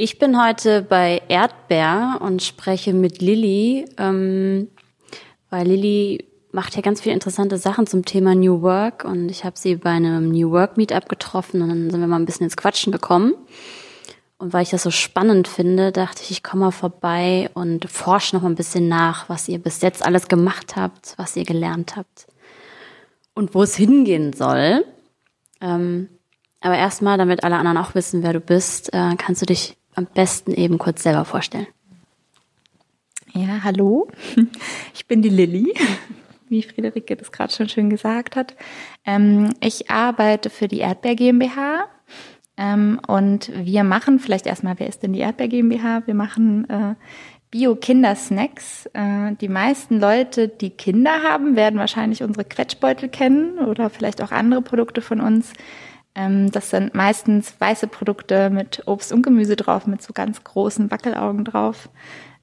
Ich 0.00 0.20
bin 0.20 0.40
heute 0.40 0.82
bei 0.82 1.22
Erdbeer 1.26 2.20
und 2.20 2.40
spreche 2.40 2.94
mit 2.94 3.20
Lilly, 3.20 3.84
ähm, 3.96 4.68
weil 5.50 5.66
Lilly 5.66 6.24
macht 6.52 6.76
ja 6.76 6.82
ganz 6.82 7.00
viele 7.00 7.14
interessante 7.14 7.58
Sachen 7.58 7.88
zum 7.88 8.04
Thema 8.04 8.36
New 8.36 8.62
Work 8.62 9.04
und 9.04 9.28
ich 9.28 9.44
habe 9.44 9.58
sie 9.58 9.74
bei 9.74 9.90
einem 9.90 10.28
New 10.28 10.52
Work 10.52 10.76
Meetup 10.76 11.08
getroffen 11.08 11.62
und 11.62 11.70
dann 11.70 11.90
sind 11.90 11.98
wir 11.98 12.06
mal 12.06 12.14
ein 12.14 12.26
bisschen 12.26 12.44
ins 12.44 12.56
Quatschen 12.56 12.92
gekommen. 12.92 13.34
Und 14.36 14.52
weil 14.52 14.62
ich 14.62 14.70
das 14.70 14.84
so 14.84 14.92
spannend 14.92 15.48
finde, 15.48 15.90
dachte 15.90 16.22
ich, 16.22 16.30
ich 16.30 16.42
komme 16.44 16.66
mal 16.66 16.70
vorbei 16.70 17.50
und 17.54 17.90
forsche 17.90 18.36
noch 18.36 18.44
ein 18.44 18.54
bisschen 18.54 18.86
nach, 18.86 19.28
was 19.28 19.48
ihr 19.48 19.58
bis 19.58 19.82
jetzt 19.82 20.06
alles 20.06 20.28
gemacht 20.28 20.76
habt, 20.76 21.14
was 21.16 21.34
ihr 21.34 21.44
gelernt 21.44 21.96
habt 21.96 22.28
und 23.34 23.52
wo 23.52 23.64
es 23.64 23.74
hingehen 23.74 24.32
soll. 24.32 24.84
Ähm, 25.60 26.08
aber 26.60 26.76
erstmal, 26.76 27.18
damit 27.18 27.42
alle 27.42 27.56
anderen 27.56 27.78
auch 27.78 27.96
wissen, 27.96 28.22
wer 28.22 28.32
du 28.32 28.40
bist, 28.40 28.92
äh, 28.94 29.16
kannst 29.16 29.42
du 29.42 29.46
dich 29.46 29.77
am 29.98 30.06
besten 30.06 30.52
eben 30.52 30.78
kurz 30.78 31.02
selber 31.02 31.24
vorstellen. 31.24 31.66
Ja, 33.34 33.62
hallo. 33.64 34.08
Ich 34.94 35.06
bin 35.06 35.22
die 35.22 35.28
Lilly, 35.28 35.72
wie 36.48 36.62
Friederike 36.62 37.16
das 37.16 37.32
gerade 37.32 37.52
schon 37.52 37.68
schön 37.68 37.88
gesagt 37.88 38.36
hat. 38.36 38.54
Ähm, 39.06 39.54
ich 39.60 39.90
arbeite 39.90 40.50
für 40.50 40.68
die 40.68 40.80
Erdbeer 40.80 41.14
GmbH. 41.14 41.86
Ähm, 42.56 43.00
und 43.06 43.50
wir 43.54 43.84
machen, 43.84 44.18
vielleicht 44.18 44.46
erstmal, 44.46 44.78
wer 44.78 44.88
ist 44.88 45.02
denn 45.02 45.12
die 45.12 45.20
Erdbeer 45.20 45.48
GmbH? 45.48 46.02
Wir 46.06 46.14
machen 46.14 46.68
äh, 46.68 46.94
Bio-Kindersnacks. 47.50 48.86
Äh, 48.92 49.34
die 49.40 49.48
meisten 49.48 49.98
Leute, 49.98 50.48
die 50.48 50.70
Kinder 50.70 51.22
haben, 51.22 51.56
werden 51.56 51.78
wahrscheinlich 51.78 52.22
unsere 52.22 52.44
Quetschbeutel 52.44 53.08
kennen 53.08 53.58
oder 53.58 53.88
vielleicht 53.88 54.22
auch 54.22 54.32
andere 54.32 54.60
Produkte 54.62 55.00
von 55.00 55.20
uns. 55.20 55.52
Ähm, 56.18 56.50
das 56.50 56.70
sind 56.70 56.94
meistens 56.94 57.54
weiße 57.60 57.86
Produkte 57.86 58.50
mit 58.50 58.82
Obst 58.86 59.12
und 59.12 59.22
Gemüse 59.22 59.54
drauf, 59.54 59.86
mit 59.86 60.02
so 60.02 60.12
ganz 60.12 60.42
großen 60.42 60.90
Wackelaugen 60.90 61.44
drauf. 61.44 61.88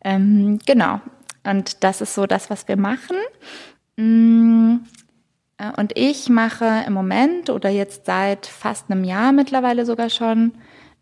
Ähm, 0.01 0.59
genau. 0.65 1.01
Und 1.43 1.83
das 1.83 1.99
ist 1.99 2.15
so 2.15 2.25
das, 2.25 2.49
was 2.49 2.69
wir 2.69 2.77
machen. 2.77 3.17
Mm, 3.97 4.77
äh, 5.57 5.71
und 5.77 5.91
ich 5.97 6.29
mache 6.29 6.85
im 6.87 6.93
Moment 6.93 7.49
oder 7.49 7.69
jetzt 7.69 8.05
seit 8.05 8.45
fast 8.45 8.89
einem 8.89 9.03
Jahr 9.03 9.33
mittlerweile 9.33 9.85
sogar 9.85 10.09
schon 10.09 10.53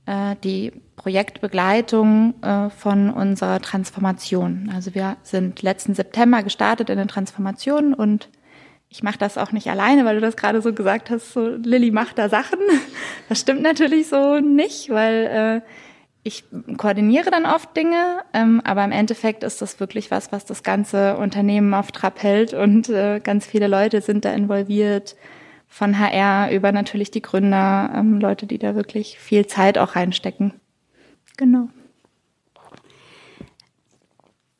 äh, 0.08 0.36
die 0.44 0.72
Projektbegleitung 0.96 2.34
äh, 2.42 2.72
von 2.72 3.12
unserer 3.12 3.60
Transformation. 3.62 4.72
Also 4.74 4.96
wir 4.96 5.18
sind 5.22 5.62
letzten 5.62 5.94
September 5.94 6.42
gestartet 6.42 6.90
in 6.90 6.98
der 6.98 7.08
Transformation 7.08 7.94
und 7.94 8.30
ich 8.94 9.02
mache 9.02 9.18
das 9.18 9.40
auch 9.40 9.52
nicht 9.52 9.72
alleine, 9.72 10.06
weil 10.06 10.16
du 10.16 10.22
das 10.22 10.38
gerade 10.38 10.62
so 10.62 10.72
gesagt 10.72 11.10
hast, 11.10 11.34
so 11.34 11.48
Lilly 11.48 11.90
macht 11.90 12.20
da 12.20 12.30
Sachen. 12.30 12.60
Das 13.30 13.40
stimmt 13.40 13.64
natürlich 13.64 14.08
so 14.08 14.40
nicht, 14.40 14.90
weil 14.90 15.62
äh, 15.64 15.70
ich 16.22 16.44
koordiniere 16.78 17.32
dann 17.32 17.46
oft 17.46 17.76
Dinge, 17.76 18.22
ähm, 18.34 18.62
aber 18.64 18.84
im 18.84 18.92
Endeffekt 18.92 19.44
ist 19.44 19.62
das 19.62 19.80
wirklich 19.80 20.12
was, 20.12 20.32
was 20.32 20.46
das 20.46 20.62
ganze 20.62 21.18
Unternehmen 21.18 21.74
auf 21.74 21.92
Trab 21.92 22.22
hält 22.22 22.54
und 22.54 22.90
äh, 22.90 23.20
ganz 23.22 23.48
viele 23.48 23.68
Leute 23.68 24.02
sind 24.02 24.26
da 24.26 24.34
involviert, 24.34 25.16
von 25.68 25.98
HR 25.98 26.52
über 26.52 26.72
natürlich 26.72 27.10
die 27.10 27.24
Gründer, 27.24 27.92
ähm, 27.96 28.20
Leute, 28.20 28.46
die 28.46 28.60
da 28.60 28.76
wirklich 28.76 29.18
viel 29.18 29.48
Zeit 29.48 29.80
auch 29.80 29.96
reinstecken. 29.96 30.54
Genau. 31.38 31.70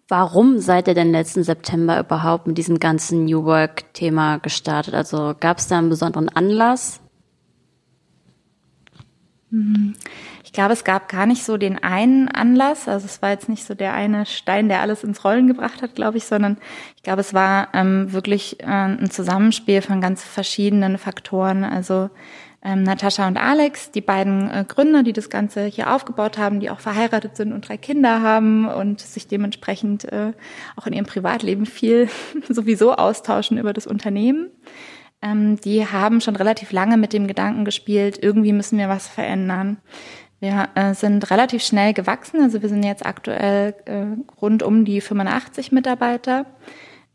Warum 0.08 0.60
seid 0.60 0.88
ihr 0.88 0.94
denn 0.94 1.12
letzten 1.12 1.44
September 1.44 2.00
überhaupt 2.00 2.46
mit 2.46 2.58
diesem 2.58 2.80
ganzen 2.80 3.26
New 3.26 3.46
Work-Thema 3.46 4.38
gestartet? 4.38 4.94
Also 4.94 5.34
gab 5.40 5.60
es 5.60 5.68
da 5.68 5.78
einen 5.78 5.90
besonderen 5.90 6.30
Anlass? 6.30 7.00
Mhm. 9.50 9.96
Ich 10.44 10.52
glaube, 10.52 10.74
es 10.74 10.84
gab 10.84 11.10
gar 11.10 11.26
nicht 11.26 11.44
so 11.44 11.58
den 11.58 11.82
einen 11.82 12.28
Anlass. 12.28 12.88
Also 12.88 13.06
es 13.06 13.22
war 13.22 13.32
jetzt 13.32 13.50
nicht 13.50 13.64
so 13.64 13.74
der 13.74 13.94
eine 13.94 14.26
Stein, 14.26 14.68
der 14.68 14.82
alles 14.82 15.04
ins 15.04 15.24
Rollen 15.24 15.48
gebracht 15.48 15.82
hat, 15.82 15.96
glaube 15.96 16.18
ich, 16.18 16.26
sondern 16.26 16.58
ich 16.96 17.04
glaube, 17.04 17.22
es 17.22 17.34
war 17.34 17.70
ähm, 17.74 18.12
wirklich 18.14 18.60
äh, 18.62 18.66
ein 18.66 19.10
Zusammenspiel 19.10 19.82
von 19.82 20.02
ganz 20.02 20.24
verschiedenen 20.24 20.98
Faktoren. 20.98 21.64
Also 21.64 22.10
ähm, 22.64 22.84
Natascha 22.84 23.28
und 23.28 23.38
Alex, 23.38 23.92
die 23.92 24.02
beiden 24.02 24.50
äh, 24.50 24.66
Gründer, 24.66 25.04
die 25.04 25.12
das 25.12 25.30
Ganze 25.30 25.66
hier 25.66 25.94
aufgebaut 25.94 26.38
haben, 26.38 26.62
die 26.62 26.70
auch 26.70 26.80
verheiratet 26.80 27.36
sind 27.36 27.52
und 27.52 27.68
drei 27.68 27.78
Kinder 27.78 28.22
haben 28.22 28.68
und 28.68 29.02
sich 29.02 29.28
dementsprechend 29.28 30.06
äh, 30.06 30.32
auch 30.78 30.88
in 30.88 30.94
ihrem 30.94 31.06
Privatleben 31.06 31.66
viel 31.66 32.10
sowieso 32.50 32.94
austauschen 32.94 33.58
über 33.58 33.74
das 33.74 33.86
Unternehmen. 33.86 34.50
Ähm, 35.22 35.60
die 35.60 35.86
haben 35.86 36.22
schon 36.22 36.38
relativ 36.38 36.72
lange 36.72 36.96
mit 36.96 37.12
dem 37.12 37.28
Gedanken 37.28 37.66
gespielt, 37.66 38.18
irgendwie 38.22 38.54
müssen 38.54 38.78
wir 38.78 38.88
was 38.88 39.08
verändern. 39.08 39.78
Wir 40.40 40.70
äh, 40.76 40.94
sind 40.94 41.32
relativ 41.32 41.64
schnell 41.64 41.94
gewachsen, 41.94 42.42
also 42.42 42.62
wir 42.62 42.70
sind 42.70 42.84
jetzt 42.84 43.06
aktuell 43.06 43.76
äh, 43.86 44.06
rund 44.42 44.64
um 44.64 44.86
die 44.86 45.02
85 45.02 45.74
Mitarbeiter 45.74 46.46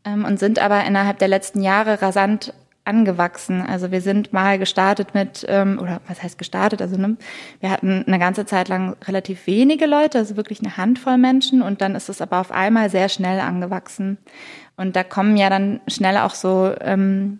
ähm, 0.05 0.25
und 0.25 0.39
sind 0.39 0.59
aber 0.59 0.83
innerhalb 0.85 1.17
der 1.17 1.27
letzten 1.27 1.61
Jahre 1.61 2.01
rasant 2.01 2.53
angewachsen. 2.89 3.61
Also 3.61 3.91
wir 3.91 4.01
sind 4.01 4.33
mal 4.33 4.57
gestartet 4.57 5.13
mit, 5.13 5.45
ähm, 5.47 5.79
oder 5.79 6.01
was 6.07 6.23
heißt 6.23 6.37
gestartet? 6.37 6.81
Also 6.81 6.97
ne, 6.97 7.17
wir 7.59 7.69
hatten 7.69 8.03
eine 8.07 8.19
ganze 8.19 8.45
Zeit 8.45 8.67
lang 8.67 8.95
relativ 9.07 9.45
wenige 9.47 9.85
Leute, 9.85 10.17
also 10.17 10.35
wirklich 10.35 10.59
eine 10.59 10.75
Handvoll 10.75 11.17
Menschen 11.17 11.61
und 11.61 11.81
dann 11.81 11.95
ist 11.95 12.09
es 12.09 12.21
aber 12.21 12.39
auf 12.39 12.51
einmal 12.51 12.89
sehr 12.89 13.09
schnell 13.09 13.39
angewachsen. 13.39 14.17
Und 14.75 14.95
da 14.95 15.03
kommen 15.03 15.37
ja 15.37 15.49
dann 15.49 15.81
schnell 15.87 16.17
auch 16.17 16.33
so, 16.33 16.73
ähm, 16.81 17.39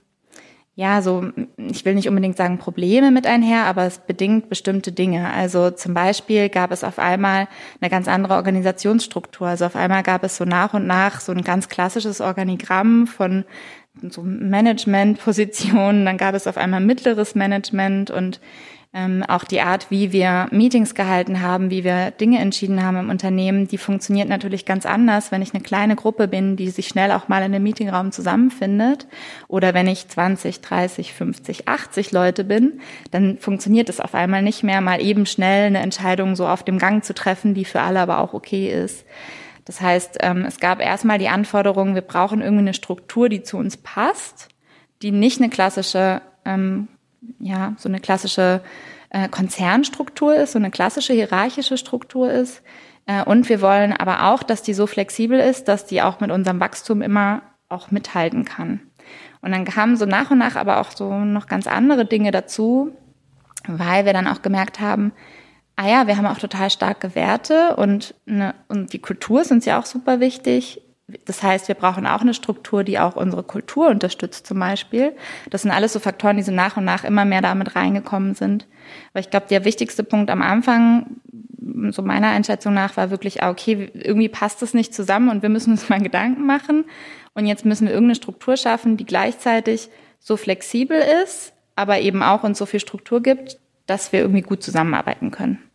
ja, 0.80 1.02
so, 1.02 1.26
ich 1.58 1.84
will 1.84 1.96
nicht 1.96 2.08
unbedingt 2.08 2.38
sagen 2.38 2.58
Probleme 2.58 3.12
mit 3.12 3.28
einher, 3.28 3.66
aber 3.66 3.84
es 3.84 3.98
bedingt 3.98 4.48
bestimmte 4.48 4.94
Dinge. 4.94 5.30
Also 5.30 5.72
zum 5.72 5.94
Beispiel 5.94 6.48
gab 6.48 6.72
es 6.72 6.86
auf 6.86 7.00
einmal 7.00 7.50
eine 7.82 7.90
ganz 7.90 8.08
andere 8.08 8.36
Organisationsstruktur. 8.36 9.46
Also 9.46 9.66
auf 9.66 9.76
einmal 9.76 10.04
gab 10.04 10.24
es 10.24 10.38
so 10.38 10.46
nach 10.46 10.74
und 10.74 10.88
nach 10.88 11.20
so 11.20 11.34
ein 11.34 11.44
ganz 11.44 11.68
klassisches 11.68 12.22
Organigramm 12.22 13.08
von 13.08 13.44
so 14.10 14.22
Managementpositionen, 14.24 16.06
dann 16.06 16.18
gab 16.18 16.36
es 16.36 16.48
auf 16.48 16.58
einmal 16.58 16.82
mittleres 16.82 17.36
Management 17.36 18.12
und 18.12 18.40
ähm, 18.92 19.24
auch 19.28 19.44
die 19.44 19.62
Art, 19.62 19.92
wie 19.92 20.12
wir 20.12 20.48
Meetings 20.50 20.96
gehalten 20.96 21.42
haben, 21.42 21.70
wie 21.70 21.84
wir 21.84 22.10
Dinge 22.10 22.40
entschieden 22.40 22.84
haben 22.84 22.98
im 22.98 23.10
Unternehmen, 23.12 23.68
die 23.68 23.78
funktioniert 23.78 24.28
natürlich 24.28 24.66
ganz 24.66 24.88
anders, 24.88 25.32
wenn 25.32 25.44
ich 25.44 25.54
eine 25.54 25.62
kleine 25.62 25.96
Gruppe 25.96 26.28
bin, 26.28 26.56
die 26.56 26.72
sich 26.72 26.88
schnell 26.88 27.12
auch 27.12 27.28
mal 27.28 27.40
in 27.40 27.54
einem 27.54 27.64
Meetingraum 27.64 28.12
zusammenfindet. 28.12 29.06
Oder 29.48 29.76
wenn 29.76 29.88
ich 29.88 30.08
20, 30.08 30.62
30, 30.62 31.14
50, 31.14 31.68
80 31.68 32.12
Leute 32.12 32.44
bin, 32.44 32.80
dann 33.12 33.38
funktioniert 33.38 33.90
es 33.90 34.00
auf 34.00 34.16
einmal 34.16 34.42
nicht 34.42 34.64
mehr, 34.64 34.82
mal 34.82 35.02
eben 35.02 35.28
schnell 35.28 35.68
eine 35.68 35.80
Entscheidung 35.80 36.36
so 36.36 36.48
auf 36.48 36.64
dem 36.64 36.80
Gang 36.80 37.04
zu 37.04 37.14
treffen, 37.14 37.54
die 37.54 37.66
für 37.66 37.82
alle 37.82 38.00
aber 38.00 38.18
auch 38.18 38.34
okay 38.34 38.70
ist. 38.72 39.06
Das 39.70 39.82
heißt, 39.82 40.18
ähm, 40.22 40.46
es 40.46 40.60
gab 40.60 40.82
erstmal 40.82 41.20
die 41.20 41.30
Anforderung, 41.30 41.94
wir 41.94 42.02
brauchen 42.02 42.42
irgendwie 42.42 42.64
eine 42.64 42.74
Struktur, 42.74 43.30
die 43.30 43.44
zu 43.44 43.58
uns 43.58 43.78
passt, 43.78 44.50
die 45.04 45.12
nicht 45.12 45.40
eine 45.40 45.52
klassische, 45.52 46.24
ähm, 46.44 46.88
ja, 47.38 47.76
so 47.78 47.88
eine 47.88 48.00
klassische 48.00 48.64
äh, 49.12 49.30
Konzernstruktur 49.30 50.36
ist, 50.36 50.54
so 50.54 50.58
eine 50.58 50.72
klassische 50.72 51.14
hierarchische 51.14 51.78
Struktur 51.78 52.32
ist. 52.32 52.64
Äh, 53.06 53.24
und 53.24 53.48
wir 53.48 53.62
wollen 53.62 53.94
aber 53.94 54.32
auch, 54.32 54.42
dass 54.42 54.64
die 54.64 54.74
so 54.74 54.88
flexibel 54.88 55.40
ist, 55.40 55.68
dass 55.68 55.86
die 55.86 56.02
auch 56.02 56.20
mit 56.20 56.32
unserem 56.32 56.60
Wachstum 56.60 57.04
immer 57.04 57.44
auch 57.70 57.92
mithalten 57.92 58.46
kann. 58.46 58.80
Und 59.44 59.52
dann 59.52 59.66
kamen 59.66 59.98
so 59.98 60.08
nach 60.08 60.32
und 60.32 60.40
nach 60.40 60.56
aber 60.56 60.80
auch 60.80 60.90
so 60.90 61.14
noch 61.14 61.46
ganz 61.46 61.68
andere 61.68 62.06
Dinge 62.06 62.32
dazu, 62.32 62.92
weil 63.68 64.06
wir 64.06 64.14
dann 64.14 64.26
auch 64.26 64.42
gemerkt 64.42 64.80
haben, 64.80 65.12
ah 65.80 65.88
ja, 65.88 66.08
wir 66.08 66.18
haben 66.18 66.26
auch 66.26 66.38
total 66.38 66.70
starke 66.70 67.16
Werte 67.16 67.78
und, 67.78 68.14
eine, 68.28 68.54
und 68.68 68.92
die 68.92 69.00
Kultur 69.00 69.42
ist 69.42 69.52
uns 69.52 69.64
ja 69.64 69.80
auch 69.80 69.86
super 69.86 70.20
wichtig. 70.20 70.82
Das 71.24 71.42
heißt, 71.42 71.70
wir 71.70 71.76
brauchen 71.76 72.06
auch 72.06 72.20
eine 72.20 72.34
Struktur, 72.34 72.84
die 72.84 73.00
auch 73.00 73.16
unsere 73.16 73.44
Kultur 73.44 73.88
unterstützt 73.88 74.46
zum 74.46 74.60
Beispiel. 74.60 75.16
Das 75.50 75.62
sind 75.62 75.72
alles 75.72 75.94
so 75.94 76.00
Faktoren, 76.00 76.36
die 76.36 76.44
so 76.44 76.52
nach 76.52 76.76
und 76.76 76.84
nach 76.84 77.06
immer 77.06 77.24
mehr 77.24 77.42
damit 77.42 77.78
reingekommen 77.78 78.36
sind. 78.36 78.68
Weil 79.14 79.22
ich 79.22 79.30
glaube, 79.30 79.46
der 79.50 79.64
wichtigste 79.64 80.04
Punkt 80.04 80.30
am 80.30 80.42
Anfang, 80.42 81.22
so 81.92 82.02
meiner 82.02 82.28
Einschätzung 82.28 82.74
nach, 82.74 82.98
war 82.98 83.10
wirklich, 83.10 83.42
ah, 83.42 83.50
okay, 83.50 83.90
irgendwie 83.94 84.30
passt 84.30 84.62
das 84.62 84.74
nicht 84.74 84.94
zusammen 84.94 85.30
und 85.30 85.44
wir 85.44 85.50
müssen 85.50 85.72
uns 85.72 85.88
mal 85.88 86.02
Gedanken 86.02 86.46
machen. 86.46 86.84
Und 87.36 87.46
jetzt 87.46 87.64
müssen 87.64 87.88
wir 87.88 87.94
irgendeine 87.94 88.16
Struktur 88.16 88.58
schaffen, 88.58 88.98
die 88.98 89.06
gleichzeitig 89.06 89.88
so 90.20 90.36
flexibel 90.36 91.02
ist, 91.24 91.54
aber 91.78 92.02
eben 92.02 92.22
auch 92.22 92.44
uns 92.44 92.58
so 92.58 92.66
viel 92.66 92.82
Struktur 92.82 93.24
gibt, 93.24 93.58
dass 93.86 94.12
wir 94.12 94.20
irgendwie 94.20 94.42
gut 94.42 94.62
zusammenarbeiten 94.62 95.32
können. 95.32 95.69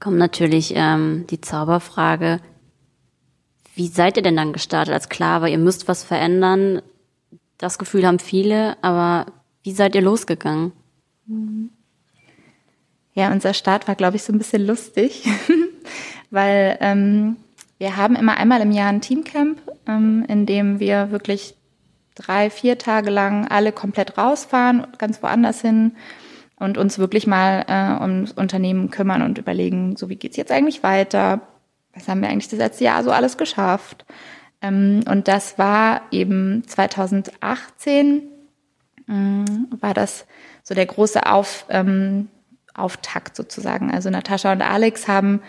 Kommt 0.00 0.18
natürlich 0.18 0.72
ähm, 0.76 1.26
die 1.28 1.40
Zauberfrage, 1.40 2.40
wie 3.74 3.88
seid 3.88 4.16
ihr 4.16 4.22
denn 4.22 4.36
dann 4.36 4.52
gestartet 4.52 4.92
als 4.92 5.08
klar, 5.08 5.42
weil 5.42 5.52
ihr 5.52 5.58
müsst 5.58 5.88
was 5.88 6.02
verändern? 6.02 6.82
Das 7.58 7.78
Gefühl 7.78 8.06
haben 8.06 8.18
viele, 8.18 8.76
aber 8.82 9.26
wie 9.62 9.72
seid 9.72 9.94
ihr 9.94 10.02
losgegangen? 10.02 10.72
Ja, 13.14 13.32
unser 13.32 13.54
Start 13.54 13.88
war, 13.88 13.94
glaube 13.94 14.16
ich, 14.16 14.22
so 14.22 14.32
ein 14.32 14.38
bisschen 14.38 14.66
lustig, 14.66 15.28
weil 16.30 16.76
ähm, 16.80 17.36
wir 17.78 17.96
haben 17.96 18.16
immer 18.16 18.36
einmal 18.36 18.60
im 18.60 18.72
Jahr 18.72 18.88
ein 18.88 19.00
Teamcamp, 19.00 19.60
ähm, 19.86 20.24
in 20.28 20.46
dem 20.46 20.80
wir 20.80 21.10
wirklich 21.10 21.54
drei, 22.14 22.50
vier 22.50 22.78
Tage 22.78 23.10
lang 23.10 23.46
alle 23.48 23.72
komplett 23.72 24.18
rausfahren, 24.18 24.86
ganz 24.98 25.22
woanders 25.22 25.60
hin 25.60 25.92
und 26.58 26.78
uns 26.78 26.98
wirklich 26.98 27.26
mal 27.26 27.64
äh, 27.68 28.02
ums 28.02 28.32
Unternehmen 28.32 28.90
kümmern 28.90 29.22
und 29.22 29.38
überlegen, 29.38 29.96
so 29.96 30.08
wie 30.08 30.16
geht's 30.16 30.36
jetzt 30.36 30.52
eigentlich 30.52 30.82
weiter? 30.82 31.40
Was 31.94 32.08
haben 32.08 32.20
wir 32.20 32.28
eigentlich 32.28 32.48
das 32.48 32.58
letzte 32.58 32.84
Jahr 32.84 33.02
so 33.04 33.10
alles 33.10 33.36
geschafft? 33.36 34.04
Ähm, 34.60 35.00
und 35.08 35.28
das 35.28 35.58
war 35.58 36.02
eben 36.10 36.64
2018 36.66 38.22
äh, 39.08 39.44
war 39.80 39.94
das 39.94 40.26
so 40.62 40.74
der 40.74 40.86
große 40.86 41.26
Auf, 41.26 41.64
ähm, 41.70 42.28
Auftakt 42.74 43.36
sozusagen. 43.36 43.90
Also 43.90 44.10
Natascha 44.10 44.52
und 44.52 44.62
Alex 44.62 45.08
haben 45.08 45.40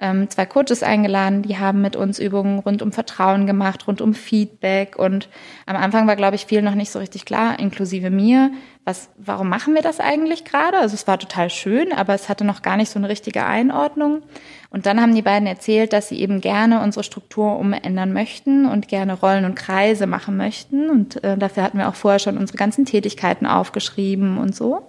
ähm, 0.00 0.30
zwei 0.30 0.46
Coaches 0.46 0.82
eingeladen, 0.82 1.42
die 1.42 1.58
haben 1.58 1.80
mit 1.80 1.96
uns 1.96 2.18
Übungen 2.18 2.60
rund 2.60 2.82
um 2.82 2.92
Vertrauen 2.92 3.46
gemacht, 3.46 3.88
rund 3.88 4.00
um 4.00 4.14
Feedback 4.14 4.96
und 4.96 5.28
am 5.66 5.76
Anfang 5.76 6.06
war, 6.06 6.14
glaube 6.14 6.36
ich, 6.36 6.46
viel 6.46 6.62
noch 6.62 6.76
nicht 6.76 6.90
so 6.90 6.98
richtig 7.00 7.24
klar, 7.24 7.58
inklusive 7.58 8.10
mir, 8.10 8.52
was, 8.84 9.10
warum 9.18 9.48
machen 9.48 9.74
wir 9.74 9.82
das 9.82 10.00
eigentlich 10.00 10.44
gerade? 10.44 10.78
Also 10.78 10.94
es 10.94 11.06
war 11.06 11.18
total 11.18 11.50
schön, 11.50 11.92
aber 11.92 12.14
es 12.14 12.28
hatte 12.28 12.44
noch 12.44 12.62
gar 12.62 12.76
nicht 12.76 12.90
so 12.90 12.98
eine 12.98 13.08
richtige 13.08 13.44
Einordnung. 13.44 14.22
Und 14.70 14.86
dann 14.86 15.00
haben 15.00 15.14
die 15.14 15.22
beiden 15.22 15.46
erzählt, 15.46 15.92
dass 15.92 16.08
sie 16.08 16.20
eben 16.20 16.40
gerne 16.40 16.82
unsere 16.82 17.04
Struktur 17.04 17.58
umändern 17.58 18.14
möchten 18.14 18.66
und 18.66 18.88
gerne 18.88 19.12
Rollen 19.12 19.44
und 19.44 19.56
Kreise 19.56 20.06
machen 20.06 20.38
möchten. 20.38 20.88
Und 20.88 21.22
äh, 21.22 21.36
dafür 21.36 21.64
hatten 21.64 21.76
wir 21.76 21.88
auch 21.88 21.94
vorher 21.94 22.18
schon 22.18 22.38
unsere 22.38 22.56
ganzen 22.56 22.86
Tätigkeiten 22.86 23.46
aufgeschrieben 23.46 24.38
und 24.38 24.54
so 24.54 24.88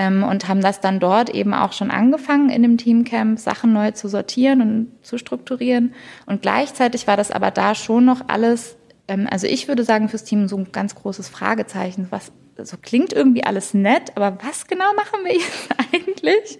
ähm, 0.00 0.22
und 0.22 0.48
haben 0.48 0.62
das 0.62 0.80
dann 0.80 0.98
dort 0.98 1.28
eben 1.28 1.52
auch 1.52 1.74
schon 1.74 1.90
angefangen 1.90 2.48
in 2.48 2.62
dem 2.62 2.78
Teamcamp, 2.78 3.38
Sachen 3.38 3.74
neu 3.74 3.90
zu 3.90 4.08
sortieren 4.08 4.62
und 4.62 4.92
zu 5.02 5.18
strukturieren. 5.18 5.92
Und 6.24 6.40
gleichzeitig 6.40 7.06
war 7.06 7.18
das 7.18 7.30
aber 7.30 7.50
da 7.50 7.74
schon 7.74 8.06
noch 8.06 8.22
alles, 8.28 8.76
ähm, 9.08 9.28
also 9.30 9.46
ich 9.46 9.68
würde 9.68 9.84
sagen 9.84 10.08
fürs 10.08 10.24
Team 10.24 10.48
so 10.48 10.56
ein 10.56 10.72
ganz 10.72 10.94
großes 10.94 11.28
Fragezeichen. 11.28 12.06
Was 12.08 12.32
so 12.62 12.78
klingt 12.80 13.12
irgendwie 13.12 13.44
alles 13.44 13.74
nett, 13.74 14.16
aber 14.16 14.38
was 14.42 14.66
genau 14.66 14.90
machen 14.94 15.20
wir 15.24 15.34
jetzt 15.34 15.68
eigentlich? 15.92 16.58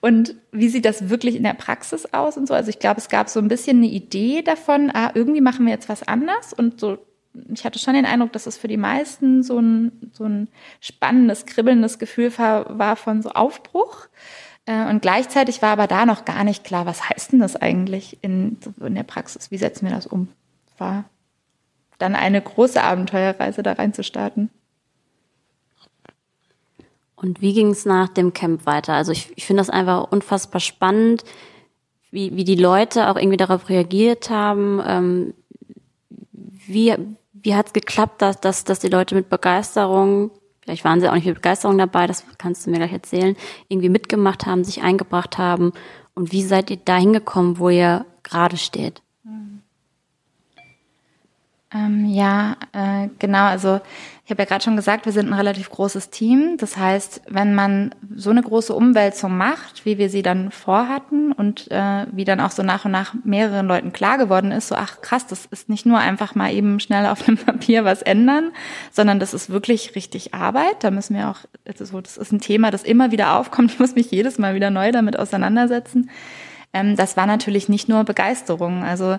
Und 0.00 0.34
wie 0.50 0.68
sieht 0.70 0.86
das 0.86 1.10
wirklich 1.10 1.36
in 1.36 1.42
der 1.42 1.54
Praxis 1.54 2.06
aus 2.14 2.38
und 2.38 2.48
so? 2.48 2.54
Also 2.54 2.70
ich 2.70 2.78
glaube, 2.78 3.00
es 3.00 3.10
gab 3.10 3.28
so 3.28 3.38
ein 3.38 3.48
bisschen 3.48 3.78
eine 3.78 3.86
Idee 3.88 4.40
davon, 4.40 4.90
ah, 4.94 5.10
irgendwie 5.14 5.42
machen 5.42 5.66
wir 5.66 5.72
jetzt 5.72 5.90
was 5.90 6.02
anders 6.08 6.54
und 6.54 6.80
so 6.80 6.98
ich 7.52 7.64
hatte 7.64 7.78
schon 7.78 7.94
den 7.94 8.04
Eindruck, 8.04 8.32
dass 8.32 8.46
es 8.46 8.56
für 8.56 8.68
die 8.68 8.76
meisten 8.76 9.42
so 9.42 9.58
ein, 9.58 10.10
so 10.12 10.24
ein 10.24 10.48
spannendes, 10.80 11.46
kribbelndes 11.46 11.98
Gefühl 11.98 12.36
war, 12.36 12.96
von 12.96 13.22
so 13.22 13.30
Aufbruch. 13.30 14.06
Äh, 14.66 14.88
und 14.88 15.02
gleichzeitig 15.02 15.62
war 15.62 15.70
aber 15.70 15.86
da 15.86 16.06
noch 16.06 16.24
gar 16.24 16.44
nicht 16.44 16.64
klar, 16.64 16.86
was 16.86 17.08
heißt 17.08 17.32
denn 17.32 17.40
das 17.40 17.56
eigentlich 17.56 18.18
in, 18.22 18.58
in 18.80 18.94
der 18.94 19.02
Praxis? 19.02 19.50
Wie 19.50 19.58
setzen 19.58 19.86
wir 19.86 19.94
das 19.94 20.06
um? 20.06 20.28
War 20.78 21.04
dann 21.98 22.14
eine 22.14 22.40
große 22.40 22.82
Abenteuerreise 22.82 23.62
da 23.62 23.72
reinzustarten. 23.72 24.50
Und 27.14 27.40
wie 27.40 27.54
ging 27.54 27.70
es 27.70 27.86
nach 27.86 28.08
dem 28.08 28.32
Camp 28.32 28.66
weiter? 28.66 28.94
Also 28.94 29.12
ich, 29.12 29.32
ich 29.36 29.46
finde 29.46 29.60
das 29.60 29.70
einfach 29.70 30.10
unfassbar 30.10 30.60
spannend, 30.60 31.22
wie, 32.10 32.34
wie 32.36 32.44
die 32.44 32.56
Leute 32.56 33.08
auch 33.08 33.16
irgendwie 33.16 33.36
darauf 33.36 33.68
reagiert 33.68 34.28
haben. 34.28 34.82
Ähm, 34.84 35.34
wie, 36.66 36.94
wie 37.42 37.54
hat 37.54 37.68
es 37.68 37.72
geklappt, 37.72 38.22
dass, 38.22 38.40
dass, 38.40 38.64
dass 38.64 38.80
die 38.80 38.88
Leute 38.88 39.14
mit 39.14 39.28
Begeisterung, 39.28 40.30
vielleicht 40.60 40.84
waren 40.84 41.00
sie 41.00 41.08
auch 41.08 41.14
nicht 41.14 41.26
mit 41.26 41.36
Begeisterung 41.36 41.78
dabei, 41.78 42.06
das 42.06 42.24
kannst 42.38 42.66
du 42.66 42.70
mir 42.70 42.78
gleich 42.78 42.92
erzählen, 42.92 43.36
irgendwie 43.68 43.88
mitgemacht 43.88 44.46
haben, 44.46 44.64
sich 44.64 44.82
eingebracht 44.82 45.38
haben? 45.38 45.72
Und 46.14 46.32
wie 46.32 46.42
seid 46.42 46.70
ihr 46.70 46.78
da 46.84 46.96
hingekommen, 46.96 47.58
wo 47.58 47.68
ihr 47.68 48.04
gerade 48.22 48.56
steht? 48.56 49.02
Ähm, 51.74 52.06
ja, 52.06 52.56
äh, 52.72 53.08
genau. 53.18 53.46
Also 53.46 53.80
ich 54.24 54.30
habe 54.30 54.42
ja 54.42 54.48
gerade 54.48 54.62
schon 54.62 54.76
gesagt, 54.76 55.04
wir 55.04 55.12
sind 55.12 55.26
ein 55.26 55.34
relativ 55.34 55.68
großes 55.68 56.10
Team. 56.10 56.56
Das 56.56 56.76
heißt, 56.76 57.22
wenn 57.28 57.56
man 57.56 57.92
so 58.14 58.30
eine 58.30 58.42
große 58.42 58.72
Umwälzung 58.72 59.36
macht, 59.36 59.84
wie 59.84 59.98
wir 59.98 60.08
sie 60.10 60.22
dann 60.22 60.52
vorhatten 60.52 61.32
und 61.32 61.68
äh, 61.72 62.06
wie 62.12 62.24
dann 62.24 62.38
auch 62.38 62.52
so 62.52 62.62
nach 62.62 62.84
und 62.84 62.92
nach 62.92 63.14
mehreren 63.24 63.66
Leuten 63.66 63.92
klar 63.92 64.18
geworden 64.18 64.52
ist, 64.52 64.68
so 64.68 64.76
ach 64.76 65.00
krass, 65.00 65.26
das 65.26 65.46
ist 65.46 65.68
nicht 65.68 65.86
nur 65.86 65.98
einfach 65.98 66.36
mal 66.36 66.54
eben 66.54 66.78
schnell 66.78 67.06
auf 67.06 67.26
einem 67.26 67.36
Papier 67.44 67.84
was 67.84 68.00
ändern, 68.00 68.52
sondern 68.92 69.18
das 69.18 69.34
ist 69.34 69.50
wirklich 69.50 69.96
richtig 69.96 70.34
Arbeit. 70.34 70.84
Da 70.84 70.92
müssen 70.92 71.16
wir 71.16 71.28
auch, 71.28 71.38
also 71.66 72.00
das 72.00 72.16
ist 72.16 72.30
ein 72.30 72.40
Thema, 72.40 72.70
das 72.70 72.84
immer 72.84 73.10
wieder 73.10 73.36
aufkommt. 73.36 73.72
Ich 73.72 73.80
muss 73.80 73.96
mich 73.96 74.12
jedes 74.12 74.38
Mal 74.38 74.54
wieder 74.54 74.70
neu 74.70 74.92
damit 74.92 75.18
auseinandersetzen 75.18 76.10
ähm, 76.74 76.96
das 76.96 77.18
war 77.18 77.26
natürlich 77.26 77.68
nicht 77.68 77.90
nur 77.90 78.02
Begeisterung. 78.04 78.82
Also 78.82 79.18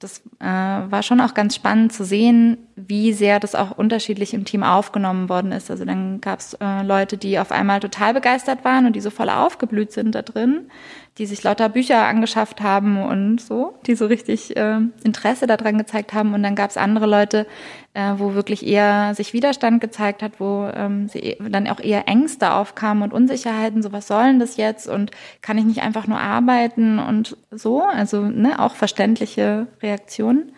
das 0.00 0.22
äh, 0.40 0.44
war 0.44 1.02
schon 1.02 1.20
auch 1.20 1.34
ganz 1.34 1.54
spannend 1.54 1.92
zu 1.92 2.04
sehen, 2.04 2.56
wie 2.74 3.12
sehr 3.12 3.38
das 3.38 3.54
auch 3.54 3.76
unterschiedlich 3.76 4.32
im 4.32 4.46
Team 4.46 4.62
aufgenommen 4.62 5.28
worden 5.28 5.52
ist. 5.52 5.70
Also 5.70 5.84
dann 5.84 6.20
gab 6.22 6.40
es 6.40 6.54
äh, 6.54 6.82
Leute, 6.82 7.18
die 7.18 7.38
auf 7.38 7.52
einmal 7.52 7.80
total 7.80 8.14
begeistert 8.14 8.64
waren 8.64 8.86
und 8.86 8.96
die 8.96 9.00
so 9.00 9.10
voll 9.10 9.28
aufgeblüht 9.28 9.92
sind 9.92 10.14
da 10.14 10.22
drin 10.22 10.70
die 11.18 11.26
sich 11.26 11.42
lauter 11.42 11.68
Bücher 11.68 12.06
angeschafft 12.06 12.60
haben 12.60 13.02
und 13.02 13.40
so, 13.40 13.74
die 13.86 13.94
so 13.94 14.06
richtig 14.06 14.56
äh, 14.56 14.78
Interesse 15.02 15.46
daran 15.46 15.76
gezeigt 15.76 16.14
haben. 16.14 16.34
Und 16.34 16.42
dann 16.42 16.54
gab 16.54 16.70
es 16.70 16.76
andere 16.76 17.06
Leute, 17.06 17.46
äh, 17.94 18.14
wo 18.16 18.34
wirklich 18.34 18.66
eher 18.66 19.14
sich 19.14 19.32
Widerstand 19.32 19.80
gezeigt 19.80 20.22
hat, 20.22 20.38
wo 20.38 20.70
ähm, 20.72 21.08
sie 21.08 21.18
e-, 21.18 21.36
dann 21.50 21.68
auch 21.68 21.80
eher 21.80 22.08
Ängste 22.08 22.52
aufkamen 22.52 23.02
und 23.02 23.12
Unsicherheiten, 23.12 23.82
so 23.82 23.92
was 23.92 24.06
soll 24.06 24.24
denn 24.24 24.38
das 24.38 24.56
jetzt 24.56 24.88
und 24.88 25.10
kann 25.42 25.58
ich 25.58 25.64
nicht 25.64 25.82
einfach 25.82 26.06
nur 26.06 26.20
arbeiten 26.20 26.98
und 26.98 27.36
so, 27.50 27.82
also 27.82 28.22
ne, 28.22 28.58
auch 28.58 28.74
verständliche 28.74 29.66
Reaktionen. 29.82 30.52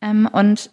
Ähm, 0.00 0.28
und 0.30 0.70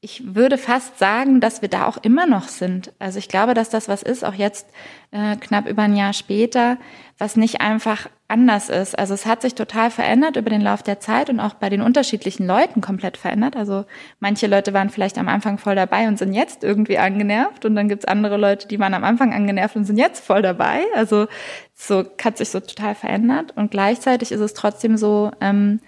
ich 0.00 0.34
würde 0.34 0.58
fast 0.58 0.98
sagen, 0.98 1.40
dass 1.40 1.62
wir 1.62 1.68
da 1.68 1.86
auch 1.86 1.96
immer 1.96 2.26
noch 2.26 2.48
sind. 2.48 2.92
Also 2.98 3.18
ich 3.18 3.28
glaube, 3.28 3.54
dass 3.54 3.68
das 3.68 3.88
was 3.88 4.02
ist, 4.02 4.24
auch 4.24 4.34
jetzt 4.34 4.68
äh, 5.10 5.36
knapp 5.36 5.66
über 5.66 5.82
ein 5.82 5.96
Jahr 5.96 6.12
später, 6.12 6.78
was 7.18 7.36
nicht 7.36 7.60
einfach 7.60 8.08
anders 8.28 8.68
ist. 8.68 8.98
Also 8.98 9.14
es 9.14 9.24
hat 9.24 9.40
sich 9.40 9.54
total 9.54 9.90
verändert 9.90 10.36
über 10.36 10.50
den 10.50 10.60
Lauf 10.60 10.82
der 10.82 11.00
Zeit 11.00 11.30
und 11.30 11.40
auch 11.40 11.54
bei 11.54 11.70
den 11.70 11.80
unterschiedlichen 11.80 12.46
Leuten 12.46 12.82
komplett 12.82 13.16
verändert. 13.16 13.56
Also 13.56 13.86
manche 14.20 14.46
Leute 14.46 14.74
waren 14.74 14.90
vielleicht 14.90 15.16
am 15.16 15.28
Anfang 15.28 15.56
voll 15.56 15.74
dabei 15.74 16.06
und 16.06 16.18
sind 16.18 16.34
jetzt 16.34 16.62
irgendwie 16.62 16.98
angenervt 16.98 17.64
und 17.64 17.74
dann 17.74 17.88
gibt's 17.88 18.04
andere 18.04 18.36
Leute, 18.36 18.68
die 18.68 18.78
waren 18.78 18.92
am 18.92 19.02
Anfang 19.02 19.32
angenervt 19.32 19.76
und 19.76 19.84
sind 19.86 19.96
jetzt 19.96 20.24
voll 20.24 20.42
dabei. 20.42 20.82
Also 20.94 21.26
so 21.74 22.04
hat 22.22 22.36
sich 22.36 22.50
so 22.50 22.60
total 22.60 22.94
verändert 22.94 23.56
und 23.56 23.70
gleichzeitig 23.70 24.30
ist 24.30 24.40
es 24.40 24.52
trotzdem 24.52 24.98
so, 24.98 25.30
ähm, 25.40 25.80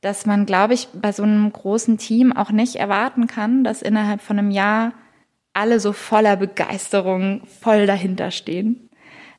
dass 0.00 0.24
man, 0.24 0.46
glaube 0.46 0.74
ich, 0.74 0.88
bei 0.94 1.12
so 1.12 1.22
einem 1.22 1.52
großen 1.52 1.98
Team 1.98 2.32
auch 2.32 2.50
nicht 2.50 2.76
erwarten 2.76 3.26
kann, 3.26 3.62
dass 3.62 3.82
innerhalb 3.82 4.22
von 4.22 4.38
einem 4.38 4.50
Jahr 4.50 4.92
alle 5.52 5.80
so 5.80 5.92
voller 5.92 6.36
Begeisterung 6.36 7.42
voll 7.60 7.86
dahinter 7.86 8.30
stehen. 8.30 8.88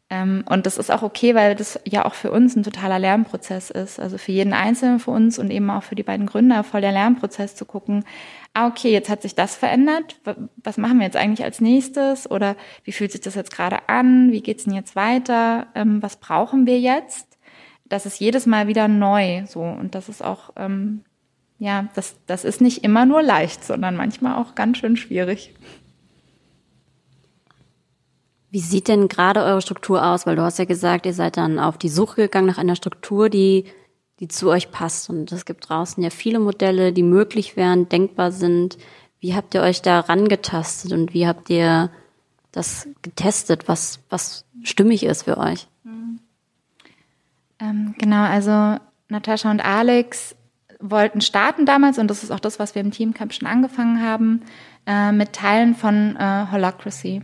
Ähm, 0.10 0.44
und 0.48 0.66
das 0.66 0.78
ist 0.78 0.92
auch 0.92 1.02
okay, 1.02 1.34
weil 1.34 1.56
das 1.56 1.80
ja 1.86 2.06
auch 2.06 2.14
für 2.14 2.32
uns 2.32 2.56
ein 2.56 2.64
totaler 2.64 3.00
Lernprozess 3.00 3.72
ist. 3.72 4.00
Also 4.00 4.18
für 4.18 4.32
jeden 4.32 4.54
Einzelnen 4.54 5.00
für 5.00 5.12
uns 5.12 5.40
und 5.40 5.50
eben 5.52 5.70
auch 5.70 5.84
für 5.84 5.96
die 5.96 6.04
beiden 6.04 6.28
Gründer 6.28 6.64
voll 6.64 6.82
der 6.82 6.92
Lernprozess 6.92 7.56
zu 7.56 7.66
gucken, 7.66 8.06
ah, 8.54 8.68
okay, 8.68 8.92
jetzt 8.92 9.10
hat 9.10 9.24
sich 9.24 9.36
das 9.36 9.56
verändert. 9.56 10.18
Was 10.58 10.78
machen 10.78 11.00
wir 11.00 11.06
jetzt 11.06 11.18
eigentlich 11.18 11.44
als 11.44 11.60
nächstes? 11.60 12.30
Oder 12.30 12.56
wie 12.84 12.92
fühlt 12.92 13.12
sich 13.12 13.22
das 13.22 13.36
jetzt 13.36 13.52
gerade 13.52 13.90
an? 13.90 14.32
Wie 14.32 14.42
geht's 14.42 14.66
denn 14.66 14.74
jetzt 14.74 14.96
weiter? 14.96 15.68
Ähm, 15.74 16.04
was 16.04 16.18
brauchen 16.18 16.68
wir 16.68 16.80
jetzt? 16.80 17.36
das 17.86 18.06
ist 18.06 18.20
jedes 18.20 18.46
Mal 18.46 18.68
wieder 18.68 18.88
neu 18.88 19.46
so 19.48 19.62
und 19.62 19.96
das 19.96 20.10
ist 20.10 20.24
auch 20.24 20.52
ähm, 20.56 21.02
ja 21.60 21.88
das 21.94 22.16
das 22.26 22.44
ist 22.44 22.62
nicht 22.62 22.84
immer 22.84 23.06
nur 23.06 23.22
leicht, 23.22 23.64
sondern 23.64 23.96
manchmal 23.96 24.36
auch 24.36 24.56
ganz 24.56 24.80
schön 24.80 24.98
schwierig. 24.98 25.54
Wie 28.56 28.62
sieht 28.62 28.88
denn 28.88 29.10
gerade 29.10 29.44
eure 29.44 29.62
Struktur 29.62 30.02
aus? 30.02 30.26
Weil 30.26 30.38
du 30.38 30.42
hast 30.42 30.60
ja 30.60 30.64
gesagt, 30.64 31.06
ihr 31.06 31.14
seid 31.14 31.36
dann 31.36 31.60
auf 31.60 31.78
die 31.78 31.90
Suche 31.90 32.22
gegangen 32.22 32.48
nach 32.48 32.58
einer 32.58 32.78
Struktur, 32.78 33.28
die 33.28 33.66
die 34.22 34.30
zu 34.30 34.50
euch 34.50 34.72
passt 34.72 35.10
und 35.10 35.30
es 35.34 35.44
gibt 35.44 35.68
draußen 35.68 36.02
ja 36.02 36.10
viele 36.10 36.40
Modelle, 36.40 36.94
die 36.94 37.04
möglich 37.04 37.58
wären, 37.58 37.90
denkbar 37.90 38.32
sind. 38.32 38.78
Wie 39.20 39.36
habt 39.36 39.56
ihr 39.56 39.62
euch 39.62 39.82
da 39.82 40.00
rangetastet 40.00 40.94
und 40.94 41.14
wie 41.14 41.28
habt 41.28 41.50
ihr 41.50 41.90
das 42.54 42.88
getestet, 43.02 43.68
was 43.68 44.00
was 44.08 44.46
stimmig 44.64 45.04
ist 45.04 45.24
für 45.24 45.38
euch? 45.38 45.68
Ähm, 47.60 47.94
genau, 47.98 48.24
also 48.24 48.80
Natascha 49.10 49.52
und 49.52 49.60
Alex 49.66 50.34
wollten 50.80 51.20
starten 51.20 51.66
damals, 51.66 52.00
und 52.00 52.08
das 52.08 52.24
ist 52.24 52.32
auch 52.32 52.40
das, 52.40 52.58
was 52.58 52.74
wir 52.74 52.82
im 52.82 52.92
Teamcamp 52.92 53.34
schon 53.34 53.50
angefangen 53.50 54.02
haben, 54.02 54.44
äh, 54.86 55.12
mit 55.12 55.34
Teilen 55.34 55.76
von 55.76 56.16
äh, 56.16 56.46
Holacracy. 56.54 57.22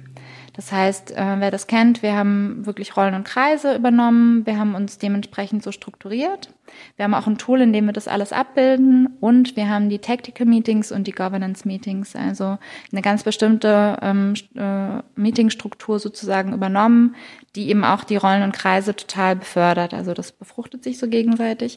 Das 0.54 0.72
heißt, 0.72 1.12
äh, 1.12 1.36
wer 1.40 1.50
das 1.50 1.68
kennt, 1.68 2.04
wir 2.04 2.16
haben 2.16 2.66
wirklich 2.66 2.98
Rollen 2.98 3.14
und 3.14 3.24
Kreise 3.24 3.76
übernommen, 3.76 4.46
wir 4.46 4.58
haben 4.58 4.76
uns 4.76 4.98
dementsprechend 4.98 5.64
so 5.64 5.72
strukturiert. 5.72 6.50
Wir 6.96 7.06
haben 7.06 7.14
auch 7.14 7.28
ein 7.28 7.38
Tool, 7.38 7.62
in 7.62 7.74
dem 7.74 7.86
wir 7.86 7.94
das 7.94 8.08
alles 8.08 8.34
abbilden 8.34 9.18
und 9.20 9.56
wir 9.56 9.70
haben 9.70 9.90
die 9.90 10.00
Tactical 10.00 10.46
Meetings 10.46 10.92
und 10.92 11.08
die 11.08 11.12
Governance 11.12 11.68
Meetings, 11.68 12.16
also 12.16 12.58
eine 12.92 13.02
ganz 13.02 13.24
bestimmte 13.24 13.98
ähm, 14.02 14.34
äh, 14.56 15.02
Meetingstruktur 15.16 16.00
sozusagen 16.00 16.54
übernommen, 16.54 17.16
die 17.56 17.70
eben 17.70 17.84
auch 17.84 18.04
die 18.04 18.18
Rollen 18.18 18.44
und 18.44 18.54
Kreise 18.54 18.96
total 18.96 19.38
befördert. 19.38 19.94
Also 19.94 20.14
das 20.14 20.32
befruchtet 20.32 20.84
sich 20.84 20.98
so 20.98 21.08
gegenseitig. 21.08 21.76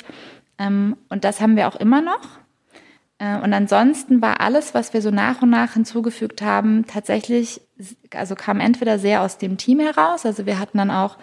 Ähm, 0.59 0.97
und 1.09 1.25
das 1.25 1.41
haben 1.41 1.57
wir 1.57 1.69
auch 1.69 1.77
immer 1.77 2.01
noch. 2.01 2.44
Äh, 3.19 3.39
und 3.39 3.53
ansonsten 3.53 4.21
war 4.21 4.41
alles, 4.41 4.75
was 4.75 4.93
wir 4.93 5.03
so 5.03 5.11
nach 5.11 5.43
und 5.43 5.51
nach 5.51 5.75
hinzugefügt 5.75 6.43
haben, 6.43 6.85
tatsächlich, 6.87 7.61
also 8.13 8.35
kam 8.35 8.61
entweder 8.61 8.99
sehr 8.99 9.23
aus 9.23 9.39
dem 9.39 9.57
Team 9.57 9.81
heraus. 9.81 10.27
Also 10.27 10.47
wir 10.47 10.59
hatten 10.59 10.79
dann 10.79 10.91
auch 10.91 11.19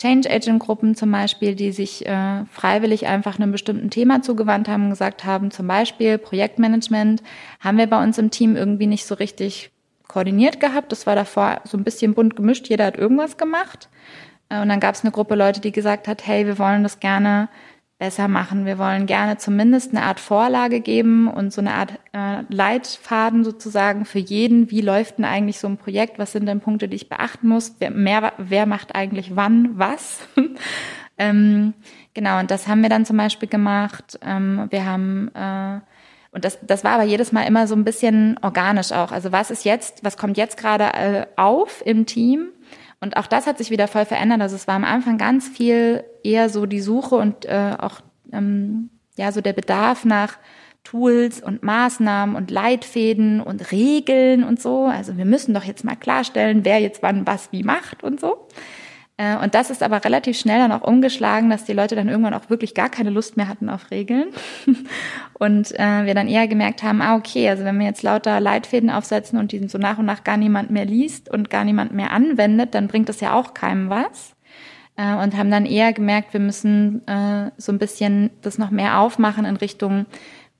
Change 0.00 0.30
Agent 0.30 0.60
Gruppen 0.60 0.94
zum 0.94 1.10
Beispiel, 1.10 1.54
die 1.54 1.72
sich 1.72 2.06
äh, 2.06 2.44
freiwillig 2.46 3.06
einfach 3.06 3.38
einem 3.38 3.52
bestimmten 3.52 3.90
Thema 3.90 4.22
zugewandt 4.22 4.68
haben, 4.68 4.90
gesagt 4.90 5.24
haben, 5.24 5.50
zum 5.50 5.66
Beispiel 5.66 6.18
Projektmanagement 6.18 7.22
haben 7.60 7.78
wir 7.78 7.86
bei 7.86 8.02
uns 8.02 8.18
im 8.18 8.30
Team 8.30 8.56
irgendwie 8.56 8.86
nicht 8.86 9.06
so 9.06 9.14
richtig 9.14 9.70
koordiniert 10.08 10.60
gehabt. 10.60 10.92
Das 10.92 11.06
war 11.06 11.14
davor 11.14 11.60
so 11.64 11.76
ein 11.76 11.84
bisschen 11.84 12.14
bunt 12.14 12.36
gemischt. 12.36 12.68
Jeder 12.68 12.86
hat 12.86 12.96
irgendwas 12.96 13.36
gemacht. 13.36 13.88
Äh, 14.48 14.60
und 14.62 14.68
dann 14.68 14.80
gab 14.80 14.94
es 14.94 15.02
eine 15.02 15.12
Gruppe 15.12 15.34
Leute, 15.34 15.60
die 15.60 15.72
gesagt 15.72 16.08
hat, 16.08 16.26
hey, 16.26 16.46
wir 16.46 16.58
wollen 16.58 16.82
das 16.82 17.00
gerne 17.00 17.48
besser 17.98 18.28
machen. 18.28 18.66
Wir 18.66 18.78
wollen 18.78 19.06
gerne 19.06 19.36
zumindest 19.36 19.92
eine 19.92 20.02
Art 20.02 20.20
Vorlage 20.20 20.80
geben 20.80 21.28
und 21.28 21.52
so 21.52 21.60
eine 21.60 21.74
Art 21.74 21.92
äh, 22.12 22.42
Leitfaden 22.48 23.44
sozusagen 23.44 24.04
für 24.04 24.18
jeden. 24.18 24.70
Wie 24.70 24.80
läuft 24.80 25.18
denn 25.18 25.24
eigentlich 25.24 25.60
so 25.60 25.68
ein 25.68 25.76
Projekt? 25.76 26.18
Was 26.18 26.32
sind 26.32 26.46
denn 26.46 26.60
Punkte, 26.60 26.88
die 26.88 26.96
ich 26.96 27.08
beachten 27.08 27.48
muss? 27.48 27.76
Wer, 27.78 27.90
mehr, 27.90 28.32
wer 28.36 28.66
macht 28.66 28.94
eigentlich 28.94 29.36
wann 29.36 29.78
was? 29.78 30.26
ähm, 31.18 31.74
genau, 32.14 32.40
und 32.40 32.50
das 32.50 32.66
haben 32.66 32.82
wir 32.82 32.88
dann 32.88 33.06
zum 33.06 33.16
Beispiel 33.16 33.48
gemacht. 33.48 34.18
Ähm, 34.22 34.66
wir 34.70 34.84
haben 34.84 35.30
äh, 35.34 35.80
und 36.34 36.44
das, 36.44 36.58
das 36.62 36.82
war 36.82 36.94
aber 36.94 37.04
jedes 37.04 37.30
Mal 37.30 37.44
immer 37.44 37.68
so 37.68 37.76
ein 37.76 37.84
bisschen 37.84 38.40
organisch 38.42 38.90
auch. 38.90 39.12
Also 39.12 39.30
was 39.30 39.52
ist 39.52 39.64
jetzt, 39.64 40.02
was 40.02 40.16
kommt 40.16 40.36
jetzt 40.36 40.56
gerade 40.56 40.84
äh, 40.92 41.26
auf 41.36 41.80
im 41.86 42.06
Team? 42.06 42.48
Und 43.04 43.18
auch 43.18 43.26
das 43.26 43.46
hat 43.46 43.58
sich 43.58 43.68
wieder 43.68 43.86
voll 43.86 44.06
verändert. 44.06 44.40
Also 44.40 44.56
es 44.56 44.66
war 44.66 44.76
am 44.76 44.84
Anfang 44.84 45.18
ganz 45.18 45.46
viel 45.46 46.04
eher 46.22 46.48
so 46.48 46.64
die 46.64 46.80
Suche 46.80 47.16
und 47.16 47.44
äh, 47.44 47.76
auch 47.78 48.00
ähm, 48.32 48.88
ja 49.18 49.30
so 49.30 49.42
der 49.42 49.52
Bedarf 49.52 50.06
nach 50.06 50.38
Tools 50.84 51.42
und 51.42 51.62
Maßnahmen 51.62 52.34
und 52.34 52.50
Leitfäden 52.50 53.42
und 53.42 53.72
Regeln 53.72 54.42
und 54.42 54.58
so. 54.58 54.86
Also 54.86 55.18
wir 55.18 55.26
müssen 55.26 55.52
doch 55.52 55.64
jetzt 55.64 55.84
mal 55.84 55.96
klarstellen, 55.96 56.64
wer 56.64 56.80
jetzt 56.80 57.02
wann 57.02 57.26
was 57.26 57.52
wie 57.52 57.62
macht 57.62 58.02
und 58.02 58.20
so. 58.20 58.48
Äh, 59.16 59.36
und 59.36 59.54
das 59.54 59.70
ist 59.70 59.82
aber 59.82 60.04
relativ 60.04 60.38
schnell 60.38 60.58
dann 60.58 60.72
auch 60.72 60.86
umgeschlagen, 60.86 61.50
dass 61.50 61.64
die 61.64 61.72
Leute 61.72 61.94
dann 61.94 62.08
irgendwann 62.08 62.34
auch 62.34 62.50
wirklich 62.50 62.74
gar 62.74 62.88
keine 62.88 63.10
Lust 63.10 63.36
mehr 63.36 63.48
hatten 63.48 63.68
auf 63.68 63.90
Regeln. 63.90 64.26
Und 65.38 65.72
äh, 65.78 66.04
wir 66.04 66.14
dann 66.14 66.28
eher 66.28 66.48
gemerkt 66.48 66.82
haben, 66.82 67.02
ah, 67.02 67.16
okay, 67.16 67.48
also 67.48 67.64
wenn 67.64 67.78
wir 67.78 67.86
jetzt 67.86 68.02
lauter 68.02 68.40
Leitfäden 68.40 68.90
aufsetzen 68.90 69.38
und 69.38 69.52
diesen 69.52 69.68
so 69.68 69.78
nach 69.78 69.98
und 69.98 70.06
nach 70.06 70.24
gar 70.24 70.36
niemand 70.36 70.70
mehr 70.70 70.84
liest 70.84 71.28
und 71.28 71.50
gar 71.50 71.64
niemand 71.64 71.92
mehr 71.92 72.12
anwendet, 72.12 72.74
dann 72.74 72.88
bringt 72.88 73.08
das 73.08 73.20
ja 73.20 73.34
auch 73.34 73.52
keinem 73.52 73.90
was. 73.90 74.34
Äh, 74.96 75.14
und 75.16 75.36
haben 75.36 75.50
dann 75.50 75.66
eher 75.66 75.92
gemerkt, 75.92 76.32
wir 76.32 76.40
müssen 76.40 77.02
so 77.56 77.72
ein 77.72 77.78
bisschen 77.78 78.30
das 78.42 78.58
noch 78.58 78.70
mehr 78.70 79.00
aufmachen 79.00 79.44
in 79.44 79.56
Richtung 79.56 80.06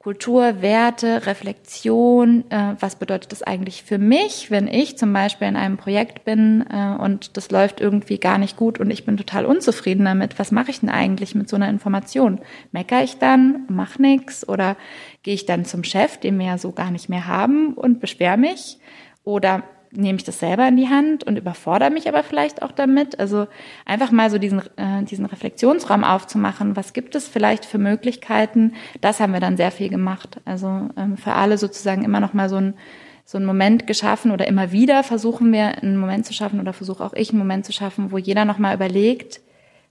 Kultur, 0.04 0.60
Werte, 0.60 1.24
Reflexion, 1.24 2.44
äh, 2.50 2.74
was 2.78 2.96
bedeutet 2.96 3.32
das 3.32 3.42
eigentlich 3.42 3.84
für 3.84 3.96
mich, 3.96 4.50
wenn 4.50 4.68
ich 4.68 4.98
zum 4.98 5.10
Beispiel 5.14 5.48
in 5.48 5.56
einem 5.56 5.78
Projekt 5.78 6.26
bin 6.26 6.62
äh, 6.70 7.02
und 7.02 7.38
das 7.38 7.50
läuft 7.50 7.80
irgendwie 7.80 8.18
gar 8.18 8.36
nicht 8.36 8.58
gut 8.58 8.78
und 8.78 8.90
ich 8.90 9.06
bin 9.06 9.16
total 9.16 9.46
unzufrieden 9.46 10.04
damit, 10.04 10.38
was 10.38 10.52
mache 10.52 10.70
ich 10.70 10.80
denn 10.80 10.90
eigentlich 10.90 11.34
mit 11.34 11.48
so 11.48 11.56
einer 11.56 11.70
Information? 11.70 12.42
Mecker 12.70 13.02
ich 13.02 13.16
dann, 13.16 13.64
mach 13.70 13.98
nix 13.98 14.46
oder 14.46 14.76
gehe 15.22 15.32
ich 15.32 15.46
dann 15.46 15.64
zum 15.64 15.84
Chef, 15.84 16.18
den 16.18 16.38
wir 16.38 16.48
ja 16.48 16.58
so 16.58 16.72
gar 16.72 16.90
nicht 16.90 17.08
mehr 17.08 17.26
haben 17.26 17.72
und 17.72 18.00
beschwer 18.00 18.36
mich? 18.36 18.76
Oder 19.24 19.62
nehme 19.96 20.16
ich 20.16 20.24
das 20.24 20.38
selber 20.38 20.66
in 20.68 20.76
die 20.76 20.88
Hand 20.88 21.24
und 21.24 21.38
überfordere 21.38 21.90
mich 21.90 22.08
aber 22.08 22.22
vielleicht 22.22 22.62
auch 22.62 22.72
damit. 22.72 23.18
Also 23.18 23.46
einfach 23.84 24.10
mal 24.10 24.30
so 24.30 24.38
diesen, 24.38 24.60
äh, 24.76 25.02
diesen 25.04 25.26
Reflexionsraum 25.26 26.04
aufzumachen. 26.04 26.76
Was 26.76 26.92
gibt 26.92 27.14
es 27.14 27.28
vielleicht 27.28 27.64
für 27.64 27.78
Möglichkeiten? 27.78 28.74
Das 29.00 29.20
haben 29.20 29.32
wir 29.32 29.40
dann 29.40 29.56
sehr 29.56 29.70
viel 29.70 29.88
gemacht. 29.88 30.40
Also 30.44 30.88
ähm, 30.96 31.16
für 31.16 31.32
alle 31.32 31.58
sozusagen 31.58 32.04
immer 32.04 32.20
noch 32.20 32.34
mal 32.34 32.48
so 32.48 32.56
ein 32.56 32.74
so 33.26 33.38
einen 33.38 33.46
Moment 33.46 33.86
geschaffen 33.86 34.32
oder 34.32 34.46
immer 34.46 34.70
wieder 34.70 35.02
versuchen 35.02 35.50
wir 35.50 35.82
einen 35.82 35.96
Moment 35.96 36.26
zu 36.26 36.34
schaffen 36.34 36.60
oder 36.60 36.74
versuche 36.74 37.02
auch 37.02 37.14
ich 37.14 37.30
einen 37.30 37.38
Moment 37.38 37.64
zu 37.64 37.72
schaffen, 37.72 38.12
wo 38.12 38.18
jeder 38.18 38.44
noch 38.44 38.58
mal 38.58 38.74
überlegt, 38.74 39.40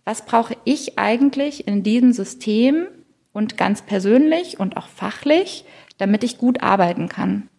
was 0.05 0.25
brauche 0.25 0.55
ich 0.65 0.99
eigentlich 0.99 1.67
in 1.67 1.81
diesem 1.81 2.13
System 2.13 2.85
und 3.31 3.57
ganz 3.57 3.81
persönlich 3.81 4.59
und 4.59 4.77
auch 4.77 4.87
fachlich, 4.87 5.65
damit 5.97 6.23
ich 6.23 6.37
gut 6.37 6.61
arbeiten 6.61 7.09
kann. 7.09 7.49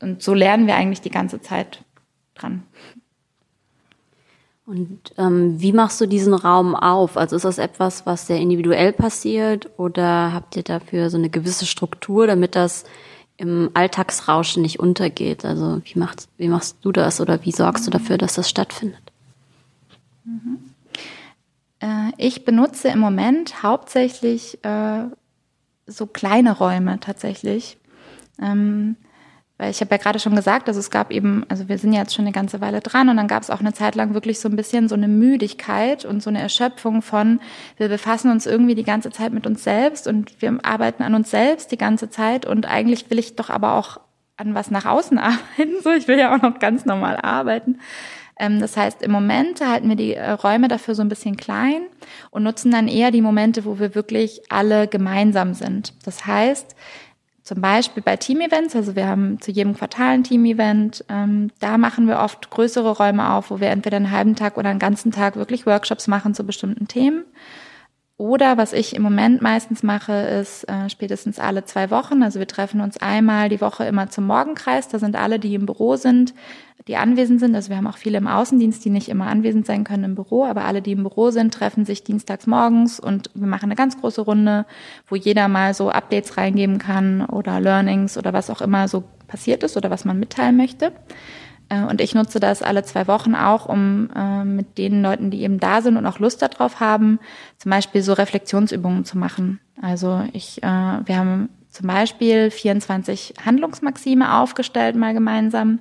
Und 0.00 0.22
so 0.22 0.34
lernen 0.34 0.66
wir 0.66 0.76
eigentlich 0.76 1.00
die 1.00 1.10
ganze 1.10 1.40
Zeit 1.40 1.84
dran. 2.34 2.62
Und 4.68 5.00
ähm, 5.16 5.60
wie 5.60 5.72
machst 5.72 5.98
du 5.98 6.06
diesen 6.06 6.34
Raum 6.34 6.74
auf? 6.76 7.16
Also 7.16 7.36
ist 7.36 7.46
das 7.46 7.56
etwas, 7.56 8.04
was 8.04 8.26
sehr 8.26 8.38
individuell 8.38 8.92
passiert 8.92 9.70
oder 9.78 10.34
habt 10.34 10.56
ihr 10.56 10.62
dafür 10.62 11.08
so 11.08 11.16
eine 11.16 11.30
gewisse 11.30 11.64
Struktur, 11.64 12.26
damit 12.26 12.54
das 12.54 12.84
im 13.38 13.70
Alltagsrauschen 13.72 14.60
nicht 14.60 14.78
untergeht? 14.78 15.46
Also 15.46 15.80
wie 15.84 15.98
machst, 15.98 16.28
wie 16.36 16.48
machst 16.48 16.76
du 16.82 16.92
das 16.92 17.18
oder 17.18 17.42
wie 17.46 17.52
sorgst 17.52 17.86
du 17.86 17.90
dafür, 17.90 18.18
dass 18.18 18.34
das 18.34 18.50
stattfindet? 18.50 19.00
Mhm. 20.24 20.58
Äh, 21.80 22.12
ich 22.18 22.44
benutze 22.44 22.88
im 22.88 22.98
Moment 22.98 23.62
hauptsächlich 23.62 24.62
äh, 24.64 25.04
so 25.86 26.06
kleine 26.06 26.52
Räume 26.58 27.00
tatsächlich. 27.00 27.78
Ähm, 28.38 28.96
weil 29.58 29.72
ich 29.72 29.80
habe 29.80 29.90
ja 29.90 29.96
gerade 29.96 30.20
schon 30.20 30.36
gesagt, 30.36 30.68
also 30.68 30.78
es 30.78 30.90
gab 30.90 31.10
eben, 31.10 31.44
also 31.48 31.68
wir 31.68 31.78
sind 31.78 31.92
jetzt 31.92 32.14
schon 32.14 32.24
eine 32.24 32.32
ganze 32.32 32.60
Weile 32.60 32.80
dran 32.80 33.08
und 33.08 33.16
dann 33.16 33.26
gab 33.26 33.42
es 33.42 33.50
auch 33.50 33.60
eine 33.60 33.74
Zeit 33.74 33.96
lang 33.96 34.14
wirklich 34.14 34.38
so 34.38 34.48
ein 34.48 34.54
bisschen 34.54 34.88
so 34.88 34.94
eine 34.94 35.08
Müdigkeit 35.08 36.04
und 36.04 36.22
so 36.22 36.30
eine 36.30 36.40
Erschöpfung 36.40 37.02
von, 37.02 37.40
wir 37.76 37.88
befassen 37.88 38.30
uns 38.30 38.46
irgendwie 38.46 38.76
die 38.76 38.84
ganze 38.84 39.10
Zeit 39.10 39.32
mit 39.32 39.46
uns 39.46 39.64
selbst 39.64 40.06
und 40.06 40.40
wir 40.40 40.58
arbeiten 40.62 41.02
an 41.02 41.14
uns 41.14 41.30
selbst 41.30 41.72
die 41.72 41.78
ganze 41.78 42.08
Zeit 42.08 42.46
und 42.46 42.66
eigentlich 42.66 43.10
will 43.10 43.18
ich 43.18 43.34
doch 43.34 43.50
aber 43.50 43.74
auch 43.74 44.00
an 44.36 44.54
was 44.54 44.70
nach 44.70 44.86
außen 44.86 45.18
arbeiten. 45.18 45.82
So, 45.82 45.90
ich 45.90 46.06
will 46.06 46.18
ja 46.18 46.34
auch 46.34 46.40
noch 46.40 46.60
ganz 46.60 46.84
normal 46.84 47.18
arbeiten. 47.20 47.80
Ähm, 48.38 48.60
das 48.60 48.76
heißt, 48.76 49.02
im 49.02 49.10
Moment 49.10 49.60
halten 49.60 49.88
wir 49.88 49.96
die 49.96 50.14
äh, 50.14 50.30
Räume 50.30 50.68
dafür 50.68 50.94
so 50.94 51.02
ein 51.02 51.08
bisschen 51.08 51.36
klein 51.36 51.82
und 52.30 52.44
nutzen 52.44 52.70
dann 52.70 52.86
eher 52.86 53.10
die 53.10 53.22
Momente, 53.22 53.64
wo 53.64 53.80
wir 53.80 53.96
wirklich 53.96 54.42
alle 54.48 54.86
gemeinsam 54.86 55.54
sind. 55.54 55.94
Das 56.04 56.24
heißt, 56.24 56.76
zum 57.48 57.62
Beispiel 57.62 58.02
bei 58.02 58.18
Team-Events, 58.18 58.76
also 58.76 58.94
wir 58.94 59.08
haben 59.08 59.40
zu 59.40 59.50
jedem 59.50 59.74
Quartal 59.74 60.10
ein 60.10 60.22
Team-Event, 60.22 61.02
ähm, 61.08 61.50
da 61.60 61.78
machen 61.78 62.06
wir 62.06 62.18
oft 62.18 62.50
größere 62.50 62.90
Räume 62.90 63.32
auf, 63.32 63.50
wo 63.50 63.58
wir 63.58 63.70
entweder 63.70 63.96
einen 63.96 64.10
halben 64.10 64.36
Tag 64.36 64.58
oder 64.58 64.68
einen 64.68 64.78
ganzen 64.78 65.12
Tag 65.12 65.36
wirklich 65.36 65.64
Workshops 65.64 66.08
machen 66.08 66.34
zu 66.34 66.44
bestimmten 66.44 66.88
Themen. 66.88 67.24
Oder 68.18 68.58
was 68.58 68.72
ich 68.72 68.96
im 68.96 69.02
Moment 69.02 69.42
meistens 69.42 69.84
mache, 69.84 70.12
ist 70.12 70.64
äh, 70.64 70.90
spätestens 70.90 71.38
alle 71.38 71.64
zwei 71.64 71.88
Wochen. 71.92 72.24
Also 72.24 72.40
wir 72.40 72.48
treffen 72.48 72.80
uns 72.80 72.96
einmal 72.96 73.48
die 73.48 73.60
Woche 73.60 73.84
immer 73.84 74.10
zum 74.10 74.26
Morgenkreis. 74.26 74.88
Da 74.88 74.98
sind 74.98 75.14
alle, 75.14 75.38
die 75.38 75.54
im 75.54 75.66
Büro 75.66 75.94
sind, 75.94 76.34
die 76.88 76.96
anwesend 76.96 77.38
sind. 77.38 77.54
Also 77.54 77.70
wir 77.70 77.76
haben 77.76 77.86
auch 77.86 77.96
viele 77.96 78.18
im 78.18 78.26
Außendienst, 78.26 78.84
die 78.84 78.90
nicht 78.90 79.08
immer 79.08 79.28
anwesend 79.28 79.66
sein 79.66 79.84
können 79.84 80.02
im 80.02 80.14
Büro, 80.16 80.44
aber 80.44 80.64
alle, 80.64 80.82
die 80.82 80.92
im 80.92 81.04
Büro 81.04 81.30
sind, 81.30 81.54
treffen 81.54 81.84
sich 81.84 82.02
dienstags 82.02 82.48
morgens 82.48 82.98
und 82.98 83.30
wir 83.34 83.46
machen 83.46 83.66
eine 83.66 83.76
ganz 83.76 84.00
große 84.00 84.22
Runde, 84.22 84.66
wo 85.06 85.14
jeder 85.14 85.46
mal 85.46 85.72
so 85.72 85.90
Updates 85.90 86.36
reingeben 86.36 86.78
kann 86.78 87.24
oder 87.24 87.60
Learnings 87.60 88.18
oder 88.18 88.32
was 88.32 88.50
auch 88.50 88.60
immer 88.60 88.88
so 88.88 89.04
passiert 89.28 89.62
ist 89.62 89.76
oder 89.76 89.90
was 89.90 90.04
man 90.04 90.18
mitteilen 90.18 90.56
möchte. 90.56 90.90
Äh, 91.68 91.82
und 91.82 92.00
ich 92.00 92.14
nutze 92.14 92.40
das 92.40 92.62
alle 92.62 92.82
zwei 92.82 93.06
Wochen 93.06 93.34
auch, 93.34 93.66
um 93.66 94.10
äh, 94.14 94.44
mit 94.44 94.78
den 94.78 95.02
Leuten, 95.02 95.30
die 95.30 95.42
eben 95.42 95.60
da 95.60 95.82
sind 95.82 95.96
und 95.96 96.06
auch 96.06 96.18
Lust 96.18 96.42
darauf 96.42 96.80
haben, 96.80 97.18
zum 97.58 97.70
Beispiel 97.70 98.02
so 98.02 98.12
Reflexionsübungen 98.12 99.04
zu 99.04 99.18
machen. 99.18 99.60
Also 99.80 100.24
ich, 100.32 100.62
äh, 100.62 100.66
wir 100.66 101.16
haben 101.16 101.48
zum 101.70 101.86
Beispiel 101.86 102.50
24 102.50 103.34
Handlungsmaxime 103.44 104.38
aufgestellt, 104.38 104.96
mal 104.96 105.14
gemeinsam, 105.14 105.80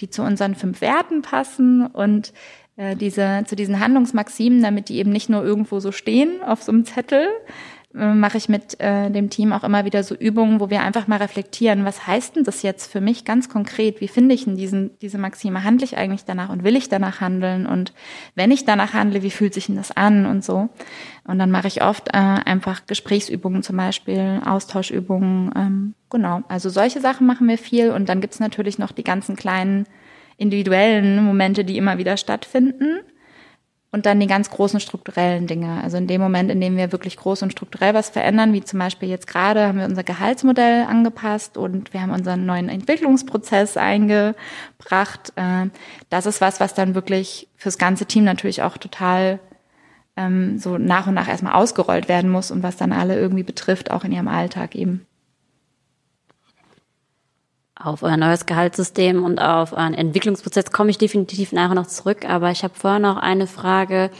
die 0.00 0.10
zu 0.10 0.22
unseren 0.22 0.54
fünf 0.54 0.80
Werten 0.80 1.22
passen 1.22 1.86
und 1.86 2.32
äh, 2.76 2.96
diese, 2.96 3.44
zu 3.46 3.56
diesen 3.56 3.80
Handlungsmaximen, 3.80 4.62
damit 4.62 4.88
die 4.88 4.98
eben 4.98 5.10
nicht 5.10 5.30
nur 5.30 5.44
irgendwo 5.44 5.80
so 5.80 5.92
stehen 5.92 6.42
auf 6.42 6.62
so 6.62 6.72
einem 6.72 6.84
Zettel, 6.84 7.28
mache 7.96 8.38
ich 8.38 8.48
mit 8.48 8.80
äh, 8.80 9.08
dem 9.08 9.30
Team 9.30 9.52
auch 9.52 9.62
immer 9.62 9.84
wieder 9.84 10.02
so 10.02 10.16
Übungen, 10.16 10.58
wo 10.58 10.68
wir 10.68 10.82
einfach 10.82 11.06
mal 11.06 11.18
reflektieren, 11.18 11.84
was 11.84 12.08
heißt 12.08 12.34
denn 12.34 12.42
das 12.42 12.62
jetzt 12.62 12.90
für 12.90 13.00
mich 13.00 13.24
ganz 13.24 13.48
konkret? 13.48 14.00
Wie 14.00 14.08
finde 14.08 14.34
ich 14.34 14.44
denn 14.44 14.56
diesen, 14.56 14.98
diese 14.98 15.16
Maxime? 15.16 15.62
Handle 15.62 15.84
ich 15.84 15.96
eigentlich 15.96 16.24
danach 16.24 16.48
und 16.48 16.64
will 16.64 16.74
ich 16.74 16.88
danach 16.88 17.20
handeln? 17.20 17.66
Und 17.66 17.92
wenn 18.34 18.50
ich 18.50 18.64
danach 18.64 18.94
handle, 18.94 19.22
wie 19.22 19.30
fühlt 19.30 19.54
sich 19.54 19.66
denn 19.66 19.76
das 19.76 19.92
an 19.92 20.26
und 20.26 20.44
so? 20.44 20.70
Und 21.24 21.38
dann 21.38 21.52
mache 21.52 21.68
ich 21.68 21.84
oft 21.84 22.08
äh, 22.08 22.18
einfach 22.18 22.86
Gesprächsübungen 22.86 23.62
zum 23.62 23.76
Beispiel, 23.76 24.40
Austauschübungen. 24.44 25.52
Ähm, 25.54 25.94
genau, 26.10 26.42
also 26.48 26.70
solche 26.70 27.00
Sachen 27.00 27.28
machen 27.28 27.46
wir 27.46 27.58
viel. 27.58 27.92
Und 27.92 28.08
dann 28.08 28.20
gibt's 28.20 28.40
natürlich 28.40 28.76
noch 28.76 28.90
die 28.90 29.04
ganzen 29.04 29.36
kleinen 29.36 29.86
individuellen 30.36 31.22
Momente, 31.24 31.64
die 31.64 31.78
immer 31.78 31.96
wieder 31.96 32.16
stattfinden. 32.16 32.98
Und 33.94 34.06
dann 34.06 34.18
die 34.18 34.26
ganz 34.26 34.50
großen 34.50 34.80
strukturellen 34.80 35.46
Dinge. 35.46 35.80
Also 35.84 35.98
in 35.98 36.08
dem 36.08 36.20
Moment, 36.20 36.50
in 36.50 36.60
dem 36.60 36.76
wir 36.76 36.90
wirklich 36.90 37.16
groß 37.16 37.42
und 37.42 37.52
strukturell 37.52 37.94
was 37.94 38.08
verändern, 38.08 38.52
wie 38.52 38.64
zum 38.64 38.80
Beispiel 38.80 39.08
jetzt 39.08 39.28
gerade 39.28 39.68
haben 39.68 39.78
wir 39.78 39.84
unser 39.84 40.02
Gehaltsmodell 40.02 40.82
angepasst 40.82 41.56
und 41.56 41.92
wir 41.92 42.02
haben 42.02 42.10
unseren 42.10 42.44
neuen 42.44 42.68
Entwicklungsprozess 42.68 43.76
eingebracht. 43.76 45.32
Äh, 45.36 45.66
das 46.10 46.26
ist 46.26 46.40
was, 46.40 46.58
was 46.58 46.74
dann 46.74 46.96
wirklich 46.96 47.46
fürs 47.54 47.78
ganze 47.78 48.06
Team 48.06 48.24
natürlich 48.24 48.62
auch 48.62 48.78
total 48.78 49.38
ähm, 50.16 50.58
so 50.58 50.76
nach 50.76 51.06
und 51.06 51.14
nach 51.14 51.28
erstmal 51.28 51.54
ausgerollt 51.54 52.08
werden 52.08 52.32
muss 52.32 52.50
und 52.50 52.64
was 52.64 52.76
dann 52.76 52.90
alle 52.90 53.16
irgendwie 53.16 53.44
betrifft, 53.44 53.92
auch 53.92 54.02
in 54.02 54.10
ihrem 54.10 54.26
Alltag 54.26 54.74
eben. 54.74 55.06
Auf 57.76 58.02
euer 58.02 58.16
neues 58.16 58.46
Gehaltssystem 58.46 59.24
und 59.24 59.40
auf 59.40 59.72
euren 59.72 59.94
Entwicklungsprozess 59.94 60.70
komme 60.70 60.90
ich 60.90 60.98
definitiv 60.98 61.52
nachher 61.52 61.74
noch 61.74 61.86
zurück. 61.86 62.28
Aber 62.28 62.50
ich 62.50 62.62
habe 62.62 62.74
vorher 62.74 63.00
noch 63.00 63.16
eine 63.16 63.46
Frage. 63.46 64.10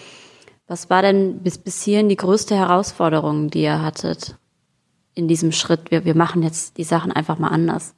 Was 0.66 0.90
war 0.90 1.02
denn 1.02 1.40
bis, 1.40 1.58
bis 1.58 1.82
hierhin 1.82 2.08
die 2.08 2.16
größte 2.16 2.56
Herausforderung, 2.56 3.50
die 3.50 3.62
ihr 3.62 3.82
hattet 3.82 4.36
in 5.14 5.28
diesem 5.28 5.52
Schritt? 5.52 5.90
Wir, 5.90 6.04
wir 6.04 6.16
machen 6.16 6.42
jetzt 6.42 6.78
die 6.78 6.84
Sachen 6.84 7.12
einfach 7.12 7.38
mal 7.38 7.48
anders. 7.48 7.94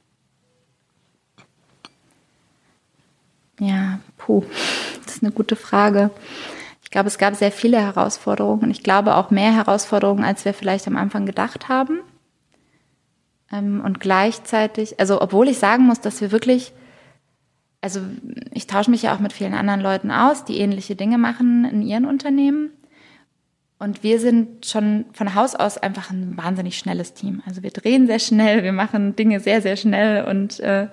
Ja, 3.59 3.99
puh, 4.17 4.43
das 5.03 5.15
ist 5.15 5.23
eine 5.23 5.31
gute 5.31 5.55
Frage. 5.55 6.11
Ich 6.83 6.91
glaube, 6.91 7.07
es 7.07 7.17
gab 7.17 7.35
sehr 7.35 7.51
viele 7.51 7.79
Herausforderungen. 7.81 8.69
Ich 8.69 8.83
glaube 8.83 9.15
auch 9.15 9.31
mehr 9.31 9.51
Herausforderungen, 9.51 10.23
als 10.23 10.45
wir 10.45 10.53
vielleicht 10.53 10.87
am 10.87 10.95
Anfang 10.95 11.25
gedacht 11.25 11.67
haben. 11.67 12.01
Ähm, 13.51 13.81
und 13.83 13.99
gleichzeitig, 13.99 14.99
also 14.99 15.21
obwohl 15.21 15.47
ich 15.47 15.57
sagen 15.57 15.83
muss, 15.83 16.01
dass 16.01 16.21
wir 16.21 16.31
wirklich, 16.31 16.73
also 17.81 18.01
ich 18.53 18.67
tausche 18.67 18.91
mich 18.91 19.03
ja 19.03 19.15
auch 19.15 19.19
mit 19.19 19.33
vielen 19.33 19.53
anderen 19.53 19.81
Leuten 19.81 20.11
aus, 20.11 20.45
die 20.45 20.59
ähnliche 20.59 20.95
Dinge 20.95 21.17
machen 21.17 21.65
in 21.65 21.81
ihren 21.81 22.05
Unternehmen. 22.05 22.71
Und 23.79 24.01
wir 24.01 24.19
sind 24.19 24.65
schon 24.65 25.05
von 25.13 25.35
Haus 25.35 25.53
aus 25.53 25.77
einfach 25.77 26.09
ein 26.09 26.35
wahnsinnig 26.35 26.77
schnelles 26.79 27.13
Team. 27.13 27.43
Also 27.45 27.61
wir 27.61 27.69
drehen 27.69 28.07
sehr 28.07 28.19
schnell, 28.19 28.63
wir 28.63 28.73
machen 28.73 29.15
Dinge 29.15 29.39
sehr, 29.39 29.61
sehr 29.61 29.75
schnell 29.75 30.25
und 30.25 30.59
äh, 30.61 30.87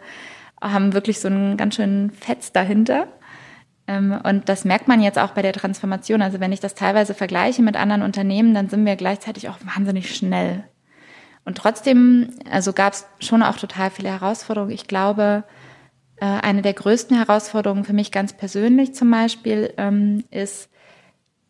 haben 0.61 0.92
wirklich 0.92 1.20
so 1.20 1.28
einen 1.28 1.56
ganz 1.56 1.76
schönen 1.76 2.11
Fetz 2.11 2.52
dahinter. 2.52 3.08
Ähm, 3.87 4.18
und 4.23 4.49
das 4.50 4.66
merkt 4.66 4.87
man 4.87 5.00
jetzt 5.00 5.18
auch 5.18 5.30
bei 5.30 5.42
der 5.42 5.54
Transformation. 5.54 6.20
Also 6.20 6.40
wenn 6.40 6.52
ich 6.52 6.61
das 6.61 6.75
teilweise 6.75 7.14
vergleiche 7.14 7.62
mit 7.62 7.76
anderen 7.76 8.02
Unternehmen, 8.02 8.52
dann 8.54 8.68
sind 8.68 8.84
wir 8.84 8.96
gleichzeitig 8.96 9.49
auch 9.49 9.58
wahnsinnig 9.64 10.14
schnell. 10.14 10.64
Und 11.44 11.58
trotzdem, 11.58 12.30
also 12.50 12.72
gab 12.72 12.94
es 12.94 13.06
schon 13.20 13.42
auch 13.42 13.56
total 13.56 13.90
viele 13.90 14.08
Herausforderungen. 14.08 14.72
Ich 14.72 14.86
glaube, 14.86 15.44
äh, 16.16 16.24
eine 16.24 16.62
der 16.62 16.72
größten 16.72 17.16
Herausforderungen 17.16 17.84
für 17.84 17.92
mich 17.92 18.10
ganz 18.10 18.32
persönlich 18.32 18.94
zum 18.94 19.10
Beispiel 19.10 19.74
ähm, 19.76 20.24
ist, 20.30 20.70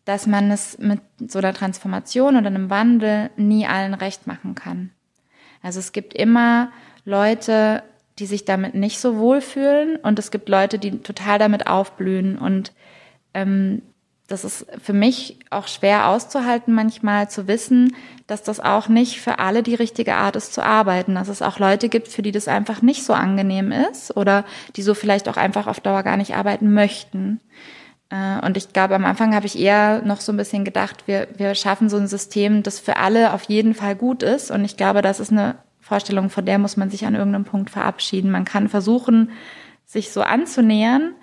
dass 0.03 0.27
man 0.27 0.51
es 0.51 0.77
mit 0.77 1.01
so 1.27 1.39
einer 1.39 1.53
Transformation 1.53 2.35
oder 2.35 2.47
einem 2.47 2.69
Wandel 2.69 3.31
nie 3.37 3.65
allen 3.65 3.93
recht 3.93 4.27
machen 4.27 4.53
kann. 4.53 4.91
Also 5.63 5.79
es 5.79 5.93
gibt 5.93 6.13
immer 6.13 6.71
Leute, 7.05 7.83
die 8.19 8.27
sich 8.27 8.45
damit 8.45 8.75
nicht 8.75 8.99
so 8.99 9.17
wohlfühlen 9.17 9.97
und 9.97 10.19
es 10.19 10.31
gibt 10.31 10.47
Leute, 10.47 10.77
die 10.77 10.99
total 10.99 11.39
damit 11.39 11.67
aufblühen 11.67 12.37
und 12.37 12.71
ähm, 13.33 13.81
das 14.27 14.43
ist 14.43 14.65
für 14.81 14.93
mich 14.93 15.37
auch 15.51 15.67
schwer 15.67 16.07
auszuhalten, 16.07 16.73
manchmal 16.73 17.29
zu 17.29 17.47
wissen, 17.47 17.95
dass 18.25 18.41
das 18.41 18.59
auch 18.59 18.87
nicht 18.87 19.21
für 19.21 19.37
alle 19.37 19.61
die 19.61 19.75
richtige 19.75 20.15
Art 20.15 20.35
ist 20.35 20.53
zu 20.53 20.63
arbeiten. 20.63 21.13
Dass 21.15 21.27
es 21.27 21.43
auch 21.43 21.59
Leute 21.59 21.89
gibt, 21.89 22.07
für 22.07 22.23
die 22.23 22.31
das 22.31 22.47
einfach 22.47 22.81
nicht 22.81 23.03
so 23.03 23.13
angenehm 23.13 23.71
ist 23.71 24.17
oder 24.17 24.43
die 24.75 24.81
so 24.81 24.95
vielleicht 24.95 25.29
auch 25.29 25.37
einfach 25.37 25.67
auf 25.67 25.79
Dauer 25.79 26.01
gar 26.01 26.17
nicht 26.17 26.35
arbeiten 26.35 26.73
möchten. 26.73 27.39
Äh, 28.09 28.43
und 28.43 28.57
ich 28.57 28.73
glaube, 28.73 28.95
am 28.95 29.05
Anfang 29.05 29.35
habe 29.35 29.45
ich 29.45 29.59
eher 29.59 30.01
noch 30.03 30.21
so 30.21 30.31
ein 30.31 30.37
bisschen 30.37 30.65
gedacht, 30.65 31.03
wir, 31.07 31.27
wir 31.37 31.53
schaffen 31.53 31.87
so 31.87 31.97
ein 31.97 32.07
System, 32.07 32.63
das 32.63 32.79
für 32.79 32.97
alle 32.97 33.31
auf 33.31 33.43
jeden 33.43 33.75
Fall 33.75 33.95
gut 33.95 34.23
ist. 34.23 34.49
Und 34.49 34.65
ich 34.65 34.75
glaube, 34.75 35.03
das 35.03 35.19
ist 35.19 35.31
eine 35.31 35.55
Vorstellung, 35.81 36.31
von 36.31 36.47
der 36.47 36.57
muss 36.57 36.77
man 36.77 36.89
sich 36.89 37.05
an 37.05 37.13
irgendeinem 37.13 37.45
Punkt 37.45 37.69
verabschieden. 37.69 38.31
Man 38.31 38.45
kann 38.45 38.69
versuchen, 38.69 39.29
sich 39.85 40.11
so 40.11 40.21
anzunähern, 40.21 41.13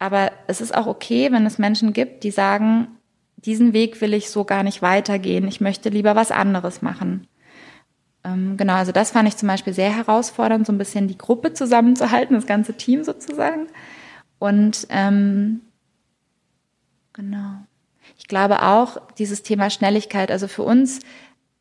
aber 0.00 0.32
es 0.48 0.60
ist 0.60 0.74
auch 0.74 0.86
okay, 0.86 1.30
wenn 1.30 1.46
es 1.46 1.58
Menschen 1.58 1.92
gibt, 1.92 2.24
die 2.24 2.30
sagen, 2.30 2.88
diesen 3.36 3.74
Weg 3.74 4.00
will 4.00 4.14
ich 4.14 4.30
so 4.30 4.44
gar 4.44 4.62
nicht 4.62 4.82
weitergehen. 4.82 5.46
Ich 5.46 5.60
möchte 5.60 5.90
lieber 5.90 6.16
was 6.16 6.32
anderes 6.32 6.82
machen. 6.82 7.26
Ähm, 8.24 8.56
genau, 8.56 8.74
also 8.74 8.92
das 8.92 9.10
fand 9.10 9.28
ich 9.28 9.36
zum 9.36 9.46
Beispiel 9.46 9.74
sehr 9.74 9.94
herausfordernd, 9.94 10.66
so 10.66 10.72
ein 10.72 10.78
bisschen 10.78 11.06
die 11.06 11.18
Gruppe 11.18 11.52
zusammenzuhalten, 11.52 12.34
das 12.34 12.46
ganze 12.46 12.74
Team 12.74 13.04
sozusagen. 13.04 13.66
Und 14.38 14.86
ähm, 14.88 15.60
genau. 17.12 17.58
Ich 18.18 18.26
glaube 18.26 18.62
auch, 18.62 18.98
dieses 19.18 19.42
Thema 19.42 19.68
Schnelligkeit, 19.68 20.30
also 20.30 20.48
für 20.48 20.62
uns, 20.62 21.00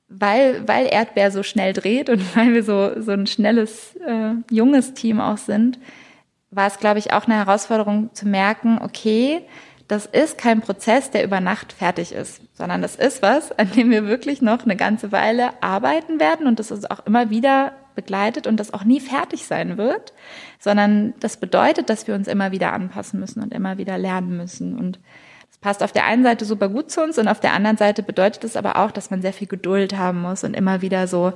weil, 0.08 0.66
weil 0.66 0.88
Erdbeer 0.88 1.32
so 1.32 1.44
schnell 1.44 1.74
dreht 1.74 2.10
und 2.10 2.24
weil 2.38 2.54
wir 2.54 2.64
so, 2.64 3.02
so 3.02 3.12
ein 3.12 3.28
schnelles, 3.28 3.98
äh, 3.98 4.36
junges 4.50 4.94
Team 4.94 5.20
auch 5.20 5.38
sind, 5.38 5.78
war 6.52 6.68
es, 6.68 6.80
glaube 6.80 7.00
ich, 7.00 7.14
auch 7.14 7.26
eine 7.26 7.36
Herausforderung 7.36 8.14
zu 8.14 8.28
merken, 8.28 8.80
okay, 8.82 9.46
das 9.88 10.06
ist 10.06 10.38
kein 10.38 10.62
Prozess, 10.62 11.10
der 11.10 11.24
über 11.24 11.40
Nacht 11.42 11.74
fertig 11.74 12.12
ist, 12.12 12.42
sondern 12.54 12.82
das 12.82 12.96
ist 12.96 13.22
was, 13.24 13.52
an 13.58 13.72
dem 13.72 13.90
wir 13.90 14.06
wirklich 14.06 14.42
noch 14.42 14.64
eine 14.64 14.76
ganze 14.76 15.12
Weile 15.12 15.62
arbeiten 15.64 16.20
werden 16.20 16.46
und 16.48 16.60
das 16.60 16.70
ist 16.70 16.90
auch 16.92 17.06
immer 17.06 17.30
wieder 17.32 17.74
begleitet 17.96 18.48
und 18.48 18.60
das 18.60 18.74
auch 18.74 18.84
nie 18.84 19.00
fertig 19.00 19.46
sein 19.46 19.78
wird, 19.78 20.14
sondern 20.60 21.16
das 21.20 21.38
bedeutet, 21.38 21.90
dass 21.90 22.08
wir 22.08 22.16
uns 22.16 22.28
immer 22.28 22.52
wieder 22.52 22.72
anpassen 22.72 23.20
müssen 23.20 23.42
und 23.42 23.54
immer 23.54 23.78
wieder 23.78 23.98
lernen 23.98 24.38
müssen. 24.38 24.78
Und 24.78 25.00
passt 25.62 25.84
auf 25.84 25.92
der 25.92 26.06
einen 26.06 26.24
Seite 26.24 26.46
super 26.46 26.70
gut 26.70 26.90
zu 26.90 27.02
uns 27.02 27.18
und 27.18 27.28
auf 27.28 27.40
der 27.40 27.54
anderen 27.54 27.78
Seite 27.78 28.02
bedeutet 28.02 28.44
es 28.46 28.56
aber 28.56 28.78
auch, 28.78 28.92
dass 28.92 29.12
man 29.12 29.22
sehr 29.22 29.34
viel 29.34 29.48
Geduld 29.48 29.98
haben 29.98 30.22
muss 30.22 30.44
und 30.44 30.56
immer 30.56 30.82
wieder 30.82 31.08
so 31.08 31.34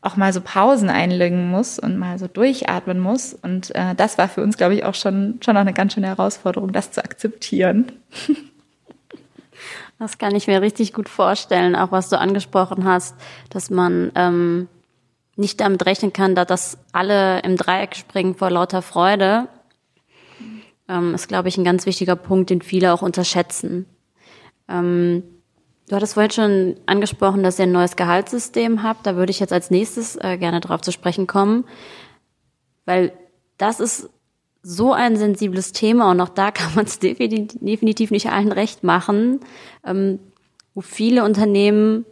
auch 0.00 0.16
mal 0.16 0.32
so 0.32 0.40
Pausen 0.40 0.88
einlegen 0.88 1.50
muss 1.50 1.78
und 1.78 1.98
mal 1.98 2.18
so 2.18 2.26
durchatmen 2.26 2.98
muss. 2.98 3.34
Und 3.34 3.74
äh, 3.74 3.94
das 3.94 4.16
war 4.16 4.28
für 4.28 4.42
uns, 4.42 4.56
glaube 4.56 4.74
ich, 4.74 4.84
auch 4.84 4.94
schon, 4.94 5.38
schon 5.44 5.56
auch 5.56 5.60
eine 5.60 5.74
ganz 5.74 5.92
schöne 5.92 6.06
Herausforderung, 6.06 6.72
das 6.72 6.92
zu 6.92 7.04
akzeptieren. 7.04 7.92
Das 9.98 10.18
kann 10.18 10.34
ich 10.34 10.46
mir 10.46 10.60
richtig 10.60 10.92
gut 10.92 11.08
vorstellen, 11.08 11.74
auch 11.74 11.90
was 11.90 12.10
du 12.10 12.18
angesprochen 12.18 12.84
hast, 12.84 13.14
dass 13.48 13.70
man 13.70 14.12
ähm, 14.14 14.68
nicht 15.36 15.58
damit 15.60 15.86
rechnen 15.86 16.12
kann, 16.12 16.34
dass 16.34 16.46
das 16.46 16.78
alle 16.92 17.40
im 17.40 17.56
Dreieck 17.56 17.96
springen 17.96 18.34
vor 18.34 18.50
lauter 18.50 18.82
Freude, 18.82 19.48
ähm, 20.88 21.14
ist, 21.14 21.28
glaube 21.28 21.48
ich, 21.48 21.58
ein 21.58 21.64
ganz 21.64 21.86
wichtiger 21.86 22.16
Punkt, 22.16 22.50
den 22.50 22.62
viele 22.62 22.92
auch 22.92 23.02
unterschätzen. 23.02 23.86
Ähm, 24.68 25.22
du 25.88 25.96
hattest 25.96 26.14
vorhin 26.14 26.30
schon 26.30 26.76
angesprochen, 26.86 27.42
dass 27.42 27.58
ihr 27.58 27.64
ein 27.64 27.72
neues 27.72 27.96
Gehaltssystem 27.96 28.82
habt. 28.82 29.06
Da 29.06 29.16
würde 29.16 29.30
ich 29.30 29.40
jetzt 29.40 29.52
als 29.52 29.70
nächstes 29.70 30.16
äh, 30.16 30.36
gerne 30.38 30.60
drauf 30.60 30.80
zu 30.80 30.92
sprechen 30.92 31.26
kommen, 31.26 31.64
weil 32.84 33.12
das 33.58 33.80
ist 33.80 34.10
so 34.62 34.92
ein 34.92 35.16
sensibles 35.16 35.72
Thema 35.72 36.10
und 36.10 36.20
auch 36.20 36.28
da 36.28 36.50
kann 36.52 36.74
man 36.74 36.86
es 36.86 36.98
definitiv 36.98 38.10
nicht 38.10 38.30
allen 38.30 38.52
recht 38.52 38.84
machen, 38.84 39.40
ähm, 39.84 40.18
wo 40.74 40.80
viele 40.80 41.24
Unternehmen 41.24 42.04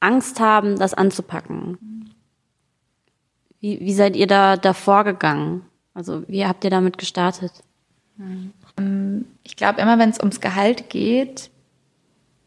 Angst 0.00 0.38
haben, 0.38 0.78
das 0.78 0.94
anzupacken. 0.94 2.14
Wie, 3.60 3.80
wie 3.80 3.94
seid 3.94 4.16
ihr 4.16 4.26
da, 4.26 4.56
da 4.56 4.74
vorgegangen? 4.74 5.62
Also 5.94 6.24
wie 6.28 6.44
habt 6.44 6.64
ihr 6.64 6.70
damit 6.70 6.98
gestartet? 6.98 7.52
Ähm, 8.78 9.26
ich 9.42 9.56
glaube, 9.56 9.80
immer 9.80 9.98
wenn 9.98 10.10
es 10.10 10.18
ums 10.18 10.40
Gehalt 10.40 10.90
geht, 10.90 11.50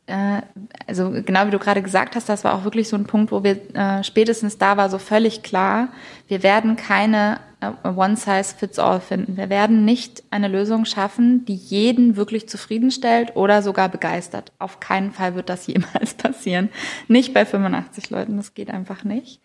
äh, 0.08 0.42
also 0.88 1.12
genau 1.12 1.48
wie 1.48 1.52
du 1.52 1.60
gerade 1.60 1.82
gesagt 1.82 2.16
hast, 2.16 2.30
das 2.30 2.44
war 2.44 2.56
auch 2.56 2.64
wirklich 2.64 2.90
so 2.90 2.96
ein 2.96 3.06
Punkt, 3.06 3.32
wo 3.32 3.44
wir 3.44 3.76
äh, 3.76 4.04
spätestens 4.04 4.58
da 4.58 4.78
war 4.78 4.90
so 4.90 4.98
völlig 4.98 5.44
klar, 5.44 5.90
wir 6.28 6.44
werden 6.44 6.76
keine 6.76 7.40
äh, 7.60 7.72
One-Size-Fits-All 7.88 9.02
finden. 9.02 9.36
Wir 9.36 9.50
werden 9.50 9.84
nicht 9.84 10.24
eine 10.32 10.48
Lösung 10.48 10.86
schaffen, 10.86 11.46
die 11.46 11.56
jeden 11.56 12.16
wirklich 12.16 12.48
zufriedenstellt 12.48 13.36
oder 13.36 13.62
sogar 13.62 13.90
begeistert. 13.90 14.52
Auf 14.60 14.80
keinen 14.80 15.12
Fall 15.12 15.36
wird 15.36 15.50
das 15.50 15.68
jemals 15.68 16.14
passieren. 16.14 16.70
Nicht 17.08 17.34
bei 17.34 17.46
85 17.46 18.10
Leuten, 18.10 18.38
das 18.38 18.54
geht 18.54 18.70
einfach 18.70 19.04
nicht. 19.04 19.42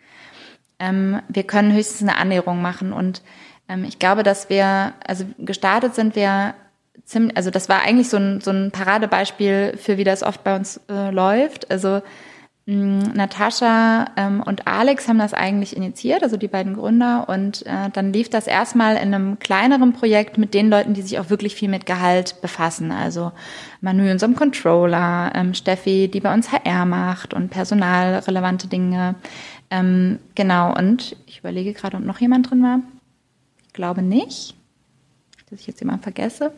Ähm, 0.79 1.21
wir 1.29 1.45
können 1.45 1.73
höchstens 1.73 2.03
eine 2.03 2.19
Annäherung 2.19 2.63
machen 2.63 2.93
und 2.93 3.23
ähm, 3.69 3.85
ich 3.85 3.99
glaube, 3.99 4.23
dass 4.23 4.49
wir, 4.49 4.95
also 5.07 5.25
gestartet 5.39 5.95
sind 5.95 6.17
wir 6.17 6.55
ziemlich, 7.05 7.37
also 7.37 7.51
das 7.51 7.69
war 7.69 7.83
eigentlich 7.83 8.09
so 8.09 8.17
ein, 8.17 8.41
so 8.41 8.51
ein 8.51 8.71
Paradebeispiel 8.71 9.77
für, 9.77 9.99
wie 9.99 10.05
das 10.05 10.23
oft 10.23 10.45
bei 10.45 10.57
uns 10.57 10.81
äh, 10.89 11.11
läuft. 11.11 11.71
Also 11.71 12.03
Natascha 12.65 14.07
ähm, 14.17 14.41
und 14.41 14.69
Alex 14.69 15.09
haben 15.09 15.19
das 15.19 15.35
eigentlich 15.35 15.77
initiiert, 15.77 16.23
also 16.23 16.37
die 16.37 16.47
beiden 16.47 16.75
Gründer. 16.75 17.29
Und 17.29 17.67
äh, 17.67 17.91
dann 17.93 18.13
lief 18.13 18.31
das 18.31 18.47
erstmal 18.47 18.95
in 18.95 19.13
einem 19.13 19.41
kleineren 19.41 19.93
Projekt 19.93 20.39
mit 20.39 20.55
den 20.55 20.71
Leuten, 20.71 20.95
die 20.95 21.03
sich 21.03 21.19
auch 21.19 21.29
wirklich 21.29 21.57
viel 21.57 21.69
mit 21.69 21.87
Gehalt 21.87 22.41
befassen. 22.41 22.93
Also 22.93 23.33
Manu, 23.81 24.09
unserem 24.09 24.37
Controller, 24.37 25.33
ähm, 25.35 25.55
Steffi, 25.55 26.09
die 26.09 26.21
bei 26.21 26.33
uns 26.33 26.53
HR 26.53 26.85
macht 26.85 27.35
und 27.35 27.51
personalrelevante 27.51 28.69
Dinge. 28.69 29.17
Ähm, 29.69 30.21
genau, 30.37 30.73
und 30.73 31.17
ich 31.27 31.41
überlege 31.41 31.73
gerade, 31.73 31.97
ob 31.97 32.05
noch 32.05 32.21
jemand 32.21 32.49
drin 32.49 32.63
war 32.63 32.79
glaube 33.73 34.03
nicht, 34.03 34.55
dass 35.51 35.61
ich 35.61 35.67
jetzt 35.67 35.81
jemanden 35.81 36.03
vergesse. 36.03 36.53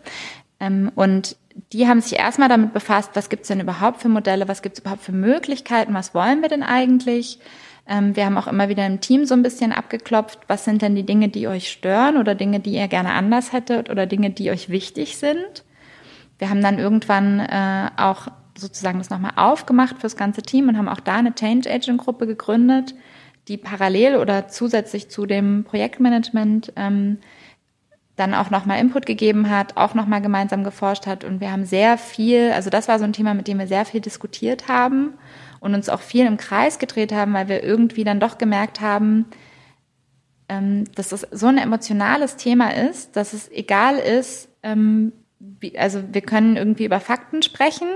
Ähm, 0.60 0.90
und 0.94 1.36
die 1.72 1.86
haben 1.86 2.00
sich 2.00 2.18
erstmal 2.18 2.48
damit 2.48 2.72
befasst, 2.72 3.10
was 3.14 3.28
gibt 3.28 3.42
es 3.42 3.48
denn 3.48 3.60
überhaupt 3.60 4.00
für 4.00 4.08
Modelle, 4.08 4.48
was 4.48 4.62
gibt 4.62 4.76
es 4.76 4.80
überhaupt 4.80 5.02
für 5.02 5.12
Möglichkeiten, 5.12 5.94
was 5.94 6.14
wollen 6.14 6.42
wir 6.42 6.48
denn 6.48 6.62
eigentlich? 6.62 7.38
Ähm, 7.86 8.16
wir 8.16 8.24
haben 8.24 8.38
auch 8.38 8.46
immer 8.46 8.68
wieder 8.68 8.86
im 8.86 9.00
Team 9.00 9.24
so 9.24 9.34
ein 9.34 9.42
bisschen 9.42 9.72
abgeklopft, 9.72 10.38
was 10.48 10.64
sind 10.64 10.82
denn 10.82 10.94
die 10.94 11.04
Dinge, 11.04 11.28
die 11.28 11.48
euch 11.48 11.70
stören 11.70 12.16
oder 12.16 12.34
Dinge, 12.34 12.60
die 12.60 12.72
ihr 12.72 12.88
gerne 12.88 13.12
anders 13.12 13.52
hättet 13.52 13.90
oder 13.90 14.06
Dinge, 14.06 14.30
die 14.30 14.50
euch 14.50 14.68
wichtig 14.68 15.16
sind. 15.16 15.64
Wir 16.38 16.50
haben 16.50 16.62
dann 16.62 16.78
irgendwann 16.78 17.40
äh, 17.40 17.90
auch 17.96 18.28
sozusagen 18.56 18.98
das 18.98 19.10
nochmal 19.10 19.32
aufgemacht 19.36 19.98
fürs 20.00 20.16
ganze 20.16 20.42
Team 20.42 20.68
und 20.68 20.78
haben 20.78 20.88
auch 20.88 21.00
da 21.00 21.16
eine 21.16 21.34
Change 21.34 21.70
Agent 21.70 22.00
Gruppe 22.00 22.26
gegründet, 22.26 22.94
die 23.48 23.56
parallel 23.56 24.16
oder 24.16 24.48
zusätzlich 24.48 25.10
zu 25.10 25.26
dem 25.26 25.64
Projektmanagement 25.64 26.72
ähm, 26.76 27.18
dann 28.16 28.34
auch 28.34 28.50
nochmal 28.50 28.78
Input 28.78 29.06
gegeben 29.06 29.50
hat, 29.50 29.76
auch 29.76 29.94
nochmal 29.94 30.22
gemeinsam 30.22 30.62
geforscht 30.62 31.06
hat. 31.06 31.24
Und 31.24 31.40
wir 31.40 31.50
haben 31.50 31.64
sehr 31.64 31.98
viel, 31.98 32.52
also 32.52 32.70
das 32.70 32.86
war 32.86 32.98
so 32.98 33.04
ein 33.04 33.12
Thema, 33.12 33.34
mit 33.34 33.48
dem 33.48 33.58
wir 33.58 33.66
sehr 33.66 33.84
viel 33.84 34.00
diskutiert 34.00 34.68
haben 34.68 35.14
und 35.60 35.74
uns 35.74 35.88
auch 35.88 36.00
viel 36.00 36.26
im 36.26 36.36
Kreis 36.36 36.78
gedreht 36.78 37.12
haben, 37.12 37.32
weil 37.34 37.48
wir 37.48 37.64
irgendwie 37.64 38.04
dann 38.04 38.20
doch 38.20 38.38
gemerkt 38.38 38.80
haben, 38.80 39.26
ähm, 40.48 40.84
dass 40.94 41.12
es 41.12 41.26
so 41.32 41.46
ein 41.46 41.58
emotionales 41.58 42.36
Thema 42.36 42.74
ist, 42.74 43.16
dass 43.16 43.32
es 43.32 43.50
egal 43.50 43.96
ist, 43.96 44.48
ähm, 44.62 45.12
wie, 45.38 45.78
also 45.78 46.02
wir 46.12 46.20
können 46.20 46.56
irgendwie 46.56 46.84
über 46.84 47.00
Fakten 47.00 47.42
sprechen, 47.42 47.88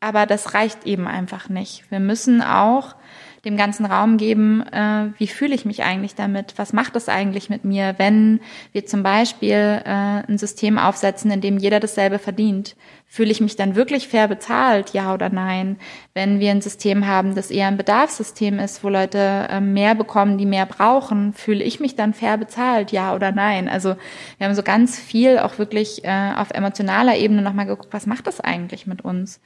aber 0.00 0.26
das 0.26 0.54
reicht 0.54 0.86
eben 0.86 1.06
einfach 1.06 1.48
nicht. 1.48 1.90
Wir 1.90 2.00
müssen 2.00 2.42
auch 2.42 2.96
dem 3.44 3.56
ganzen 3.56 3.86
Raum 3.86 4.18
geben, 4.18 4.62
äh, 4.70 5.06
wie 5.18 5.26
fühle 5.26 5.54
ich 5.54 5.64
mich 5.64 5.82
eigentlich 5.82 6.14
damit? 6.14 6.54
Was 6.56 6.72
macht 6.72 6.94
es 6.96 7.08
eigentlich 7.08 7.48
mit 7.48 7.64
mir, 7.64 7.94
wenn 7.96 8.40
wir 8.72 8.84
zum 8.86 9.02
Beispiel 9.02 9.80
äh, 9.84 10.22
ein 10.28 10.36
System 10.36 10.78
aufsetzen, 10.78 11.30
in 11.30 11.40
dem 11.40 11.58
jeder 11.58 11.80
dasselbe 11.80 12.18
verdient? 12.18 12.76
Fühle 13.06 13.30
ich 13.30 13.40
mich 13.40 13.56
dann 13.56 13.74
wirklich 13.74 14.08
fair 14.08 14.28
bezahlt, 14.28 14.90
ja 14.90 15.12
oder 15.14 15.30
nein? 15.30 15.78
Wenn 16.14 16.38
wir 16.38 16.50
ein 16.50 16.60
System 16.60 17.06
haben, 17.06 17.34
das 17.34 17.50
eher 17.50 17.66
ein 17.66 17.76
Bedarfssystem 17.76 18.58
ist, 18.58 18.84
wo 18.84 18.88
Leute 18.88 19.18
äh, 19.50 19.60
mehr 19.60 19.94
bekommen, 19.94 20.38
die 20.38 20.46
mehr 20.46 20.66
brauchen, 20.66 21.32
fühle 21.32 21.64
ich 21.64 21.80
mich 21.80 21.96
dann 21.96 22.14
fair 22.14 22.36
bezahlt, 22.36 22.92
ja 22.92 23.14
oder 23.14 23.32
nein? 23.32 23.68
Also 23.68 23.96
wir 24.38 24.46
haben 24.46 24.54
so 24.54 24.62
ganz 24.62 24.98
viel 24.98 25.38
auch 25.38 25.58
wirklich 25.58 26.04
äh, 26.04 26.32
auf 26.36 26.50
emotionaler 26.50 27.16
Ebene 27.16 27.42
nochmal 27.42 27.66
geguckt, 27.66 27.92
was 27.92 28.06
macht 28.06 28.26
das 28.26 28.40
eigentlich 28.40 28.86
mit 28.86 29.02
uns? 29.02 29.40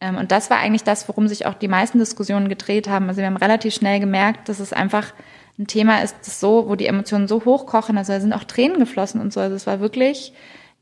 Ähm, 0.00 0.16
und 0.16 0.32
das 0.32 0.50
war 0.50 0.58
eigentlich 0.58 0.84
das, 0.84 1.08
worum 1.08 1.28
sich 1.28 1.46
auch 1.46 1.54
die 1.54 1.68
meisten 1.68 1.98
Diskussionen 1.98 2.48
gedreht 2.48 2.88
haben. 2.88 3.08
Also 3.08 3.18
wir 3.18 3.26
haben 3.26 3.36
relativ 3.36 3.74
schnell 3.74 4.00
gemerkt, 4.00 4.48
dass 4.48 4.60
es 4.60 4.72
einfach 4.72 5.12
ein 5.58 5.66
Thema 5.66 6.02
ist, 6.02 6.16
das 6.20 6.40
so, 6.40 6.68
wo 6.68 6.74
die 6.74 6.86
Emotionen 6.86 7.28
so 7.28 7.44
hochkochen. 7.44 7.98
Also 7.98 8.12
da 8.12 8.20
sind 8.20 8.32
auch 8.32 8.44
Tränen 8.44 8.78
geflossen 8.78 9.20
und 9.20 9.32
so. 9.32 9.40
Also 9.40 9.54
es 9.56 9.66
war 9.66 9.80
wirklich 9.80 10.32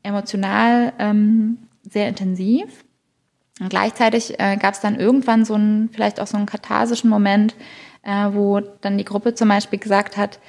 emotional 0.03 0.93
ähm, 0.99 1.57
sehr 1.83 2.07
intensiv. 2.07 2.85
Und 3.59 3.69
gleichzeitig 3.69 4.39
äh, 4.39 4.55
gab 4.55 4.73
es 4.73 4.79
dann 4.79 4.97
irgendwann 4.97 5.43
so 5.43 5.55
einen, 5.55 5.89
vielleicht 5.89 6.21
auch 6.21 6.27
so 6.27 6.37
einen 6.37 6.45
katharsischen 6.45 7.09
Moment, 7.09 7.55
äh, 8.03 8.29
wo 8.31 8.61
dann 8.61 8.97
die 8.97 9.03
Gruppe 9.03 9.33
zum 9.33 9.49
Beispiel 9.49 9.79
gesagt 9.79 10.15
hat, 10.15 10.39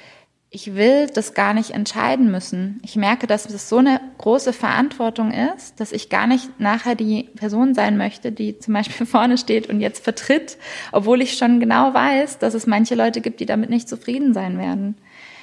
ich 0.53 0.75
will 0.75 1.07
das 1.07 1.33
gar 1.33 1.53
nicht 1.53 1.71
entscheiden 1.71 2.29
müssen. 2.29 2.81
Ich 2.83 2.97
merke, 2.97 3.25
dass 3.25 3.49
es 3.49 3.69
so 3.69 3.77
eine 3.77 4.01
große 4.17 4.51
Verantwortung 4.51 5.31
ist, 5.31 5.79
dass 5.79 5.93
ich 5.93 6.09
gar 6.09 6.27
nicht 6.27 6.59
nachher 6.59 6.93
die 6.93 7.29
Person 7.37 7.73
sein 7.73 7.95
möchte, 7.95 8.33
die 8.33 8.59
zum 8.59 8.73
Beispiel 8.73 9.05
vorne 9.07 9.37
steht 9.37 9.69
und 9.69 9.79
jetzt 9.79 10.03
vertritt, 10.03 10.57
obwohl 10.91 11.21
ich 11.21 11.37
schon 11.37 11.61
genau 11.61 11.93
weiß, 11.93 12.39
dass 12.39 12.53
es 12.53 12.67
manche 12.67 12.95
Leute 12.95 13.21
gibt, 13.21 13.39
die 13.39 13.45
damit 13.45 13.69
nicht 13.69 13.87
zufrieden 13.87 14.33
sein 14.33 14.57
werden. 14.57 14.97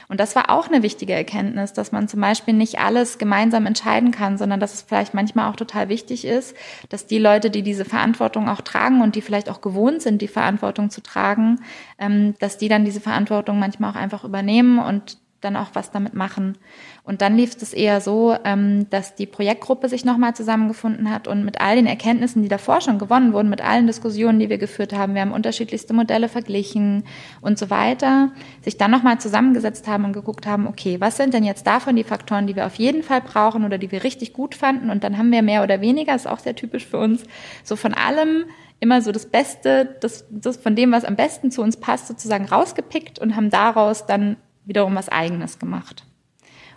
Und 0.08 0.20
das 0.20 0.34
war 0.34 0.50
auch 0.50 0.68
eine 0.68 0.82
wichtige 0.82 1.12
Erkenntnis, 1.12 1.74
dass 1.74 1.92
man 1.92 2.08
zum 2.08 2.20
Beispiel 2.20 2.54
nicht 2.54 2.78
alles 2.78 3.18
gemeinsam 3.18 3.66
entscheiden 3.66 4.10
kann, 4.10 4.38
sondern 4.38 4.58
dass 4.58 4.72
es 4.72 4.82
vielleicht 4.82 5.12
manchmal 5.12 5.50
auch 5.50 5.56
total 5.56 5.88
wichtig 5.90 6.24
ist, 6.24 6.56
dass 6.88 7.06
die 7.06 7.18
Leute, 7.18 7.50
die 7.50 7.62
diese 7.62 7.84
Verantwortung 7.84 8.48
auch 8.48 8.62
tragen 8.62 9.02
und 9.02 9.14
die 9.14 9.22
vielleicht 9.22 9.50
auch 9.50 9.60
gewohnt 9.60 10.00
sind, 10.00 10.22
die 10.22 10.28
Verantwortung 10.28 10.88
zu 10.90 11.02
tragen, 11.02 11.60
ähm, 11.98 12.34
dass 12.40 12.56
die 12.56 12.68
dann 12.68 12.86
diese 12.86 13.00
Verantwortung 13.00 13.58
manchmal 13.58 13.90
auch 13.90 13.96
einfach 13.96 14.24
übernehmen 14.24 14.78
und 14.78 15.18
dann 15.40 15.54
auch 15.54 15.68
was 15.74 15.92
damit 15.92 16.14
machen. 16.14 16.58
Und 17.04 17.22
dann 17.22 17.36
lief 17.36 17.56
es 17.60 17.72
eher 17.72 18.00
so, 18.00 18.36
ähm, 18.44 18.90
dass 18.90 19.14
die 19.14 19.26
Projektgruppe 19.26 19.88
sich 19.88 20.04
nochmal 20.04 20.34
zusammengefunden 20.34 21.10
hat 21.10 21.28
und 21.28 21.44
mit 21.44 21.60
all 21.60 21.76
den 21.76 21.86
Erkenntnissen, 21.86 22.42
die 22.42 22.48
davor 22.48 22.80
schon 22.80 22.98
gewonnen 22.98 23.32
wurden, 23.32 23.48
mit 23.48 23.60
allen 23.60 23.86
Diskussionen, 23.86 24.40
die 24.40 24.48
wir 24.48 24.58
geführt 24.58 24.92
haben, 24.92 25.14
wir 25.14 25.20
haben 25.20 25.32
unterschiedlichste 25.32 25.94
Modelle 25.94 26.28
verglichen 26.28 27.04
und 27.40 27.56
so 27.56 27.70
weiter, 27.70 28.32
sich 28.62 28.78
dann 28.78 28.90
nochmal 28.90 29.20
zusammengesetzt 29.20 29.86
haben 29.86 30.04
und 30.04 30.12
geguckt 30.12 30.46
haben, 30.46 30.66
okay, 30.66 31.00
was 31.00 31.16
sind 31.16 31.34
denn 31.34 31.44
jetzt 31.44 31.66
davon 31.66 31.94
die 31.94 32.04
Faktoren, 32.04 32.48
die 32.48 32.56
wir 32.56 32.66
auf 32.66 32.74
jeden 32.74 33.04
Fall 33.04 33.20
brauchen 33.20 33.64
oder 33.64 33.78
die 33.78 33.92
wir 33.92 34.02
richtig 34.02 34.32
gut 34.32 34.56
fanden? 34.56 34.90
Und 34.90 35.04
dann 35.04 35.18
haben 35.18 35.30
wir 35.30 35.42
mehr 35.42 35.62
oder 35.62 35.80
weniger, 35.80 36.14
ist 36.16 36.26
auch 36.26 36.40
sehr 36.40 36.56
typisch 36.56 36.86
für 36.86 36.98
uns, 36.98 37.22
so 37.62 37.76
von 37.76 37.94
allem 37.94 38.46
immer 38.80 39.02
so 39.02 39.12
das 39.12 39.26
Beste, 39.26 39.96
das, 40.00 40.26
das 40.30 40.56
von 40.56 40.76
dem, 40.76 40.92
was 40.92 41.04
am 41.04 41.16
besten 41.16 41.50
zu 41.50 41.62
uns 41.62 41.76
passt, 41.76 42.08
sozusagen 42.08 42.44
rausgepickt 42.44 43.18
und 43.18 43.36
haben 43.36 43.50
daraus 43.50 44.06
dann 44.06 44.36
wiederum 44.68 44.94
was 44.94 45.08
Eigenes 45.08 45.58
gemacht. 45.58 46.04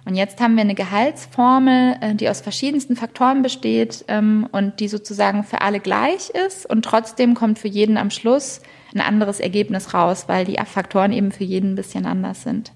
Und 0.05 0.15
jetzt 0.15 0.41
haben 0.41 0.55
wir 0.55 0.61
eine 0.61 0.73
Gehaltsformel, 0.73 1.95
äh, 2.01 2.15
die 2.15 2.27
aus 2.27 2.41
verschiedensten 2.41 2.95
Faktoren 2.95 3.43
besteht 3.43 4.03
ähm, 4.07 4.47
und 4.51 4.79
die 4.79 4.87
sozusagen 4.87 5.43
für 5.43 5.61
alle 5.61 5.79
gleich 5.79 6.29
ist. 6.29 6.67
Und 6.67 6.83
trotzdem 6.83 7.35
kommt 7.35 7.59
für 7.59 7.67
jeden 7.67 7.97
am 7.97 8.09
Schluss 8.09 8.61
ein 8.95 9.01
anderes 9.01 9.39
Ergebnis 9.39 9.93
raus, 9.93 10.25
weil 10.27 10.45
die 10.45 10.57
Faktoren 10.65 11.11
eben 11.11 11.31
für 11.31 11.43
jeden 11.43 11.73
ein 11.73 11.75
bisschen 11.75 12.05
anders 12.05 12.41
sind. 12.41 12.71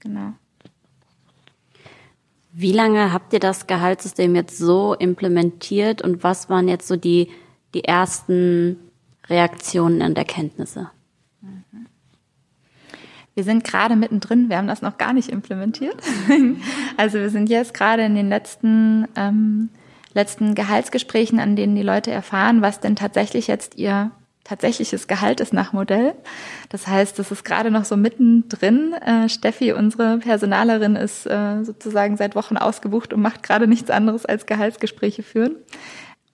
Genau. 0.00 0.34
Wie 2.52 2.72
lange 2.72 3.12
habt 3.12 3.32
ihr 3.32 3.40
das 3.40 3.66
Gehaltssystem 3.66 4.34
jetzt 4.34 4.58
so 4.58 4.94
implementiert 4.94 6.02
und 6.02 6.22
was 6.22 6.50
waren 6.50 6.68
jetzt 6.68 6.88
so 6.88 6.96
die, 6.96 7.30
die 7.74 7.84
ersten 7.84 8.76
Reaktionen 9.28 10.02
und 10.02 10.18
Erkenntnisse? 10.18 10.90
Wir 13.40 13.44
sind 13.44 13.64
gerade 13.64 13.96
mittendrin, 13.96 14.50
wir 14.50 14.58
haben 14.58 14.66
das 14.66 14.82
noch 14.82 14.98
gar 14.98 15.14
nicht 15.14 15.30
implementiert. 15.30 15.96
also 16.98 17.18
wir 17.18 17.30
sind 17.30 17.48
jetzt 17.48 17.72
gerade 17.72 18.02
in 18.04 18.14
den 18.14 18.28
letzten, 18.28 19.08
ähm, 19.16 19.70
letzten 20.12 20.54
Gehaltsgesprächen, 20.54 21.40
an 21.40 21.56
denen 21.56 21.74
die 21.74 21.80
Leute 21.80 22.10
erfahren, 22.10 22.60
was 22.60 22.80
denn 22.80 22.96
tatsächlich 22.96 23.46
jetzt 23.46 23.78
ihr 23.78 24.10
tatsächliches 24.44 25.08
Gehalt 25.08 25.40
ist 25.40 25.54
nach 25.54 25.72
Modell. 25.72 26.12
Das 26.68 26.86
heißt, 26.86 27.18
das 27.18 27.30
ist 27.30 27.42
gerade 27.42 27.70
noch 27.70 27.86
so 27.86 27.96
mittendrin. 27.96 28.92
Äh, 28.92 29.30
Steffi, 29.30 29.72
unsere 29.72 30.18
Personalerin, 30.18 30.96
ist 30.96 31.24
äh, 31.24 31.64
sozusagen 31.64 32.18
seit 32.18 32.34
Wochen 32.34 32.58
ausgebucht 32.58 33.14
und 33.14 33.22
macht 33.22 33.42
gerade 33.42 33.66
nichts 33.66 33.88
anderes 33.88 34.26
als 34.26 34.44
Gehaltsgespräche 34.44 35.22
führen. 35.22 35.56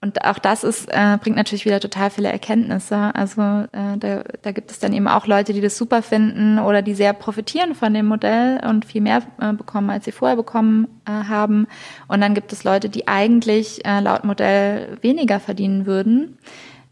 Und 0.03 0.25
auch 0.25 0.39
das 0.39 0.63
ist, 0.63 0.89
äh, 0.91 1.17
bringt 1.21 1.37
natürlich 1.37 1.65
wieder 1.65 1.81
total 1.81 2.11
viele 2.11 2.31
Erkenntnisse. 2.31 3.15
Also 3.15 3.41
äh, 3.73 3.97
da, 3.99 4.25
da 4.43 4.53
gibt 4.53 4.71
es 4.71 4.79
dann 4.79 4.93
eben 4.93 5.09
auch 5.09 5.27
Leute, 5.27 5.53
die 5.53 5.63
das 5.63 5.79
super 5.79 6.03
finden 6.03 6.59
oder 6.59 6.83
die 6.83 6.95
sehr 6.95 7.13
profitieren 7.15 7.75
von 7.75 7.95
dem 7.95 8.07
Modell 8.07 8.61
und 8.69 8.85
viel 8.85 9.01
mehr 9.01 9.23
äh, 9.41 9.53
bekommen, 9.55 9.89
als 9.91 10.05
sie 10.05 10.13
vorher 10.13 10.37
bekommen 10.37 10.87
äh, 11.07 11.11
haben. 11.11 11.67
Und 12.09 12.21
dann 12.21 12.35
gibt 12.35 12.53
es 12.53 12.63
Leute, 12.63 12.89
die 12.91 13.09
eigentlich 13.09 13.85
äh, 13.87 14.01
laut 14.01 14.25
Modell 14.25 14.99
weniger 15.01 15.41
verdienen 15.41 15.87
würden. 15.87 16.39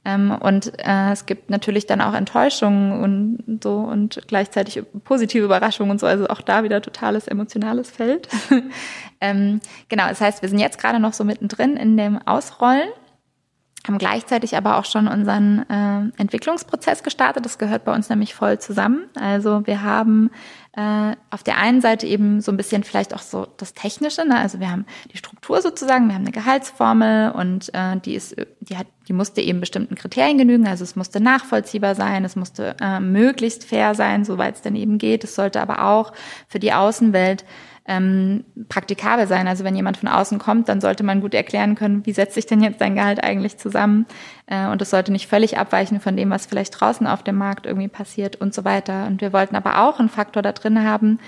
Ähm, 0.05 0.37
und 0.39 0.79
äh, 0.79 1.13
es 1.13 1.27
gibt 1.27 1.51
natürlich 1.51 1.87
dann 1.87 2.01
auch 2.01 2.15
Enttäuschungen 2.15 3.03
und 3.03 3.63
so 3.63 3.77
und 3.77 4.21
gleichzeitig 4.27 4.83
positive 5.05 5.45
Überraschungen 5.45 5.91
und 5.91 6.01
so. 6.01 6.07
Also 6.07 6.29
auch 6.29 6.41
da 6.41 6.63
wieder 6.63 6.83
totales 6.83 7.27
emotionales 7.27 7.91
Feld. 7.91 8.29
ähm, 9.21 9.61
genau, 9.89 10.09
das 10.09 10.21
heißt, 10.21 10.43
wir 10.43 10.49
sind 10.49 10.59
jetzt 10.59 10.79
gerade 10.79 10.99
noch 11.01 11.13
so 11.13 11.25
mittendrin 11.25 11.77
in 11.77 11.97
dem 11.97 12.19
Ausrollen 12.27 12.89
haben 13.87 13.99
gleichzeitig 13.99 14.57
aber 14.57 14.79
auch 14.79 14.87
schon 14.87 15.09
unseren 15.09 15.69
äh, 15.69 16.21
Entwicklungsprozess 16.21 17.03
gestartet. 17.03 17.45
Das 17.45 17.59
gehört 17.59 17.85
bei 17.85 17.95
uns 17.95 18.09
nämlich 18.09 18.35
voll 18.35 18.59
zusammen. 18.59 19.05
Also 19.15 19.67
wir 19.67 19.83
haben 19.83 20.31
äh, 20.77 21.17
auf 21.31 21.43
der 21.43 21.59
einen 21.59 21.81
Seite 21.81 22.07
eben 22.07 22.41
so 22.41 22.51
ein 22.51 22.57
bisschen 22.57 22.83
vielleicht 22.83 23.15
auch 23.15 23.21
so 23.21 23.47
das 23.57 23.75
Technische. 23.75 24.27
Ne? 24.27 24.37
Also 24.37 24.61
wir 24.61 24.71
haben 24.71 24.87
die 25.13 25.17
Struktur 25.17 25.63
sozusagen, 25.63 26.09
wir 26.09 26.15
haben 26.15 26.23
eine 26.23 26.33
Gehaltsformel 26.33 27.31
und 27.31 27.73
äh, 27.75 27.97
die 28.01 28.15
ist, 28.15 28.35
die 28.61 28.77
hat, 28.77 28.87
die 29.07 29.13
musste 29.13 29.41
eben 29.41 29.61
bestimmten 29.61 29.95
Kriterien 29.95 30.39
genügen. 30.39 30.67
Also 30.67 30.83
es 30.83 30.97
musste 30.97 31.21
nachvollziehbar 31.21 31.95
sein, 31.95 32.25
es 32.25 32.35
musste 32.35 32.77
äh, 32.81 32.99
möglichst 32.99 33.65
fair 33.65 33.95
sein, 33.95 34.25
soweit 34.25 34.57
es 34.57 34.63
denn 34.63 34.75
eben 34.75 34.99
geht. 34.99 35.23
Es 35.23 35.35
sollte 35.35 35.61
aber 35.61 35.85
auch 35.85 36.13
für 36.49 36.59
die 36.59 36.73
Außenwelt 36.73 37.45
ähm, 37.87 38.45
praktikabel 38.69 39.27
sein. 39.27 39.47
Also 39.47 39.65
wenn 39.65 39.77
jemand 39.77 39.99
von 39.99 40.09
außen 40.09 40.39
kommt, 40.39 40.69
dann 40.69 40.81
sollte 40.81 41.05
man 41.05 41.21
gut 41.21 41.35
erklären 41.35 41.75
können, 41.75 42.05
wie 42.07 42.13
setzt 42.13 42.35
sich 42.35 42.47
denn 42.47 42.63
jetzt 42.63 42.81
dein 42.81 42.95
Gehalt 42.95 43.23
eigentlich 43.23 43.59
zusammen. 43.59 44.07
Äh, 44.47 44.69
und 44.69 44.81
es 44.81 44.91
sollte 44.91 45.13
nicht 45.13 45.29
völlig 45.29 45.59
abweichen 45.59 46.01
von 46.01 46.17
dem, 46.17 46.31
was 46.31 46.47
vielleicht 46.47 46.81
draußen 46.81 47.07
auf 47.07 47.23
dem 47.23 47.37
Markt 47.37 47.67
irgendwie 47.67 47.89
passiert 47.89 48.37
und 48.37 48.55
so 48.55 48.65
weiter. 48.65 49.07
Und 49.07 49.21
wir 49.21 49.33
wollten 49.33 49.57
aber 49.57 49.87
auch 49.87 49.99
einen 50.01 50.09
Faktor 50.09 50.43
da 50.43 50.53
drin 50.53 50.83
haben, 50.83 51.19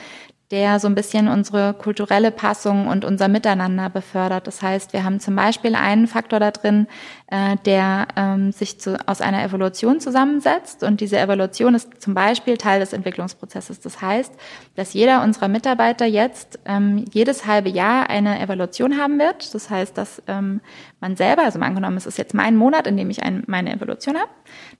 der 0.50 0.78
so 0.78 0.86
ein 0.86 0.94
bisschen 0.94 1.26
unsere 1.28 1.74
kulturelle 1.74 2.30
Passung 2.30 2.86
und 2.86 3.04
unser 3.04 3.26
Miteinander 3.26 3.90
befördert. 3.90 4.46
Das 4.46 4.62
heißt, 4.62 4.92
wir 4.92 5.02
haben 5.02 5.18
zum 5.18 5.34
Beispiel 5.34 5.74
einen 5.74 6.06
Faktor 6.06 6.38
da 6.38 6.52
drin, 6.52 6.86
äh, 7.28 7.56
der 7.64 8.06
ähm, 8.14 8.52
sich 8.52 8.78
zu, 8.80 8.98
aus 9.08 9.20
einer 9.20 9.42
Evolution 9.42 9.98
zusammensetzt. 10.00 10.84
Und 10.84 11.00
diese 11.00 11.18
Evolution 11.18 11.74
ist 11.74 12.00
zum 12.00 12.14
Beispiel 12.14 12.56
Teil 12.56 12.78
des 12.78 12.92
Entwicklungsprozesses. 12.92 13.80
Das 13.80 14.00
heißt, 14.00 14.32
dass 14.76 14.92
jeder 14.92 15.24
unserer 15.24 15.48
Mitarbeiter 15.48 16.06
jetzt 16.06 16.60
ähm, 16.66 17.04
jedes 17.12 17.46
halbe 17.46 17.68
Jahr 17.68 18.08
eine 18.10 18.38
Evolution 18.40 18.96
haben 18.96 19.18
wird. 19.18 19.54
Das 19.54 19.70
heißt, 19.70 19.98
dass 19.98 20.22
ähm, 20.28 20.60
man 21.00 21.16
selber, 21.16 21.42
also 21.42 21.58
mal 21.58 21.66
angenommen, 21.66 21.96
es 21.96 22.06
ist 22.06 22.18
jetzt 22.18 22.34
mein 22.34 22.54
Monat, 22.54 22.86
in 22.86 22.96
dem 22.96 23.10
ich 23.10 23.24
ein, 23.24 23.42
meine 23.48 23.72
Evolution 23.72 24.16
habe, 24.16 24.30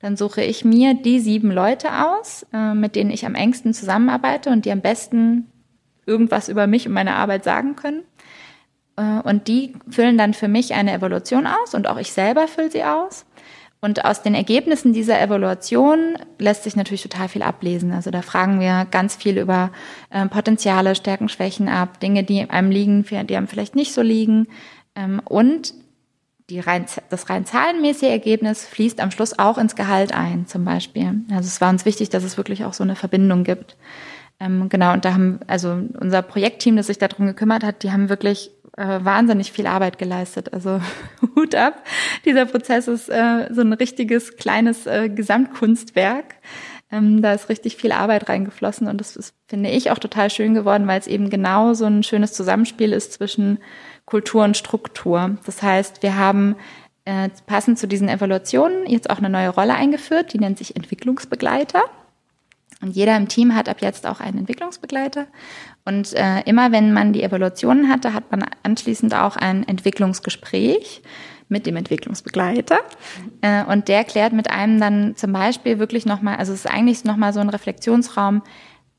dann 0.01 0.17
suche 0.17 0.43
ich 0.43 0.65
mir 0.65 0.95
die 0.95 1.19
sieben 1.19 1.51
Leute 1.51 1.89
aus, 2.07 2.47
äh, 2.53 2.75
mit 2.75 2.95
denen 2.95 3.11
ich 3.11 3.27
am 3.27 3.35
engsten 3.35 3.75
zusammenarbeite 3.75 4.51
und 4.51 4.65
die 4.65 4.71
am 4.71 4.83
besten 4.83 5.51
irgendwas 6.07 6.49
über 6.49 6.69
mich 6.69 6.87
und 6.87 6.95
meine 6.95 7.17
Arbeit 7.17 7.43
sagen 7.43 7.75
können. 7.75 8.05
Äh, 8.97 9.21
und 9.23 9.49
die 9.49 9.75
füllen 9.89 10.19
dann 10.19 10.35
für 10.35 10.49
mich 10.49 10.75
eine 10.75 10.93
Evaluation 10.93 11.47
aus 11.47 11.75
und 11.75 11.87
auch 11.87 11.99
ich 11.99 12.13
selber 12.13 12.49
fülle 12.49 12.71
sie 12.71 12.85
aus. 12.85 13.25
Und 13.81 14.05
aus 14.05 14.23
den 14.23 14.35
Ergebnissen 14.35 14.93
dieser 14.93 15.21
Evaluation 15.21 16.17
lässt 16.39 16.65
sich 16.65 16.77
natürlich 16.77 17.03
total 17.03 17.29
viel 17.29 17.43
ablesen. 17.43 17.93
Also 17.93 18.11
da 18.11 18.23
fragen 18.23 18.59
wir 18.59 18.87
ganz 18.91 19.15
viel 19.15 19.39
über 19.39 19.71
äh, 20.11 20.27
Potenziale, 20.27 20.95
Stärken, 20.95 21.29
Schwächen 21.29 21.69
ab, 21.69 22.01
Dinge, 22.01 22.25
die 22.25 22.49
einem 22.49 22.71
liegen, 22.71 23.05
die 23.05 23.37
einem 23.37 23.49
vielleicht 23.49 23.77
nicht 23.77 23.93
so 23.93 24.03
liegen. 24.03 24.49
Ähm, 24.97 25.21
und 25.25 25.75
rein, 26.51 26.87
das 27.11 27.29
rein 27.29 27.45
zahlenmäßige 27.45 28.09
Ergebnis 28.09 28.67
fließt 28.67 29.01
am 29.01 29.11
Schluss 29.11 29.39
auch 29.39 29.59
ins 29.59 29.77
Gehalt 29.77 30.13
ein, 30.15 30.47
zum 30.47 30.65
Beispiel. 30.65 31.21
Also 31.31 31.47
es 31.47 31.61
war 31.61 31.71
uns 31.71 31.85
wichtig, 31.85 32.09
dass 32.09 32.25
es 32.25 32.37
wirklich 32.37 32.65
auch 32.65 32.73
so 32.73 32.83
eine 32.83 32.97
Verbindung 32.97 33.45
gibt. 33.45 33.77
Ähm, 34.39 34.69
genau, 34.69 34.93
und 34.93 35.05
da 35.05 35.15
haben, 35.15 35.41
also 35.47 35.79
unser 35.99 36.23
Projektteam, 36.23 36.77
das 36.77 36.89
sich 36.89 36.99
darum 36.99 37.27
gekümmert 37.27 37.65
hat, 37.65 37.83
die 37.83 37.91
haben 37.91 38.09
wirklich 38.09 38.51
äh, 38.77 39.01
wahnsinnig 39.03 39.53
viel 39.53 39.67
Arbeit 39.67 39.99
geleistet. 39.99 40.53
Also 40.53 40.81
Hut 41.37 41.55
ab. 41.55 41.83
Dieser 42.25 42.47
Prozess 42.47 42.89
ist 42.89 43.09
äh, 43.09 43.49
so 43.53 43.63
ein 43.63 43.73
richtiges 43.73 44.37
kleines 44.37 44.87
äh, 44.87 45.09
Gesamtkunstwerk. 45.09 46.37
Ähm, 46.93 47.21
da 47.21 47.33
ist 47.33 47.49
richtig 47.49 47.77
viel 47.77 47.91
Arbeit 47.91 48.29
reingeflossen 48.29 48.87
und 48.87 48.99
das 49.01 49.17
ist, 49.17 49.35
finde 49.49 49.71
ich, 49.71 49.91
auch 49.91 49.99
total 49.99 50.31
schön 50.31 50.55
geworden, 50.55 50.87
weil 50.87 51.01
es 51.01 51.09
eben 51.09 51.31
genau 51.31 51.75
so 51.75 51.85
ein 51.85 52.05
schönes 52.05 52.33
Zusammenspiel 52.33 52.93
ist 52.93 53.13
zwischen 53.13 53.59
Kultur 54.05 54.45
und 54.45 54.57
Struktur. 54.57 55.37
Das 55.45 55.63
heißt, 55.63 56.05
wir 56.05 56.17
haben 56.17 56.55
äh, 57.05 57.29
passend 57.47 57.79
zu 57.79 57.89
diesen 57.89 58.09
Evaluationen 58.09 58.87
jetzt 58.87 59.11
auch 59.11 59.19
eine 59.19 59.31
neue 59.31 59.49
Rolle 59.49 59.75
eingeführt, 59.75 60.33
die 60.33 60.39
nennt 60.39 60.59
sich 60.59 60.77
Entwicklungsbegleiter. 60.77 61.83
Und 62.83 62.95
jeder 62.95 63.17
im 63.17 63.29
Team 63.29 63.55
hat 63.55 63.69
ab 63.69 63.79
jetzt 63.81 64.07
auch 64.07 64.21
einen 64.21 64.39
Entwicklungsbegleiter. 64.39 65.27
Und 65.85 66.13
äh, 66.13 66.41
immer 66.43 66.73
wenn 66.73 66.93
man 66.93 67.13
die 67.13 67.23
Evaluationen 67.23 67.89
hatte, 67.89 68.13
hat 68.13 68.31
man 68.31 68.45
anschließend 68.63 69.15
auch 69.15 69.37
ein 69.37 69.67
Entwicklungsgespräch 69.67 71.03
mit 71.49 71.67
dem 71.67 71.77
Entwicklungsbegleiter. 71.77 72.79
Äh, 73.41 73.65
und 73.65 73.89
der 73.89 74.05
klärt 74.05 74.33
mit 74.33 74.51
einem 74.51 74.81
dann 74.81 75.17
zum 75.17 75.33
Beispiel 75.33 75.79
wirklich 75.79 76.05
nochmal, 76.05 76.37
also 76.37 76.53
es 76.53 76.65
ist 76.65 76.71
eigentlich 76.71 77.05
nochmal 77.05 77.33
so 77.33 77.41
ein 77.41 77.49
Reflexionsraum, 77.49 78.43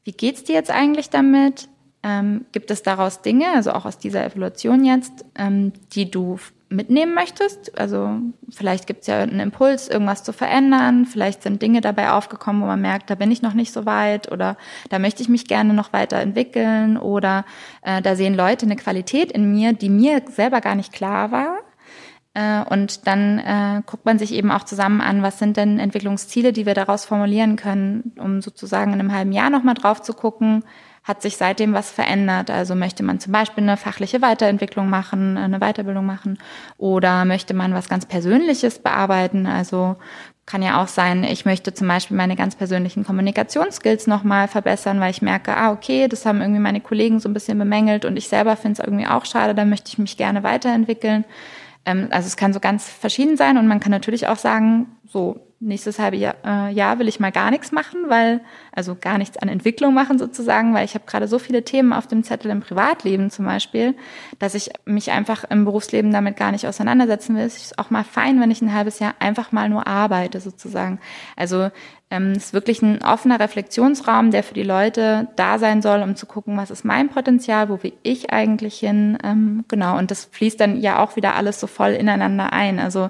wie 0.03 0.13
geht's 0.13 0.43
dir 0.43 0.55
jetzt 0.55 0.71
eigentlich 0.71 1.09
damit? 1.09 1.67
Ähm, 2.03 2.45
gibt 2.53 2.71
es 2.71 2.83
daraus 2.83 3.21
Dinge, 3.21 3.47
also 3.53 3.71
auch 3.73 3.85
aus 3.85 3.97
dieser 3.97 4.25
Evaluation 4.25 4.85
jetzt, 4.85 5.25
ähm, 5.35 5.73
die 5.93 6.09
du 6.09 6.39
mitnehmen 6.69 7.13
möchtest. 7.13 7.77
Also 7.79 8.19
vielleicht 8.49 8.87
gibt 8.87 9.01
es 9.01 9.07
ja 9.07 9.19
einen 9.19 9.39
Impuls, 9.39 9.87
irgendwas 9.87 10.23
zu 10.23 10.33
verändern. 10.33 11.05
Vielleicht 11.05 11.43
sind 11.43 11.61
Dinge 11.61 11.81
dabei 11.81 12.11
aufgekommen, 12.11 12.61
wo 12.61 12.65
man 12.65 12.81
merkt, 12.81 13.09
da 13.09 13.15
bin 13.15 13.31
ich 13.31 13.41
noch 13.41 13.53
nicht 13.53 13.71
so 13.71 13.85
weit 13.85 14.31
oder 14.31 14.57
da 14.89 14.99
möchte 14.99 15.21
ich 15.21 15.29
mich 15.29 15.47
gerne 15.47 15.73
noch 15.73 15.93
weiterentwickeln 15.93 16.97
oder 16.97 17.45
äh, 17.83 18.01
da 18.01 18.15
sehen 18.15 18.35
Leute 18.35 18.65
eine 18.65 18.75
Qualität 18.75 19.31
in 19.31 19.51
mir, 19.51 19.73
die 19.73 19.89
mir 19.89 20.21
selber 20.29 20.61
gar 20.61 20.75
nicht 20.75 20.91
klar 20.91 21.31
war. 21.31 21.59
Äh, 22.33 22.63
und 22.69 23.07
dann 23.07 23.39
äh, 23.39 23.81
guckt 23.85 24.05
man 24.05 24.19
sich 24.19 24.33
eben 24.33 24.51
auch 24.51 24.63
zusammen 24.63 25.01
an, 25.01 25.23
was 25.23 25.39
sind 25.39 25.57
denn 25.57 25.79
Entwicklungsziele, 25.79 26.53
die 26.53 26.65
wir 26.65 26.73
daraus 26.73 27.05
formulieren 27.05 27.55
können, 27.55 28.13
um 28.19 28.41
sozusagen 28.41 28.93
in 28.93 28.99
einem 28.99 29.13
halben 29.13 29.31
Jahr 29.31 29.49
nochmal 29.49 29.75
drauf 29.75 30.01
zu 30.01 30.13
gucken, 30.13 30.63
hat 31.07 31.21
sich 31.21 31.37
seitdem 31.37 31.73
was 31.73 31.89
verändert? 31.89 32.51
Also 32.51 32.75
möchte 32.75 33.01
man 33.01 33.19
zum 33.19 33.31
Beispiel 33.31 33.63
eine 33.63 33.77
fachliche 33.77 34.21
Weiterentwicklung 34.21 34.89
machen, 34.89 35.37
eine 35.37 35.59
Weiterbildung 35.59 36.05
machen 36.05 36.37
oder 36.77 37.23
möchte 37.23 37.53
man 37.53 37.73
was 37.73 37.87
ganz 37.87 38.05
Persönliches 38.05 38.79
bearbeiten? 38.79 39.45
Also 39.45 39.95
kann 40.45 40.61
ja 40.61 40.81
auch 40.81 40.87
sein, 40.87 41.23
ich 41.23 41.45
möchte 41.45 41.73
zum 41.73 41.87
Beispiel 41.87 42.17
meine 42.17 42.35
ganz 42.35 42.55
persönlichen 42.55 43.05
Kommunikationsskills 43.05 44.07
nochmal 44.07 44.49
verbessern, 44.49 44.99
weil 44.99 45.11
ich 45.11 45.21
merke, 45.21 45.55
ah, 45.55 45.71
okay, 45.71 46.07
das 46.09 46.25
haben 46.25 46.41
irgendwie 46.41 46.61
meine 46.61 46.81
Kollegen 46.81 47.19
so 47.19 47.29
ein 47.29 47.33
bisschen 47.33 47.57
bemängelt 47.57 48.03
und 48.03 48.17
ich 48.17 48.27
selber 48.27 48.57
finde 48.57 48.81
es 48.81 48.85
irgendwie 48.85 49.07
auch 49.07 49.25
schade, 49.25 49.55
da 49.55 49.63
möchte 49.63 49.89
ich 49.89 49.97
mich 49.97 50.17
gerne 50.17 50.43
weiterentwickeln. 50.43 51.23
Ähm, 51.85 52.09
also 52.11 52.27
es 52.27 52.35
kann 52.35 52.53
so 52.53 52.59
ganz 52.59 52.89
verschieden 52.89 53.37
sein 53.37 53.57
und 53.57 53.67
man 53.67 53.79
kann 53.79 53.91
natürlich 53.91 54.27
auch 54.27 54.37
sagen, 54.37 54.87
so 55.05 55.46
nächstes 55.59 55.97
halbe 55.97 56.17
Jahr, 56.17 56.35
äh, 56.45 56.71
Jahr 56.71 56.99
will 56.99 57.07
ich 57.07 57.19
mal 57.19 57.31
gar 57.31 57.49
nichts 57.49 57.71
machen, 57.71 58.05
weil, 58.09 58.41
also 58.71 58.95
gar 58.99 59.17
nichts 59.17 59.37
an 59.37 59.49
Entwicklung 59.49 59.93
machen 59.93 60.19
sozusagen, 60.19 60.73
weil 60.73 60.85
ich 60.85 60.93
habe 60.93 61.05
gerade 61.07 61.27
so 61.27 61.39
viele 61.39 61.63
Themen 61.63 61.93
auf 61.93 62.05
dem 62.05 62.23
Zettel 62.23 62.51
im 62.51 62.61
Privatleben 62.61 63.31
zum 63.31 63.45
Beispiel, 63.45 63.95
dass 64.37 64.53
ich 64.53 64.69
mich 64.85 65.11
einfach 65.11 65.43
im 65.49 65.65
Berufsleben 65.65 66.11
damit 66.11 66.37
gar 66.37 66.51
nicht 66.51 66.67
auseinandersetzen 66.67 67.35
will. 67.35 67.43
Es 67.43 67.57
ist 67.57 67.79
auch 67.79 67.89
mal 67.89 68.03
fein, 68.03 68.39
wenn 68.39 68.51
ich 68.51 68.61
ein 68.61 68.73
halbes 68.73 68.99
Jahr 68.99 69.15
einfach 69.19 69.51
mal 69.51 69.67
nur 69.69 69.87
arbeite 69.87 70.39
sozusagen. 70.39 70.99
Also 71.35 71.71
ähm, 72.09 72.31
es 72.31 72.45
ist 72.45 72.53
wirklich 72.53 72.81
ein 72.81 73.03
offener 73.03 73.39
Reflexionsraum, 73.39 74.31
der 74.31 74.43
für 74.43 74.53
die 74.53 74.63
Leute 74.63 75.27
da 75.35 75.59
sein 75.59 75.81
soll, 75.81 76.01
um 76.01 76.15
zu 76.15 76.25
gucken, 76.25 76.55
was 76.55 76.71
ist 76.71 76.85
mein 76.85 77.09
Potenzial, 77.09 77.67
wo 77.67 77.83
will 77.83 77.93
ich 78.03 78.31
eigentlich 78.31 78.79
hin. 78.79 79.17
Ähm, 79.23 79.65
genau, 79.67 79.97
und 79.97 80.09
das 80.09 80.25
fließt 80.25 80.59
dann 80.59 80.79
ja 80.79 81.03
auch 81.03 81.17
wieder 81.17 81.35
alles 81.35 81.59
so 81.59 81.67
voll 81.67 81.91
ineinander 81.91 82.53
ein. 82.53 82.79
Also 82.79 83.09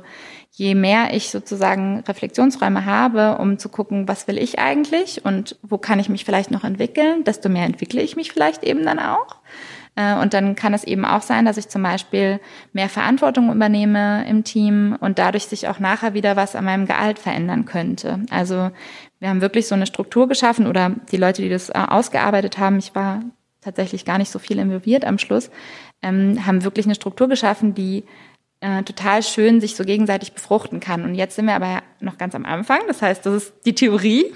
je 0.57 0.73
mehr 0.73 1.13
ich 1.13 1.29
sozusagen 1.29 1.99
Reflexionsräume 2.07 2.85
habe, 2.85 3.37
um 3.37 3.59
zu 3.59 3.69
gucken, 3.69 4.07
was 4.07 4.27
will 4.27 4.39
ich 4.39 4.57
eigentlich 4.57 5.23
und 5.23 5.55
wo 5.61 5.77
kann 5.77 5.99
ich 5.99 6.09
mich 6.09 6.25
vielleicht 6.25 6.49
noch 6.49 6.63
entwickeln, 6.63 7.23
desto 7.23 7.47
mehr 7.47 7.65
entwickle 7.65 8.01
ich 8.01 8.15
mich 8.15 8.31
vielleicht 8.31 8.63
eben 8.63 8.83
dann 8.83 8.97
auch. 8.97 9.35
Äh, 9.95 10.15
und 10.15 10.33
dann 10.33 10.55
kann 10.55 10.73
es 10.73 10.83
eben 10.83 11.05
auch 11.05 11.21
sein, 11.21 11.45
dass 11.45 11.57
ich 11.57 11.67
zum 11.67 11.83
Beispiel 11.83 12.39
mehr 12.73 12.89
Verantwortung 12.89 13.53
übernehme 13.53 14.27
im 14.27 14.43
Team 14.43 14.97
und 14.99 15.19
dadurch 15.19 15.45
sich 15.45 15.67
auch 15.67 15.77
nachher 15.77 16.15
wieder 16.15 16.35
was 16.35 16.55
an 16.55 16.65
meinem 16.65 16.87
Gehalt 16.87 17.19
verändern 17.19 17.65
könnte. 17.65 18.21
Also 18.31 18.71
wir 19.19 19.29
haben 19.29 19.41
wirklich 19.41 19.67
so 19.67 19.75
eine 19.75 19.85
Struktur 19.85 20.27
geschaffen 20.27 20.65
oder 20.65 20.91
die 21.11 21.17
Leute, 21.17 21.43
die 21.43 21.49
das 21.49 21.69
äh, 21.69 21.73
ausgearbeitet 21.87 22.57
haben, 22.57 22.79
ich 22.79 22.95
war 22.95 23.21
tatsächlich 23.61 24.05
gar 24.05 24.17
nicht 24.17 24.31
so 24.31 24.39
viel 24.39 24.57
involviert 24.57 25.05
am 25.05 25.19
Schluss, 25.19 25.51
ähm, 26.01 26.47
haben 26.47 26.63
wirklich 26.63 26.87
eine 26.87 26.95
Struktur 26.95 27.27
geschaffen, 27.27 27.75
die 27.75 28.05
äh, 28.59 28.81
total 28.81 29.21
schön 29.21 29.61
sich 29.61 29.75
so 29.75 29.83
gegenseitig 29.83 30.33
befruchten 30.33 30.79
kann. 30.79 31.03
Und 31.03 31.13
jetzt 31.13 31.35
sind 31.35 31.45
wir 31.45 31.53
aber 31.53 31.83
noch 31.99 32.17
ganz 32.17 32.33
am 32.33 32.43
Anfang. 32.43 32.79
Das 32.87 33.03
heißt, 33.03 33.23
das 33.23 33.33
ist 33.35 33.53
die 33.65 33.75
Theorie. 33.75 34.33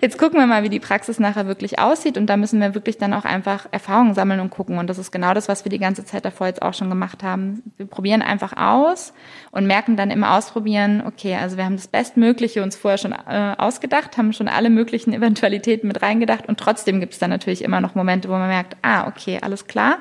Jetzt 0.00 0.18
gucken 0.18 0.38
wir 0.38 0.46
mal, 0.46 0.62
wie 0.62 0.68
die 0.68 0.78
Praxis 0.78 1.18
nachher 1.18 1.48
wirklich 1.48 1.80
aussieht. 1.80 2.16
Und 2.16 2.26
da 2.26 2.36
müssen 2.36 2.60
wir 2.60 2.76
wirklich 2.76 2.98
dann 2.98 3.12
auch 3.12 3.24
einfach 3.24 3.66
Erfahrungen 3.72 4.14
sammeln 4.14 4.38
und 4.38 4.50
gucken. 4.50 4.78
Und 4.78 4.88
das 4.88 4.98
ist 4.98 5.10
genau 5.10 5.34
das, 5.34 5.48
was 5.48 5.64
wir 5.64 5.70
die 5.70 5.80
ganze 5.80 6.04
Zeit 6.04 6.24
davor 6.24 6.46
jetzt 6.46 6.62
auch 6.62 6.74
schon 6.74 6.90
gemacht 6.90 7.24
haben. 7.24 7.62
Wir 7.76 7.86
probieren 7.86 8.22
einfach 8.22 8.56
aus 8.56 9.12
und 9.50 9.66
merken 9.66 9.96
dann 9.96 10.12
im 10.12 10.22
Ausprobieren, 10.22 11.02
okay, 11.04 11.34
also 11.34 11.56
wir 11.56 11.64
haben 11.64 11.76
das 11.76 11.88
Bestmögliche 11.88 12.62
uns 12.62 12.76
vorher 12.76 12.98
schon 12.98 13.12
äh, 13.12 13.54
ausgedacht, 13.58 14.16
haben 14.16 14.32
schon 14.32 14.46
alle 14.46 14.70
möglichen 14.70 15.12
Eventualitäten 15.12 15.88
mit 15.88 16.02
reingedacht. 16.02 16.48
Und 16.48 16.60
trotzdem 16.60 17.00
gibt 17.00 17.14
es 17.14 17.18
dann 17.18 17.30
natürlich 17.30 17.62
immer 17.62 17.80
noch 17.80 17.96
Momente, 17.96 18.28
wo 18.28 18.32
man 18.34 18.48
merkt, 18.48 18.76
ah, 18.82 19.08
okay, 19.08 19.40
alles 19.42 19.66
klar 19.66 19.98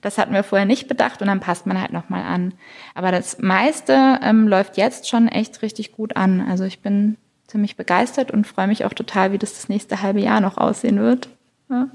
das 0.00 0.18
hatten 0.18 0.32
wir 0.32 0.42
vorher 0.42 0.66
nicht 0.66 0.88
bedacht 0.88 1.20
und 1.20 1.28
dann 1.28 1.40
passt 1.40 1.66
man 1.66 1.80
halt 1.80 1.92
nochmal 1.92 2.22
an. 2.22 2.54
Aber 2.94 3.10
das 3.10 3.38
meiste 3.38 4.18
ähm, 4.22 4.48
läuft 4.48 4.76
jetzt 4.76 5.08
schon 5.08 5.28
echt 5.28 5.62
richtig 5.62 5.92
gut 5.92 6.16
an. 6.16 6.40
Also 6.48 6.64
ich 6.64 6.80
bin 6.80 7.16
ziemlich 7.46 7.76
begeistert 7.76 8.30
und 8.30 8.46
freue 8.46 8.68
mich 8.68 8.84
auch 8.84 8.92
total, 8.92 9.32
wie 9.32 9.38
das 9.38 9.54
das 9.54 9.68
nächste 9.68 10.02
halbe 10.02 10.20
Jahr 10.20 10.40
noch 10.40 10.58
aussehen 10.58 10.98
wird. 10.98 11.28
Ja. 11.70 11.88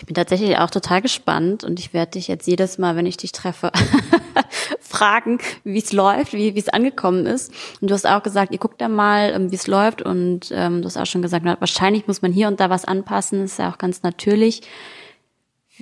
Ich 0.00 0.06
bin 0.06 0.14
tatsächlich 0.14 0.56
auch 0.56 0.70
total 0.70 1.02
gespannt 1.02 1.62
und 1.62 1.78
ich 1.78 1.92
werde 1.92 2.12
dich 2.12 2.26
jetzt 2.26 2.46
jedes 2.46 2.78
Mal, 2.78 2.96
wenn 2.96 3.04
ich 3.04 3.18
dich 3.18 3.32
treffe, 3.32 3.70
fragen, 4.80 5.38
wie 5.62 5.78
es 5.78 5.92
läuft, 5.92 6.32
wie 6.32 6.56
es 6.56 6.70
angekommen 6.70 7.26
ist. 7.26 7.52
Und 7.80 7.90
du 7.90 7.94
hast 7.94 8.06
auch 8.06 8.22
gesagt, 8.22 8.52
ihr 8.52 8.58
guckt 8.58 8.80
da 8.80 8.88
mal, 8.88 9.32
ähm, 9.34 9.50
wie 9.50 9.56
es 9.56 9.66
läuft 9.66 10.00
und 10.00 10.50
ähm, 10.52 10.80
du 10.80 10.86
hast 10.86 10.96
auch 10.96 11.06
schon 11.06 11.20
gesagt, 11.20 11.44
wahrscheinlich 11.44 12.06
muss 12.06 12.22
man 12.22 12.32
hier 12.32 12.48
und 12.48 12.60
da 12.60 12.70
was 12.70 12.86
anpassen, 12.86 13.44
ist 13.44 13.58
ja 13.58 13.70
auch 13.70 13.78
ganz 13.78 14.02
natürlich. 14.02 14.62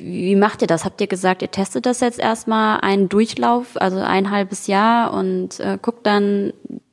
Wie 0.00 0.36
macht 0.36 0.62
ihr 0.62 0.68
das? 0.68 0.84
Habt 0.84 1.00
ihr 1.00 1.06
gesagt, 1.06 1.42
ihr 1.42 1.50
testet 1.50 1.86
das 1.86 2.00
jetzt 2.00 2.18
erstmal 2.18 2.80
einen 2.80 3.08
Durchlauf, 3.08 3.76
also 3.80 3.98
ein 3.98 4.30
halbes 4.30 4.66
Jahr 4.66 5.12
und 5.12 5.58
äh, 5.60 5.78
guckt 5.80 6.06
dann, 6.06 6.52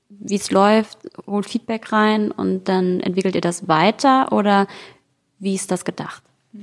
wie 0.09 0.35
es 0.35 0.49
läuft, 0.49 0.97
holt 1.27 1.45
Feedback 1.45 1.91
rein 1.91 2.31
und 2.31 2.67
dann 2.67 2.99
entwickelt 2.99 3.35
ihr 3.35 3.41
das 3.41 3.67
weiter 3.67 4.31
oder 4.31 4.67
wie 5.37 5.53
ist 5.53 5.69
das 5.69 5.85
gedacht? 5.85 6.23
Äh, 6.53 6.57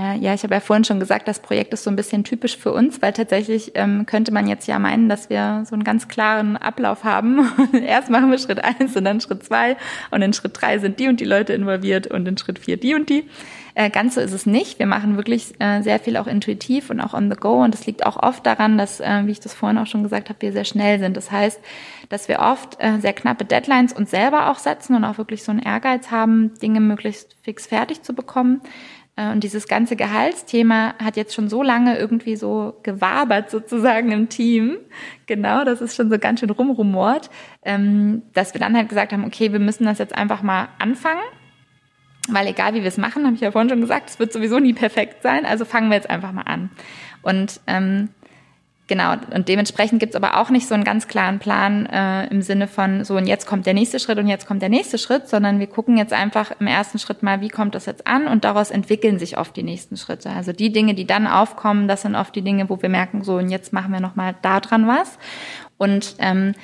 ja, 0.00 0.34
ich 0.34 0.42
habe 0.42 0.54
ja 0.54 0.60
vorhin 0.60 0.84
schon 0.84 1.00
gesagt, 1.00 1.26
das 1.28 1.40
Projekt 1.40 1.72
ist 1.72 1.82
so 1.82 1.90
ein 1.90 1.96
bisschen 1.96 2.22
typisch 2.22 2.56
für 2.56 2.72
uns, 2.72 3.02
weil 3.02 3.12
tatsächlich 3.12 3.72
ähm, 3.74 4.06
könnte 4.06 4.32
man 4.32 4.46
jetzt 4.46 4.68
ja 4.68 4.78
meinen, 4.78 5.08
dass 5.08 5.30
wir 5.30 5.64
so 5.68 5.74
einen 5.74 5.84
ganz 5.84 6.08
klaren 6.08 6.56
Ablauf 6.56 7.04
haben. 7.04 7.50
Erst 7.72 8.10
machen 8.10 8.30
wir 8.30 8.38
Schritt 8.38 8.62
eins 8.62 8.96
und 8.96 9.04
dann 9.04 9.20
Schritt 9.20 9.44
zwei 9.44 9.76
und 10.10 10.22
in 10.22 10.32
Schritt 10.32 10.60
drei 10.60 10.78
sind 10.78 11.00
die 11.00 11.08
und 11.08 11.20
die 11.20 11.24
Leute 11.24 11.52
involviert 11.52 12.06
und 12.06 12.28
in 12.28 12.36
Schritt 12.36 12.58
vier 12.58 12.76
die 12.76 12.94
und 12.94 13.08
die. 13.08 13.24
Äh, 13.74 13.90
ganz 13.90 14.16
so 14.16 14.20
ist 14.20 14.32
es 14.32 14.44
nicht. 14.44 14.80
Wir 14.80 14.86
machen 14.86 15.16
wirklich 15.16 15.54
äh, 15.60 15.82
sehr 15.82 16.00
viel 16.00 16.16
auch 16.16 16.26
intuitiv 16.26 16.90
und 16.90 17.00
auch 17.00 17.14
on 17.14 17.30
the 17.30 17.36
go. 17.36 17.62
Und 17.62 17.72
das 17.72 17.86
liegt 17.86 18.04
auch 18.04 18.16
oft 18.16 18.44
daran, 18.44 18.76
dass, 18.76 18.98
äh, 18.98 19.22
wie 19.24 19.30
ich 19.30 19.38
das 19.40 19.54
vorhin 19.54 19.78
auch 19.78 19.86
schon 19.86 20.02
gesagt 20.02 20.30
habe, 20.30 20.42
wir 20.42 20.52
sehr 20.52 20.64
schnell 20.64 20.98
sind. 20.98 21.16
Das 21.16 21.30
heißt, 21.30 21.60
dass 22.08 22.26
wir 22.26 22.40
oft 22.40 22.76
äh, 22.80 22.98
sehr 22.98 23.12
knappe 23.12 23.44
Deadlines 23.44 23.92
uns 23.92 24.10
selber 24.10 24.50
auch 24.50 24.58
setzen 24.58 24.96
und 24.96 25.04
auch 25.04 25.16
wirklich 25.16 25.44
so 25.44 25.52
einen 25.52 25.60
Ehrgeiz 25.60 26.10
haben, 26.10 26.54
Dinge 26.60 26.80
möglichst 26.80 27.36
fix 27.42 27.68
fertig 27.68 28.02
zu 28.02 28.14
bekommen. 28.14 28.62
Äh, 29.18 29.32
und 29.32 29.42
dieses 29.42 29.66
ganze 29.66 29.96
Gehaltsthema 29.96 30.94
hat 31.02 31.16
jetzt 31.16 31.34
schon 31.34 31.48
so 31.48 31.62
lange 31.62 31.98
irgendwie 31.98 32.36
so 32.36 32.78
gewabert 32.84 33.50
sozusagen 33.50 34.12
im 34.12 34.28
Team. 34.28 34.78
Genau, 35.26 35.64
das 35.64 35.80
ist 35.80 35.96
schon 35.96 36.08
so 36.08 36.18
ganz 36.18 36.40
schön 36.40 36.50
rumrumort, 36.50 37.28
ähm, 37.64 38.22
dass 38.32 38.54
wir 38.54 38.60
dann 38.60 38.76
halt 38.76 38.88
gesagt 38.88 39.12
haben, 39.12 39.24
okay, 39.24 39.52
wir 39.52 39.58
müssen 39.58 39.84
das 39.84 39.98
jetzt 39.98 40.14
einfach 40.14 40.42
mal 40.42 40.68
anfangen 40.78 41.20
weil 42.30 42.46
egal 42.46 42.74
wie 42.74 42.82
wir 42.82 42.88
es 42.88 42.98
machen, 42.98 43.24
habe 43.24 43.36
ich 43.36 43.40
ja 43.40 43.50
vorhin 43.50 43.70
schon 43.70 43.80
gesagt, 43.80 44.10
es 44.10 44.18
wird 44.18 44.34
sowieso 44.34 44.58
nie 44.58 44.74
perfekt 44.74 45.22
sein. 45.22 45.46
Also 45.46 45.64
fangen 45.64 45.88
wir 45.88 45.96
jetzt 45.96 46.10
einfach 46.10 46.30
mal 46.32 46.42
an. 46.42 46.68
Und 47.22 47.60
ähm, 47.66 48.10
Genau, 48.88 49.16
und 49.34 49.48
dementsprechend 49.48 50.00
gibt's 50.00 50.16
aber 50.16 50.40
auch 50.40 50.48
nicht 50.48 50.66
so 50.66 50.74
einen 50.74 50.82
ganz 50.82 51.08
klaren 51.08 51.38
Plan 51.38 51.84
äh, 51.84 52.26
im 52.28 52.40
Sinne 52.40 52.66
von 52.66 53.04
so 53.04 53.18
und 53.18 53.26
jetzt 53.26 53.46
kommt 53.46 53.66
der 53.66 53.74
nächste 53.74 54.00
Schritt 54.00 54.16
und 54.16 54.28
jetzt 54.28 54.46
kommt 54.46 54.62
der 54.62 54.70
nächste 54.70 54.96
Schritt, 54.96 55.28
sondern 55.28 55.60
wir 55.60 55.66
gucken 55.66 55.98
jetzt 55.98 56.14
einfach 56.14 56.52
im 56.58 56.66
ersten 56.66 56.98
Schritt 56.98 57.22
mal, 57.22 57.42
wie 57.42 57.50
kommt 57.50 57.74
das 57.74 57.84
jetzt 57.84 58.06
an 58.06 58.26
und 58.26 58.44
daraus 58.44 58.70
entwickeln 58.70 59.18
sich 59.18 59.36
oft 59.36 59.54
die 59.56 59.62
nächsten 59.62 59.98
Schritte. 59.98 60.30
Also 60.30 60.52
die 60.52 60.72
Dinge, 60.72 60.94
die 60.94 61.06
dann 61.06 61.26
aufkommen, 61.26 61.86
das 61.86 62.00
sind 62.00 62.16
oft 62.16 62.34
die 62.34 62.40
Dinge, 62.40 62.70
wo 62.70 62.80
wir 62.80 62.88
merken, 62.88 63.22
so 63.22 63.36
und 63.36 63.50
jetzt 63.50 63.74
machen 63.74 63.92
wir 63.92 64.00
nochmal 64.00 64.34
da 64.40 64.58
dran 64.58 64.88
was. 64.88 65.18
Und 65.76 66.16
ähm, 66.18 66.54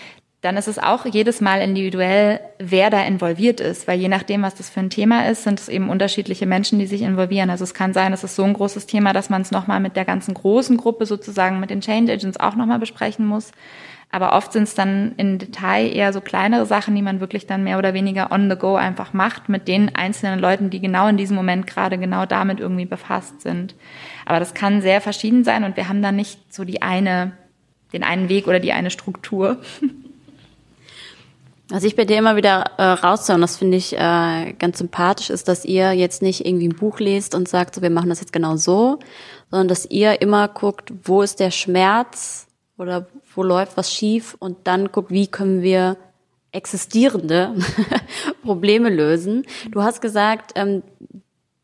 dann 0.44 0.58
ist 0.58 0.68
es 0.68 0.78
auch 0.78 1.06
jedes 1.06 1.40
Mal 1.40 1.62
individuell, 1.62 2.38
wer 2.58 2.90
da 2.90 3.02
involviert 3.02 3.60
ist, 3.60 3.88
weil 3.88 3.98
je 3.98 4.08
nachdem, 4.08 4.42
was 4.42 4.54
das 4.54 4.68
für 4.68 4.80
ein 4.80 4.90
Thema 4.90 5.26
ist, 5.26 5.44
sind 5.44 5.58
es 5.58 5.70
eben 5.70 5.88
unterschiedliche 5.88 6.44
Menschen, 6.44 6.78
die 6.78 6.86
sich 6.86 7.00
involvieren. 7.00 7.48
Also 7.48 7.64
es 7.64 7.72
kann 7.72 7.94
sein, 7.94 8.12
es 8.12 8.24
ist 8.24 8.36
so 8.36 8.44
ein 8.44 8.52
großes 8.52 8.84
Thema, 8.84 9.14
dass 9.14 9.30
man 9.30 9.40
es 9.40 9.52
nochmal 9.52 9.80
mit 9.80 9.96
der 9.96 10.04
ganzen 10.04 10.34
großen 10.34 10.76
Gruppe 10.76 11.06
sozusagen, 11.06 11.60
mit 11.60 11.70
den 11.70 11.80
Change 11.80 12.12
Agents 12.12 12.38
auch 12.38 12.56
nochmal 12.56 12.78
besprechen 12.78 13.24
muss. 13.24 13.52
Aber 14.10 14.34
oft 14.34 14.52
sind 14.52 14.64
es 14.64 14.74
dann 14.74 15.14
im 15.16 15.38
Detail 15.38 15.90
eher 15.90 16.12
so 16.12 16.20
kleinere 16.20 16.66
Sachen, 16.66 16.94
die 16.94 17.00
man 17.00 17.20
wirklich 17.20 17.46
dann 17.46 17.64
mehr 17.64 17.78
oder 17.78 17.94
weniger 17.94 18.30
on 18.30 18.50
the 18.50 18.56
go 18.56 18.76
einfach 18.76 19.14
macht 19.14 19.48
mit 19.48 19.66
den 19.66 19.96
einzelnen 19.96 20.38
Leuten, 20.38 20.68
die 20.68 20.80
genau 20.80 21.08
in 21.08 21.16
diesem 21.16 21.36
Moment 21.36 21.66
gerade 21.66 21.96
genau 21.96 22.26
damit 22.26 22.60
irgendwie 22.60 22.84
befasst 22.84 23.40
sind. 23.40 23.74
Aber 24.26 24.40
das 24.40 24.52
kann 24.52 24.82
sehr 24.82 25.00
verschieden 25.00 25.42
sein 25.42 25.64
und 25.64 25.78
wir 25.78 25.88
haben 25.88 26.02
dann 26.02 26.16
nicht 26.16 26.52
so 26.52 26.64
die 26.64 26.82
eine, 26.82 27.32
den 27.94 28.04
einen 28.04 28.28
Weg 28.28 28.46
oder 28.46 28.60
die 28.60 28.74
eine 28.74 28.90
Struktur. 28.90 29.62
Was 31.70 31.82
ich 31.82 31.96
bei 31.96 32.04
dir 32.04 32.18
immer 32.18 32.36
wieder 32.36 32.72
äh, 32.76 32.82
raushöre, 32.82 33.36
und 33.36 33.40
das 33.40 33.56
finde 33.56 33.78
ich 33.78 33.94
äh, 33.94 34.52
ganz 34.58 34.78
sympathisch, 34.78 35.30
ist, 35.30 35.48
dass 35.48 35.64
ihr 35.64 35.92
jetzt 35.92 36.20
nicht 36.20 36.44
irgendwie 36.44 36.68
ein 36.68 36.76
Buch 36.76 37.00
lest 37.00 37.34
und 37.34 37.48
sagt, 37.48 37.74
so, 37.74 37.82
wir 37.82 37.90
machen 37.90 38.10
das 38.10 38.20
jetzt 38.20 38.34
genau 38.34 38.56
so, 38.56 38.98
sondern 39.50 39.68
dass 39.68 39.86
ihr 39.86 40.20
immer 40.20 40.46
guckt, 40.48 40.92
wo 41.04 41.22
ist 41.22 41.40
der 41.40 41.50
Schmerz 41.50 42.46
oder 42.76 43.06
wo 43.34 43.42
läuft 43.42 43.78
was 43.78 43.90
schief 43.90 44.36
und 44.38 44.58
dann 44.64 44.92
guckt, 44.92 45.10
wie 45.10 45.26
können 45.26 45.62
wir 45.62 45.96
existierende 46.52 47.54
Probleme 48.42 48.90
lösen. 48.90 49.44
Du 49.70 49.82
hast 49.82 50.02
gesagt, 50.02 50.52
ähm, 50.56 50.82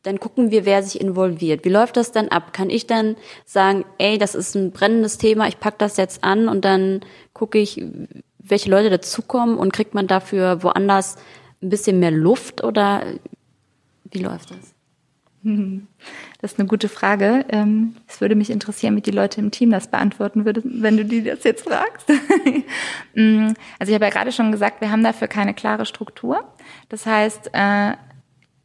dann 0.03 0.19
gucken 0.19 0.51
wir, 0.51 0.65
wer 0.65 0.83
sich 0.83 0.99
involviert. 0.99 1.65
Wie 1.65 1.69
läuft 1.69 1.99
das 1.99 2.11
dann 2.11 2.29
ab? 2.29 2.55
Kann 2.55 2.71
ich 2.71 2.87
dann 2.87 3.17
sagen, 3.45 3.85
ey, 3.99 4.17
das 4.17 4.35
ist 4.35 4.55
ein 4.55 4.71
brennendes 4.71 5.19
Thema, 5.19 5.47
ich 5.47 5.61
pack 5.61 5.79
das 5.79 5.99
jetzt 5.99 6.25
an 6.25 6.49
und 6.49 6.65
dann 6.65 7.01
gucke 7.35 7.59
ich, 7.59 7.85
welche 8.51 8.71
Leute 8.71 8.91
dazukommen 8.91 9.57
und 9.57 9.73
kriegt 9.73 9.95
man 9.95 10.07
dafür 10.07 10.63
woanders 10.63 11.17
ein 11.63 11.71
bisschen 11.71 11.99
mehr 12.01 12.11
Luft 12.11 12.65
oder 12.65 13.05
wie 14.11 14.23
läuft 14.23 14.51
das? 14.51 14.75
Das 16.43 16.53
ist 16.53 16.59
eine 16.59 16.69
gute 16.69 16.89
Frage. 16.89 17.45
Ähm, 17.51 17.97
es 18.09 18.23
würde 18.23 18.35
mich 18.35 18.49
interessieren, 18.49 18.97
wie 18.97 19.03
die 19.03 19.11
Leute 19.11 19.41
im 19.41 19.51
Team 19.51 19.71
das 19.71 19.89
beantworten 19.89 20.47
würden, 20.47 20.83
wenn 20.83 20.97
du 20.97 21.05
die 21.05 21.23
das 21.23 21.45
jetzt 21.45 21.69
fragst. 21.69 22.11
Mm, 23.13 23.55
also 23.81 23.91
ich 23.91 23.95
habe 23.95 24.05
ja 24.05 24.11
gerade 24.11 24.31
schon 24.31 24.53
gesagt, 24.53 24.81
wir 24.81 24.93
haben 24.93 25.03
dafür 25.03 25.27
keine 25.27 25.53
klare 25.53 25.85
Struktur. 25.85 26.45
Das 26.89 27.07
heißt, 27.07 27.51
äh, 27.53 27.95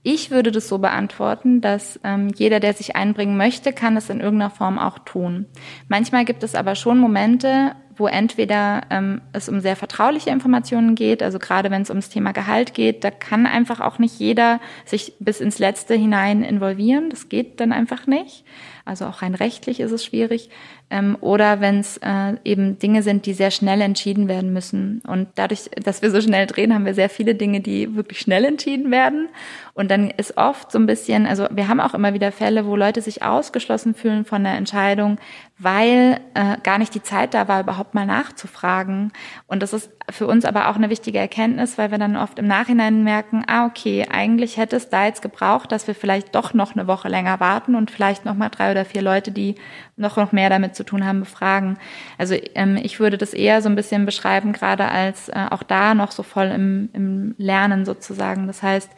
ich 0.03 0.29
würde 0.29 0.51
das 0.51 0.67
so 0.67 0.77
beantworten, 0.77 1.61
dass 1.61 1.99
ähm, 2.03 2.29
jeder, 2.35 2.59
der 2.59 2.73
sich 2.73 2.95
einbringen 2.95 3.37
möchte, 3.37 3.73
kann 3.73 3.97
es 3.97 4.11
in 4.11 4.19
irgendeiner 4.19 4.51
Form 4.51 4.77
auch 4.77 4.99
tun. 4.99 5.47
Manchmal 5.87 6.25
gibt 6.25 6.43
es 6.43 6.53
aber 6.53 6.75
schon 6.75 6.99
Momente, 6.99 7.71
wo 7.97 8.07
entweder 8.07 8.81
ähm, 8.89 9.21
es 9.33 9.49
um 9.49 9.59
sehr 9.59 9.75
vertrauliche 9.75 10.29
Informationen 10.29 10.95
geht, 10.95 11.23
also 11.23 11.39
gerade 11.39 11.71
wenn 11.71 11.81
es 11.81 11.89
ums 11.89 12.09
Thema 12.09 12.31
Gehalt 12.31 12.73
geht, 12.73 13.03
da 13.03 13.11
kann 13.11 13.45
einfach 13.45 13.79
auch 13.79 13.99
nicht 13.99 14.19
jeder 14.19 14.59
sich 14.85 15.13
bis 15.19 15.39
ins 15.39 15.59
Letzte 15.59 15.95
hinein 15.95 16.43
involvieren. 16.43 17.09
Das 17.09 17.29
geht 17.29 17.59
dann 17.59 17.71
einfach 17.71 18.07
nicht. 18.07 18.43
Also 18.85 19.05
auch 19.05 19.23
rein 19.23 19.33
rechtlich 19.33 19.79
ist 19.79 19.91
es 19.91 20.05
schwierig. 20.05 20.49
Ähm, 20.91 21.17
oder 21.19 21.59
wenn 21.59 21.79
es 21.79 21.97
äh, 21.97 22.35
eben 22.43 22.77
Dinge 22.77 23.01
sind, 23.01 23.25
die 23.25 23.33
sehr 23.33 23.49
schnell 23.49 23.81
entschieden 23.81 24.27
werden 24.27 24.53
müssen. 24.53 25.01
Und 25.07 25.27
dadurch, 25.33 25.71
dass 25.83 26.03
wir 26.03 26.11
so 26.11 26.21
schnell 26.21 26.45
drehen, 26.45 26.71
haben 26.71 26.85
wir 26.85 26.93
sehr 26.93 27.09
viele 27.09 27.33
Dinge, 27.33 27.61
die 27.61 27.95
wirklich 27.95 28.19
schnell 28.19 28.45
entschieden 28.45 28.91
werden. 28.91 29.29
Und 29.73 29.89
dann 29.89 30.11
ist 30.11 30.37
oft 30.37 30.71
so 30.71 30.77
ein 30.77 30.85
bisschen, 30.85 31.25
also 31.25 31.47
wir 31.49 31.67
haben 31.67 31.79
auch 31.79 31.95
immer 31.95 32.13
wieder 32.13 32.31
Fälle, 32.31 32.67
wo 32.67 32.75
Leute 32.75 33.01
sich 33.01 33.23
ausgeschlossen 33.23 33.95
fühlen 33.95 34.23
von 34.23 34.43
der 34.43 34.53
Entscheidung, 34.53 35.17
weil 35.57 36.19
äh, 36.35 36.57
gar 36.61 36.77
nicht 36.77 36.93
die 36.93 37.01
Zeit 37.01 37.33
da 37.33 37.47
war, 37.47 37.61
überhaupt 37.61 37.95
mal 37.95 38.05
nachzufragen. 38.05 39.11
Und 39.47 39.63
das 39.63 39.73
ist 39.73 39.89
für 40.11 40.27
uns 40.27 40.45
aber 40.45 40.69
auch 40.69 40.75
eine 40.75 40.91
wichtige 40.91 41.17
Erkenntnis, 41.17 41.77
weil 41.79 41.89
wir 41.89 41.97
dann 41.97 42.15
oft 42.15 42.37
im 42.37 42.47
Nachhinein 42.47 43.03
merken, 43.03 43.43
ah, 43.47 43.65
okay, 43.65 44.05
eigentlich 44.09 44.57
hätte 44.57 44.75
es 44.75 44.89
da 44.89 45.05
jetzt 45.05 45.23
gebraucht, 45.23 45.71
dass 45.71 45.87
wir 45.87 45.95
vielleicht 45.95 46.35
doch 46.35 46.53
noch 46.53 46.75
eine 46.75 46.87
Woche 46.87 47.09
länger 47.09 47.39
warten 47.39 47.73
und 47.73 47.89
vielleicht 47.89 48.25
noch 48.25 48.35
mal 48.35 48.49
drei 48.49 48.74
oder 48.75 48.85
vier 48.85 49.01
Leute, 49.01 49.31
die 49.31 49.55
noch, 49.97 50.17
noch 50.17 50.31
mehr 50.31 50.49
damit 50.49 50.75
zu 50.75 50.83
tun 50.83 51.05
haben, 51.05 51.21
befragen. 51.21 51.77
Also 52.17 52.35
ähm, 52.55 52.77
ich 52.81 52.99
würde 52.99 53.17
das 53.17 53.33
eher 53.33 53.61
so 53.61 53.69
ein 53.69 53.75
bisschen 53.75 54.05
beschreiben, 54.05 54.53
gerade 54.53 54.87
als 54.89 55.29
äh, 55.29 55.45
auch 55.49 55.63
da 55.63 55.95
noch 55.95 56.11
so 56.11 56.23
voll 56.23 56.47
im, 56.47 56.89
im 56.93 57.35
Lernen 57.37 57.85
sozusagen. 57.85 58.47
Das 58.47 58.61
heißt, 58.61 58.89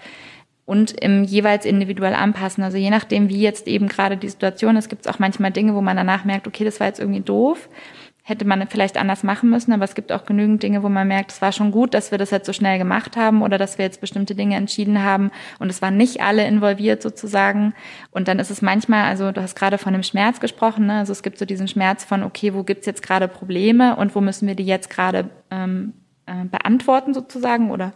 und 0.68 0.92
im 1.00 1.24
jeweils 1.24 1.66
individuell 1.66 2.14
anpassen. 2.14 2.62
Also 2.62 2.78
je 2.78 2.90
nachdem, 2.90 3.30
wie 3.30 3.42
jetzt 3.42 3.68
eben 3.68 3.88
gerade 3.88 4.18
die 4.18 4.28
Situation 4.28 4.76
ist, 4.76 4.90
gibt 4.90 5.06
es 5.06 5.12
auch 5.12 5.18
manchmal 5.18 5.52
Dinge, 5.52 5.74
wo 5.76 5.82
man 5.82 5.96
danach 5.96 6.26
merkt, 6.26 6.46
okay, 6.46 6.66
das 6.66 6.82
war 6.82 6.88
jetzt 6.88 7.00
irgendwie 7.00 7.22
doof, 7.22 7.70
hätte 8.28 8.44
man 8.44 8.68
vielleicht 8.68 8.98
anders 8.98 9.24
machen 9.24 9.50
müssen, 9.50 9.72
aber 9.72 9.86
es 9.86 9.96
gibt 9.96 10.12
auch 10.12 10.26
genügend 10.26 10.62
Dinge, 10.62 10.84
wo 10.84 10.90
man 10.90 11.08
merkt, 11.08 11.32
es 11.32 11.42
war 11.42 11.54
schon 11.54 11.72
gut, 11.72 11.94
dass 11.94 12.12
wir 12.12 12.18
das 12.18 12.30
jetzt 12.30 12.46
so 12.46 12.52
schnell 12.52 12.78
gemacht 12.78 13.16
haben 13.16 13.42
oder 13.42 13.58
dass 13.58 13.78
wir 13.78 13.86
jetzt 13.86 14.02
bestimmte 14.02 14.36
Dinge 14.36 14.58
entschieden 14.58 15.02
haben 15.02 15.32
und 15.60 15.70
es 15.70 15.82
waren 15.82 15.96
nicht 15.96 16.20
alle 16.20 16.46
involviert 16.46 17.02
sozusagen. 17.02 17.74
Und 18.12 18.28
dann 18.28 18.40
ist 18.40 18.52
es 18.52 18.62
manchmal, 18.62 19.06
also 19.06 19.32
du 19.32 19.42
hast 19.42 19.56
gerade 19.56 19.78
von 19.78 19.94
dem 19.94 20.04
Schmerz 20.04 20.42
gesprochen, 20.42 20.88
ne? 20.88 21.00
also 21.00 21.14
es 21.14 21.24
gibt 21.24 21.38
so 21.38 21.46
diesen 21.46 21.70
Schmerz 21.70 22.04
von, 22.04 22.22
okay, 22.22 22.54
wo 22.54 22.64
gibt's 22.64 22.86
jetzt 22.86 23.02
gerade 23.02 23.30
Probleme 23.30 23.96
und 23.96 24.14
wo 24.14 24.20
müssen 24.20 24.46
wir 24.46 24.56
die 24.56 24.66
jetzt 24.66 24.90
gerade 24.90 25.30
ähm, 25.50 25.94
äh, 26.26 26.44
beantworten 26.52 27.14
sozusagen 27.14 27.72
oder 27.72 27.94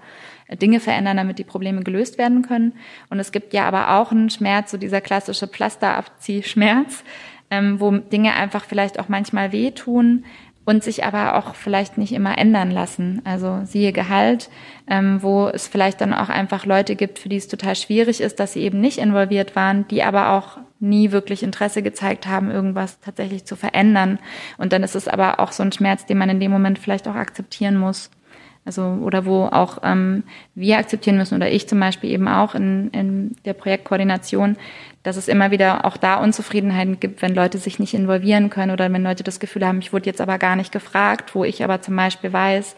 Dinge 0.50 0.80
verändern, 0.80 1.18
damit 1.18 1.40
die 1.40 1.44
Probleme 1.44 1.84
gelöst 1.84 2.18
werden 2.18 2.42
können. 2.42 2.74
Und 3.10 3.20
es 3.20 3.34
gibt 3.34 3.54
ja 3.54 3.66
aber 3.66 4.00
auch 4.00 4.12
einen 4.12 4.30
Schmerz, 4.30 4.72
so 4.72 4.78
dieser 4.78 5.02
klassische 5.02 5.48
Pflasterabziehschmerz, 5.48 7.04
ähm, 7.52 7.80
wo 7.80 7.92
Dinge 7.92 8.34
einfach 8.34 8.66
vielleicht 8.66 9.00
auch 9.00 9.10
manchmal 9.10 9.52
wehtun 9.52 10.24
und 10.64 10.84
sich 10.84 11.04
aber 11.04 11.36
auch 11.36 11.56
vielleicht 11.56 11.98
nicht 11.98 12.14
immer 12.14 12.38
ändern 12.38 12.72
lassen. 12.72 13.22
Also 13.26 13.62
siehe 13.66 13.92
Gehalt, 13.92 14.50
ähm, 14.88 15.22
wo 15.22 15.48
es 15.48 15.68
vielleicht 15.68 16.02
dann 16.02 16.14
auch 16.14 16.30
einfach 16.30 16.66
Leute 16.66 16.96
gibt, 16.96 17.20
für 17.20 17.30
die 17.30 17.38
es 17.38 17.48
total 17.48 17.76
schwierig 17.76 18.22
ist, 18.22 18.40
dass 18.40 18.54
sie 18.54 18.62
eben 18.62 18.80
nicht 18.80 19.00
involviert 19.00 19.56
waren, 19.56 19.88
die 19.88 20.04
aber 20.04 20.32
auch 20.32 20.60
nie 20.80 21.12
wirklich 21.12 21.44
Interesse 21.44 21.82
gezeigt 21.82 22.28
haben, 22.28 22.52
irgendwas 22.52 23.00
tatsächlich 23.00 23.46
zu 23.46 23.56
verändern. 23.56 24.20
Und 24.58 24.72
dann 24.72 24.84
ist 24.84 24.96
es 24.96 25.08
aber 25.08 25.40
auch 25.40 25.52
so 25.52 25.64
ein 25.64 25.72
Schmerz, 25.72 26.06
den 26.06 26.18
man 26.18 26.30
in 26.30 26.40
dem 26.40 26.52
Moment 26.52 26.80
vielleicht 26.80 27.08
auch 27.08 27.16
akzeptieren 27.16 27.78
muss. 27.78 28.10
Also 28.64 28.84
oder 28.84 29.26
wo 29.26 29.46
auch 29.46 29.80
ähm, 29.84 30.24
wir 30.54 30.78
akzeptieren 30.78 31.18
müssen 31.18 31.36
oder 31.36 31.52
ich 31.52 31.68
zum 31.68 31.80
Beispiel 31.80 32.12
eben 32.12 32.28
auch 32.28 32.54
in, 32.54 32.90
in 32.92 33.36
der 33.44 33.54
Projektkoordination, 33.54 34.56
dass 35.02 35.18
es 35.18 35.28
immer 35.28 35.50
wieder 35.50 35.86
auch 35.86 35.98
da 35.98 36.18
Unzufriedenheiten 36.18 37.00
gibt, 37.00 37.24
wenn 37.24 37.34
Leute 37.34 37.58
sich 37.58 37.80
nicht 37.80 37.96
involvieren 37.96 38.52
können 38.52 38.72
oder 38.72 38.92
wenn 38.94 39.02
Leute 39.02 39.24
das 39.24 39.40
Gefühl 39.40 39.66
haben, 39.66 39.80
ich 39.80 39.94
wurde 39.94 40.06
jetzt 40.06 40.22
aber 40.22 40.38
gar 40.38 40.56
nicht 40.56 40.72
gefragt, 40.72 41.34
wo 41.34 41.44
ich 41.44 41.64
aber 41.64 41.82
zum 41.82 41.96
Beispiel 41.96 42.32
weiß, 42.32 42.76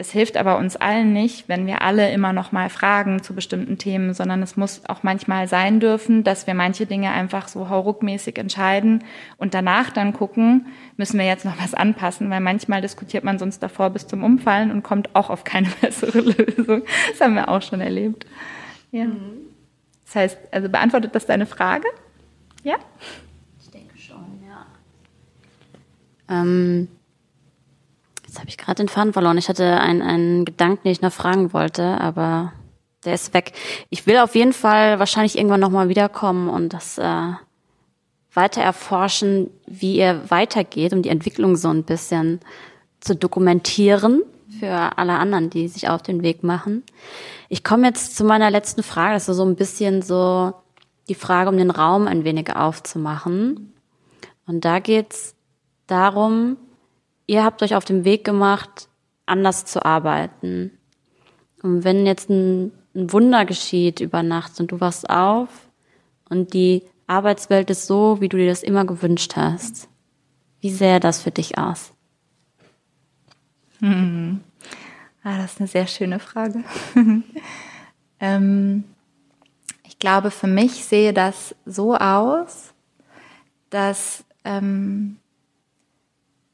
es 0.00 0.10
hilft 0.12 0.38
aber 0.38 0.56
uns 0.56 0.76
allen 0.76 1.12
nicht, 1.12 1.46
wenn 1.50 1.66
wir 1.66 1.82
alle 1.82 2.10
immer 2.10 2.32
noch 2.32 2.52
mal 2.52 2.70
fragen 2.70 3.22
zu 3.22 3.34
bestimmten 3.34 3.76
Themen, 3.76 4.14
sondern 4.14 4.42
es 4.42 4.56
muss 4.56 4.80
auch 4.88 5.02
manchmal 5.02 5.46
sein 5.46 5.78
dürfen, 5.78 6.24
dass 6.24 6.46
wir 6.46 6.54
manche 6.54 6.86
Dinge 6.86 7.10
einfach 7.10 7.48
so 7.48 7.68
hauruckmäßig 7.68 8.38
entscheiden 8.38 9.04
und 9.36 9.52
danach 9.52 9.90
dann 9.90 10.14
gucken, 10.14 10.68
müssen 10.96 11.18
wir 11.18 11.26
jetzt 11.26 11.44
noch 11.44 11.60
was 11.62 11.74
anpassen, 11.74 12.30
weil 12.30 12.40
manchmal 12.40 12.80
diskutiert 12.80 13.24
man 13.24 13.38
sonst 13.38 13.62
davor 13.62 13.90
bis 13.90 14.06
zum 14.06 14.24
Umfallen 14.24 14.70
und 14.70 14.82
kommt 14.82 15.14
auch 15.14 15.28
auf 15.28 15.44
keine 15.44 15.68
bessere 15.82 16.20
Lösung. 16.20 16.82
Das 17.10 17.20
haben 17.20 17.34
wir 17.34 17.50
auch 17.50 17.60
schon 17.60 17.82
erlebt. 17.82 18.24
Ja. 18.92 19.04
Das 20.06 20.16
heißt, 20.16 20.38
also 20.50 20.70
beantwortet 20.70 21.14
das 21.14 21.26
deine 21.26 21.44
Frage? 21.44 21.86
Ja? 22.62 22.76
Ich 23.60 23.70
denke 23.70 23.98
schon, 23.98 24.40
ja. 24.48 24.66
Ähm 26.30 26.88
Jetzt 28.30 28.38
habe 28.38 28.48
ich 28.48 28.58
gerade 28.58 28.76
den 28.76 28.88
Faden 28.88 29.12
verloren. 29.12 29.38
Ich 29.38 29.48
hatte 29.48 29.80
einen, 29.80 30.02
einen 30.02 30.44
Gedanken, 30.44 30.84
den 30.84 30.92
ich 30.92 31.02
noch 31.02 31.12
fragen 31.12 31.52
wollte, 31.52 32.00
aber 32.00 32.52
der 33.04 33.14
ist 33.14 33.34
weg. 33.34 33.50
Ich 33.88 34.06
will 34.06 34.18
auf 34.18 34.36
jeden 34.36 34.52
Fall 34.52 35.00
wahrscheinlich 35.00 35.36
irgendwann 35.36 35.58
nochmal 35.58 35.88
wiederkommen 35.88 36.48
und 36.48 36.72
das 36.72 36.96
äh, 36.96 37.32
weiter 38.32 38.62
erforschen, 38.62 39.50
wie 39.66 39.96
ihr 39.96 40.30
weitergeht, 40.30 40.92
um 40.92 41.02
die 41.02 41.08
Entwicklung 41.08 41.56
so 41.56 41.70
ein 41.70 41.82
bisschen 41.82 42.38
zu 43.00 43.16
dokumentieren 43.16 44.22
für 44.60 44.96
alle 44.96 45.14
anderen, 45.14 45.50
die 45.50 45.66
sich 45.66 45.88
auf 45.88 46.00
den 46.00 46.22
Weg 46.22 46.44
machen. 46.44 46.84
Ich 47.48 47.64
komme 47.64 47.88
jetzt 47.88 48.16
zu 48.16 48.22
meiner 48.22 48.52
letzten 48.52 48.84
Frage. 48.84 49.14
Das 49.14 49.28
ist 49.28 49.38
so 49.38 49.44
ein 49.44 49.56
bisschen 49.56 50.02
so 50.02 50.52
die 51.08 51.16
Frage, 51.16 51.50
um 51.50 51.56
den 51.56 51.72
Raum 51.72 52.06
ein 52.06 52.22
wenig 52.22 52.54
aufzumachen. 52.54 53.74
Und 54.46 54.64
da 54.64 54.78
geht's 54.78 55.34
darum, 55.88 56.58
ihr 57.30 57.44
habt 57.44 57.62
euch 57.62 57.76
auf 57.76 57.84
den 57.84 58.04
Weg 58.04 58.24
gemacht, 58.24 58.88
anders 59.24 59.64
zu 59.64 59.84
arbeiten. 59.84 60.72
Und 61.62 61.84
wenn 61.84 62.04
jetzt 62.04 62.28
ein, 62.28 62.72
ein 62.92 63.12
Wunder 63.12 63.44
geschieht 63.44 64.00
über 64.00 64.24
Nacht 64.24 64.58
und 64.58 64.72
du 64.72 64.80
wachst 64.80 65.08
auf 65.08 65.48
und 66.28 66.54
die 66.54 66.82
Arbeitswelt 67.06 67.70
ist 67.70 67.86
so, 67.86 68.20
wie 68.20 68.28
du 68.28 68.36
dir 68.36 68.48
das 68.48 68.64
immer 68.64 68.84
gewünscht 68.84 69.36
hast, 69.36 69.88
Wie 70.60 70.70
sähe 70.70 70.98
das 70.98 71.22
für 71.22 71.30
dich 71.30 71.56
aus? 71.56 71.92
Hm. 73.78 74.40
Ah, 75.22 75.38
das 75.38 75.52
ist 75.52 75.60
eine 75.60 75.68
sehr 75.68 75.86
schöne 75.86 76.18
Frage. 76.18 76.64
ähm, 78.20 78.84
ich 79.84 79.98
glaube, 80.00 80.32
für 80.32 80.48
mich 80.48 80.84
sehe 80.84 81.12
das 81.12 81.54
so 81.64 81.94
aus, 81.96 82.74
dass, 83.70 84.24
ähm, 84.44 85.16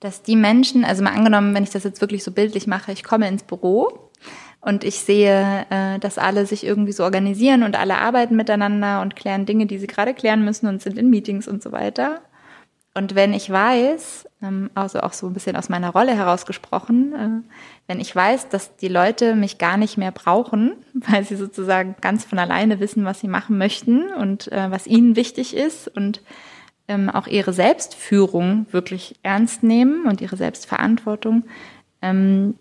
dass 0.00 0.22
die 0.22 0.36
Menschen, 0.36 0.84
also 0.84 1.02
mal 1.02 1.14
angenommen, 1.14 1.54
wenn 1.54 1.64
ich 1.64 1.70
das 1.70 1.84
jetzt 1.84 2.00
wirklich 2.00 2.22
so 2.22 2.30
bildlich 2.30 2.66
mache, 2.66 2.92
ich 2.92 3.04
komme 3.04 3.28
ins 3.28 3.42
Büro 3.42 4.10
und 4.60 4.84
ich 4.84 5.00
sehe, 5.00 5.66
äh, 5.70 5.98
dass 5.98 6.18
alle 6.18 6.46
sich 6.46 6.64
irgendwie 6.64 6.92
so 6.92 7.04
organisieren 7.04 7.62
und 7.62 7.78
alle 7.78 7.98
arbeiten 7.98 8.36
miteinander 8.36 9.00
und 9.00 9.16
klären 9.16 9.46
Dinge, 9.46 9.66
die 9.66 9.78
sie 9.78 9.86
gerade 9.86 10.14
klären 10.14 10.44
müssen 10.44 10.66
und 10.66 10.82
sind 10.82 10.98
in 10.98 11.08
Meetings 11.08 11.48
und 11.48 11.62
so 11.62 11.72
weiter. 11.72 12.20
Und 12.96 13.14
wenn 13.14 13.34
ich 13.34 13.50
weiß, 13.50 14.26
ähm, 14.42 14.70
also 14.74 15.00
auch 15.00 15.12
so 15.12 15.26
ein 15.26 15.34
bisschen 15.34 15.54
aus 15.54 15.68
meiner 15.68 15.90
Rolle 15.90 16.16
herausgesprochen, 16.16 17.12
äh, 17.14 17.52
wenn 17.86 18.00
ich 18.00 18.16
weiß, 18.16 18.48
dass 18.48 18.74
die 18.76 18.88
Leute 18.88 19.34
mich 19.34 19.58
gar 19.58 19.76
nicht 19.76 19.98
mehr 19.98 20.12
brauchen, 20.12 20.72
weil 20.94 21.22
sie 21.22 21.36
sozusagen 21.36 21.94
ganz 22.00 22.24
von 22.24 22.38
alleine 22.38 22.80
wissen, 22.80 23.04
was 23.04 23.20
sie 23.20 23.28
machen 23.28 23.58
möchten 23.58 24.10
und 24.14 24.50
äh, 24.50 24.70
was 24.70 24.86
ihnen 24.86 25.14
wichtig 25.14 25.54
ist 25.54 25.88
und 25.88 26.22
ähm, 26.88 27.10
auch 27.10 27.26
ihre 27.26 27.52
Selbstführung 27.52 28.66
wirklich 28.70 29.16
ernst 29.22 29.62
nehmen 29.62 30.06
und 30.06 30.20
ihre 30.20 30.36
Selbstverantwortung, 30.36 31.44
ähm, 32.02 32.54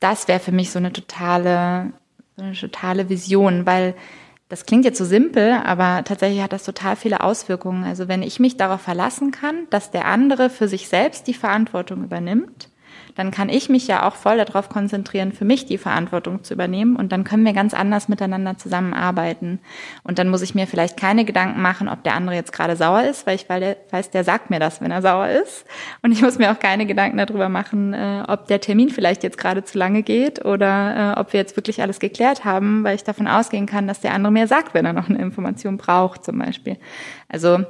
das 0.00 0.28
wäre 0.28 0.40
für 0.40 0.52
mich 0.52 0.70
so 0.70 0.78
eine 0.78 0.92
totale, 0.92 1.92
so 2.36 2.42
eine 2.42 2.54
totale 2.54 3.08
Vision, 3.08 3.66
weil 3.66 3.94
das 4.48 4.66
klingt 4.66 4.84
jetzt 4.84 4.98
so 4.98 5.04
simpel, 5.04 5.52
aber 5.64 6.04
tatsächlich 6.04 6.42
hat 6.42 6.52
das 6.52 6.64
total 6.64 6.96
viele 6.96 7.22
Auswirkungen. 7.22 7.84
Also 7.84 8.08
wenn 8.08 8.22
ich 8.22 8.38
mich 8.38 8.58
darauf 8.58 8.82
verlassen 8.82 9.30
kann, 9.30 9.66
dass 9.70 9.90
der 9.90 10.04
andere 10.06 10.50
für 10.50 10.68
sich 10.68 10.88
selbst 10.88 11.26
die 11.26 11.34
Verantwortung 11.34 12.04
übernimmt, 12.04 12.68
dann 13.14 13.30
kann 13.30 13.48
ich 13.48 13.68
mich 13.68 13.86
ja 13.86 14.06
auch 14.06 14.14
voll 14.14 14.36
darauf 14.36 14.68
konzentrieren, 14.68 15.32
für 15.32 15.44
mich 15.44 15.66
die 15.66 15.78
Verantwortung 15.78 16.44
zu 16.44 16.54
übernehmen 16.54 16.96
und 16.96 17.12
dann 17.12 17.24
können 17.24 17.44
wir 17.44 17.52
ganz 17.52 17.74
anders 17.74 18.08
miteinander 18.08 18.58
zusammenarbeiten. 18.58 19.60
Und 20.02 20.18
dann 20.18 20.28
muss 20.28 20.42
ich 20.42 20.54
mir 20.54 20.66
vielleicht 20.66 20.96
keine 20.96 21.24
Gedanken 21.24 21.60
machen, 21.60 21.88
ob 21.88 22.02
der 22.04 22.14
andere 22.14 22.34
jetzt 22.34 22.52
gerade 22.52 22.76
sauer 22.76 23.02
ist, 23.02 23.26
weil 23.26 23.36
ich 23.36 23.48
weiß, 23.48 24.10
der 24.10 24.24
sagt 24.24 24.50
mir 24.50 24.60
das, 24.60 24.80
wenn 24.80 24.90
er 24.90 25.02
sauer 25.02 25.28
ist. 25.28 25.64
Und 26.02 26.12
ich 26.12 26.22
muss 26.22 26.38
mir 26.38 26.52
auch 26.52 26.58
keine 26.58 26.86
Gedanken 26.86 27.18
darüber 27.18 27.48
machen, 27.48 27.94
äh, 27.94 28.24
ob 28.28 28.46
der 28.46 28.60
Termin 28.60 28.90
vielleicht 28.90 29.22
jetzt 29.22 29.38
gerade 29.38 29.64
zu 29.64 29.78
lange 29.78 30.02
geht 30.02 30.44
oder 30.44 31.14
äh, 31.16 31.20
ob 31.20 31.32
wir 31.32 31.40
jetzt 31.40 31.56
wirklich 31.56 31.82
alles 31.82 31.98
geklärt 31.98 32.44
haben, 32.44 32.84
weil 32.84 32.94
ich 32.94 33.04
davon 33.04 33.26
ausgehen 33.26 33.66
kann, 33.66 33.86
dass 33.86 34.00
der 34.00 34.14
andere 34.14 34.32
mir 34.32 34.46
sagt, 34.46 34.74
wenn 34.74 34.86
er 34.86 34.92
noch 34.92 35.08
eine 35.08 35.18
Information 35.18 35.76
braucht, 35.76 36.24
zum 36.24 36.38
Beispiel. 36.38 36.78
Also 37.28 37.64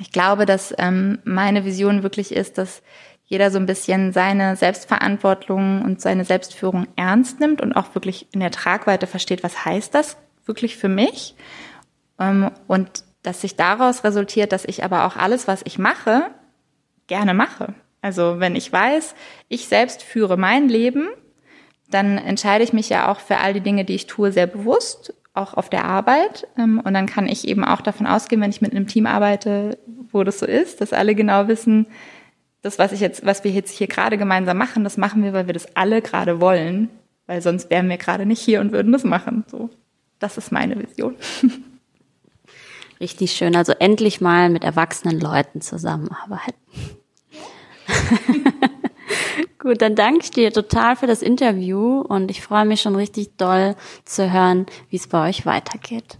ich 0.00 0.12
glaube, 0.12 0.46
dass 0.46 0.74
ähm, 0.78 1.18
meine 1.24 1.64
Vision 1.64 2.02
wirklich 2.02 2.34
ist, 2.34 2.56
dass 2.56 2.82
jeder 3.30 3.52
so 3.52 3.58
ein 3.58 3.66
bisschen 3.66 4.12
seine 4.12 4.56
Selbstverantwortung 4.56 5.82
und 5.82 6.00
seine 6.00 6.24
Selbstführung 6.24 6.88
ernst 6.96 7.38
nimmt 7.38 7.60
und 7.60 7.72
auch 7.72 7.94
wirklich 7.94 8.26
in 8.32 8.40
der 8.40 8.50
Tragweite 8.50 9.06
versteht, 9.06 9.44
was 9.44 9.64
heißt 9.64 9.94
das 9.94 10.16
wirklich 10.44 10.76
für 10.76 10.88
mich? 10.88 11.36
Ähm, 12.18 12.50
und 12.66 13.04
dass 13.22 13.40
sich 13.40 13.54
daraus 13.54 14.02
resultiert, 14.02 14.50
dass 14.50 14.64
ich 14.64 14.82
aber 14.82 15.06
auch 15.06 15.14
alles, 15.14 15.46
was 15.46 15.62
ich 15.64 15.78
mache, 15.78 16.24
gerne 17.06 17.32
mache. 17.32 17.74
Also 18.02 18.40
wenn 18.40 18.56
ich 18.56 18.72
weiß, 18.72 19.14
ich 19.48 19.68
selbst 19.68 20.02
führe 20.02 20.36
mein 20.36 20.68
Leben, 20.68 21.08
dann 21.88 22.18
entscheide 22.18 22.64
ich 22.64 22.72
mich 22.72 22.88
ja 22.88 23.12
auch 23.12 23.20
für 23.20 23.36
all 23.36 23.54
die 23.54 23.60
Dinge, 23.60 23.84
die 23.84 23.94
ich 23.94 24.08
tue, 24.08 24.32
sehr 24.32 24.48
bewusst, 24.48 25.14
auch 25.34 25.54
auf 25.54 25.70
der 25.70 25.84
Arbeit. 25.84 26.48
Ähm, 26.58 26.82
und 26.84 26.94
dann 26.94 27.06
kann 27.06 27.28
ich 27.28 27.46
eben 27.46 27.64
auch 27.64 27.80
davon 27.80 28.08
ausgehen, 28.08 28.42
wenn 28.42 28.50
ich 28.50 28.60
mit 28.60 28.72
einem 28.72 28.88
Team 28.88 29.06
arbeite, 29.06 29.78
wo 30.10 30.24
das 30.24 30.40
so 30.40 30.46
ist, 30.46 30.80
dass 30.80 30.92
alle 30.92 31.14
genau 31.14 31.46
wissen, 31.46 31.86
das, 32.62 32.78
was 32.78 32.92
ich 32.92 33.00
jetzt, 33.00 33.24
was 33.24 33.44
wir 33.44 33.50
jetzt 33.50 33.76
hier 33.76 33.86
gerade 33.86 34.18
gemeinsam 34.18 34.58
machen, 34.58 34.84
das 34.84 34.96
machen 34.96 35.22
wir, 35.22 35.32
weil 35.32 35.46
wir 35.46 35.54
das 35.54 35.76
alle 35.76 36.02
gerade 36.02 36.40
wollen, 36.40 36.90
weil 37.26 37.40
sonst 37.42 37.70
wären 37.70 37.88
wir 37.88 37.96
gerade 37.96 38.26
nicht 38.26 38.42
hier 38.42 38.60
und 38.60 38.72
würden 38.72 38.92
das 38.92 39.04
machen. 39.04 39.44
So, 39.50 39.70
das 40.18 40.36
ist 40.36 40.52
meine 40.52 40.76
Vision. 40.80 41.16
Richtig 43.00 43.32
schön. 43.32 43.56
Also 43.56 43.72
endlich 43.72 44.20
mal 44.20 44.50
mit 44.50 44.62
erwachsenen 44.62 45.18
Leuten 45.18 45.62
zusammenarbeiten. 45.62 46.58
Gut, 49.58 49.80
dann 49.82 49.94
danke 49.94 50.24
ich 50.24 50.30
dir 50.30 50.52
total 50.52 50.96
für 50.96 51.06
das 51.06 51.22
Interview 51.22 52.00
und 52.00 52.30
ich 52.30 52.42
freue 52.42 52.64
mich 52.64 52.80
schon 52.80 52.96
richtig 52.96 53.36
doll 53.36 53.76
zu 54.04 54.32
hören, 54.32 54.64
wie 54.88 54.96
es 54.96 55.06
bei 55.06 55.28
euch 55.28 55.44
weitergeht. 55.44 56.19